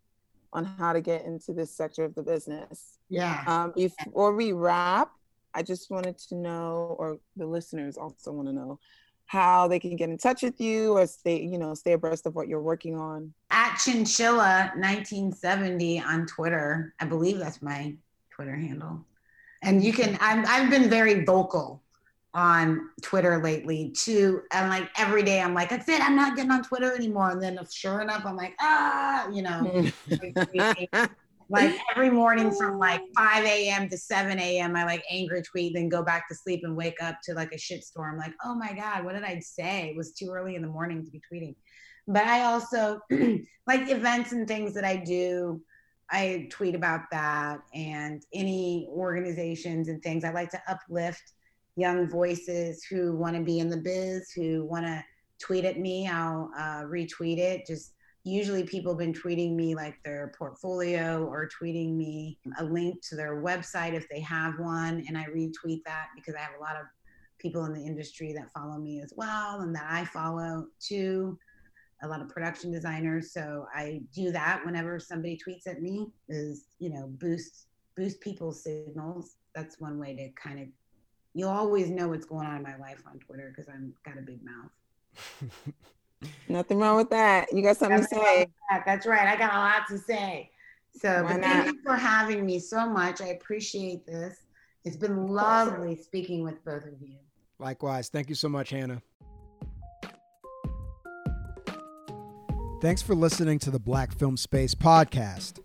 on 0.52 0.64
how 0.64 0.92
to 0.92 1.00
get 1.00 1.24
into 1.24 1.52
this 1.52 1.70
sector 1.70 2.04
of 2.04 2.14
the 2.14 2.22
business. 2.22 2.98
Yeah. 3.08 3.42
Um, 3.46 3.72
before 3.74 4.32
we 4.34 4.52
wrap, 4.52 5.10
I 5.52 5.62
just 5.62 5.90
wanted 5.90 6.16
to 6.18 6.36
know, 6.36 6.96
or 6.98 7.18
the 7.36 7.46
listeners 7.46 7.96
also 7.96 8.32
want 8.32 8.48
to 8.48 8.54
know, 8.54 8.78
how 9.26 9.66
they 9.66 9.80
can 9.80 9.96
get 9.96 10.10
in 10.10 10.18
touch 10.18 10.42
with 10.42 10.60
you 10.60 10.92
or 10.92 11.06
stay, 11.06 11.42
you 11.42 11.58
know, 11.58 11.74
stay 11.74 11.92
abreast 11.92 12.26
of 12.26 12.34
what 12.34 12.46
you're 12.46 12.62
working 12.62 12.96
on. 12.96 13.32
At 13.50 13.76
Chinchilla 13.78 14.72
1970 14.76 16.00
on 16.00 16.26
Twitter. 16.26 16.94
I 17.00 17.06
believe 17.06 17.38
that's 17.38 17.62
my 17.62 17.96
Twitter 18.30 18.54
handle. 18.54 19.04
And 19.62 19.82
you 19.82 19.92
can, 19.92 20.18
I'm, 20.20 20.44
I've 20.46 20.70
been 20.70 20.90
very 20.90 21.24
vocal 21.24 21.82
on 22.34 22.90
Twitter 23.00 23.42
lately 23.42 23.92
too. 23.96 24.42
And 24.52 24.68
like 24.68 24.90
every 24.98 25.22
day 25.22 25.40
I'm 25.40 25.54
like, 25.54 25.70
that's 25.70 25.88
it, 25.88 26.02
I'm 26.02 26.16
not 26.16 26.36
getting 26.36 26.50
on 26.50 26.64
Twitter 26.64 26.94
anymore. 26.94 27.30
And 27.30 27.40
then 27.40 27.58
sure 27.72 28.00
enough, 28.00 28.26
I'm 28.26 28.36
like, 28.36 28.54
ah, 28.60 29.28
you 29.30 29.42
know, 29.42 29.84
like 31.48 31.78
every 31.94 32.10
morning 32.10 32.50
from 32.50 32.78
like 32.78 33.02
5 33.16 33.44
a.m. 33.44 33.88
to 33.88 33.96
7 33.96 34.38
a.m. 34.38 34.74
I 34.74 34.84
like 34.84 35.04
anger 35.10 35.42
tweet, 35.42 35.74
then 35.74 35.88
go 35.88 36.02
back 36.02 36.28
to 36.28 36.34
sleep 36.34 36.60
and 36.64 36.76
wake 36.76 37.00
up 37.00 37.18
to 37.24 37.34
like 37.34 37.52
a 37.52 37.56
shitstorm. 37.56 38.18
Like, 38.18 38.34
oh 38.44 38.54
my 38.54 38.72
God, 38.72 39.04
what 39.04 39.14
did 39.14 39.24
I 39.24 39.38
say? 39.38 39.90
It 39.90 39.96
was 39.96 40.12
too 40.12 40.30
early 40.30 40.56
in 40.56 40.62
the 40.62 40.68
morning 40.68 41.04
to 41.04 41.10
be 41.10 41.20
tweeting. 41.32 41.54
But 42.08 42.24
I 42.24 42.44
also 42.44 43.00
like 43.66 43.88
events 43.88 44.32
and 44.32 44.48
things 44.48 44.74
that 44.74 44.84
I 44.84 44.96
do. 44.96 45.62
I 46.10 46.48
tweet 46.50 46.74
about 46.74 47.02
that 47.12 47.60
and 47.72 48.22
any 48.32 48.88
organizations 48.90 49.88
and 49.88 50.02
things. 50.02 50.24
I 50.24 50.32
like 50.32 50.50
to 50.50 50.62
uplift 50.68 51.22
young 51.76 52.08
voices 52.08 52.84
who 52.84 53.16
want 53.16 53.36
to 53.36 53.42
be 53.42 53.58
in 53.58 53.68
the 53.68 53.76
biz, 53.76 54.30
who 54.32 54.64
want 54.64 54.86
to 54.86 55.04
tweet 55.40 55.64
at 55.64 55.78
me. 55.78 56.08
I'll 56.08 56.50
uh, 56.56 56.82
retweet 56.82 57.38
it. 57.38 57.66
Just 57.66 57.94
usually 58.24 58.64
people 58.64 58.92
have 58.92 58.98
been 58.98 59.12
tweeting 59.12 59.54
me 59.54 59.74
like 59.74 60.02
their 60.02 60.32
portfolio 60.36 61.24
or 61.26 61.48
tweeting 61.48 61.94
me 61.94 62.38
a 62.58 62.64
link 62.64 62.96
to 63.06 63.16
their 63.16 63.42
website 63.42 63.92
if 63.92 64.08
they 64.08 64.20
have 64.20 64.58
one 64.58 65.04
and 65.06 65.16
i 65.16 65.24
retweet 65.24 65.82
that 65.84 66.06
because 66.16 66.34
i 66.34 66.40
have 66.40 66.54
a 66.58 66.62
lot 66.62 66.74
of 66.74 66.86
people 67.38 67.66
in 67.66 67.74
the 67.74 67.84
industry 67.84 68.32
that 68.32 68.50
follow 68.52 68.78
me 68.78 69.02
as 69.02 69.12
well 69.16 69.60
and 69.60 69.74
that 69.74 69.86
i 69.90 70.04
follow 70.06 70.66
too 70.80 71.38
a 72.02 72.08
lot 72.08 72.22
of 72.22 72.28
production 72.28 72.72
designers 72.72 73.32
so 73.32 73.66
i 73.74 74.00
do 74.14 74.32
that 74.32 74.64
whenever 74.64 74.98
somebody 74.98 75.38
tweets 75.46 75.66
at 75.66 75.82
me 75.82 76.06
is 76.30 76.68
you 76.78 76.88
know 76.88 77.06
boost 77.20 77.66
boost 77.94 78.20
people's 78.20 78.62
signals 78.62 79.36
that's 79.54 79.78
one 79.80 79.98
way 79.98 80.16
to 80.16 80.30
kind 80.30 80.60
of 80.60 80.68
you'll 81.34 81.50
always 81.50 81.90
know 81.90 82.08
what's 82.08 82.26
going 82.26 82.46
on 82.46 82.56
in 82.56 82.62
my 82.62 82.76
life 82.76 83.02
on 83.06 83.18
twitter 83.18 83.52
because 83.54 83.68
i'm 83.68 83.92
got 84.04 84.16
a 84.18 84.22
big 84.22 84.40
mouth 84.44 84.70
Nothing 86.48 86.78
wrong 86.78 86.96
with 86.96 87.10
that. 87.10 87.52
You 87.52 87.62
got 87.62 87.76
something 87.76 88.00
to 88.00 88.04
say. 88.04 88.46
That's 88.86 89.06
right. 89.06 89.28
I 89.28 89.36
got 89.36 89.52
a 89.52 89.58
lot 89.58 89.88
to 89.88 89.98
say. 89.98 90.50
So 90.96 91.26
thank 91.28 91.66
you 91.66 91.78
for 91.82 91.96
having 91.96 92.46
me 92.46 92.58
so 92.58 92.88
much. 92.88 93.20
I 93.20 93.28
appreciate 93.28 94.06
this. 94.06 94.46
It's 94.84 94.96
been 94.96 95.28
lovely 95.28 95.96
speaking 95.96 96.44
with 96.44 96.64
both 96.64 96.84
of 96.84 97.00
you. 97.00 97.16
Likewise. 97.58 98.08
Thank 98.08 98.28
you 98.28 98.34
so 98.34 98.48
much, 98.48 98.70
Hannah. 98.70 99.02
Thanks 102.80 103.00
for 103.00 103.14
listening 103.14 103.58
to 103.60 103.70
the 103.70 103.78
Black 103.78 104.16
Film 104.18 104.36
Space 104.36 104.74
podcast. 104.74 105.60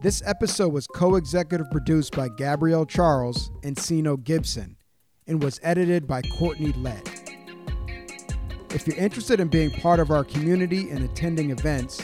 This 0.00 0.22
episode 0.24 0.72
was 0.72 0.86
co 0.86 1.16
executive 1.16 1.70
produced 1.70 2.16
by 2.16 2.28
Gabrielle 2.28 2.86
Charles 2.86 3.50
and 3.62 3.78
Sino 3.78 4.16
Gibson 4.16 4.76
and 5.32 5.42
was 5.42 5.58
edited 5.62 6.06
by 6.06 6.20
Courtney 6.22 6.72
Lett. 6.72 7.08
If 8.70 8.86
you're 8.86 8.96
interested 8.96 9.40
in 9.40 9.48
being 9.48 9.70
part 9.70 9.98
of 9.98 10.10
our 10.10 10.24
community 10.24 10.90
and 10.90 11.02
attending 11.04 11.50
events, 11.50 12.02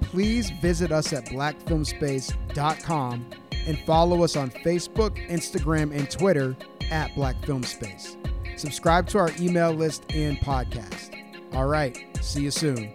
please 0.00 0.50
visit 0.50 0.90
us 0.90 1.12
at 1.12 1.26
blackfilmspace.com 1.26 3.30
and 3.66 3.78
follow 3.80 4.24
us 4.24 4.36
on 4.36 4.50
Facebook, 4.50 5.28
Instagram, 5.28 5.96
and 5.96 6.10
Twitter 6.10 6.56
at 6.90 7.14
Black 7.14 7.40
Film 7.44 7.62
Space. 7.62 8.16
Subscribe 8.56 9.06
to 9.08 9.18
our 9.18 9.30
email 9.40 9.72
list 9.72 10.04
and 10.12 10.36
podcast. 10.38 11.16
All 11.54 11.66
right, 11.66 11.96
see 12.20 12.42
you 12.42 12.50
soon. 12.50 12.92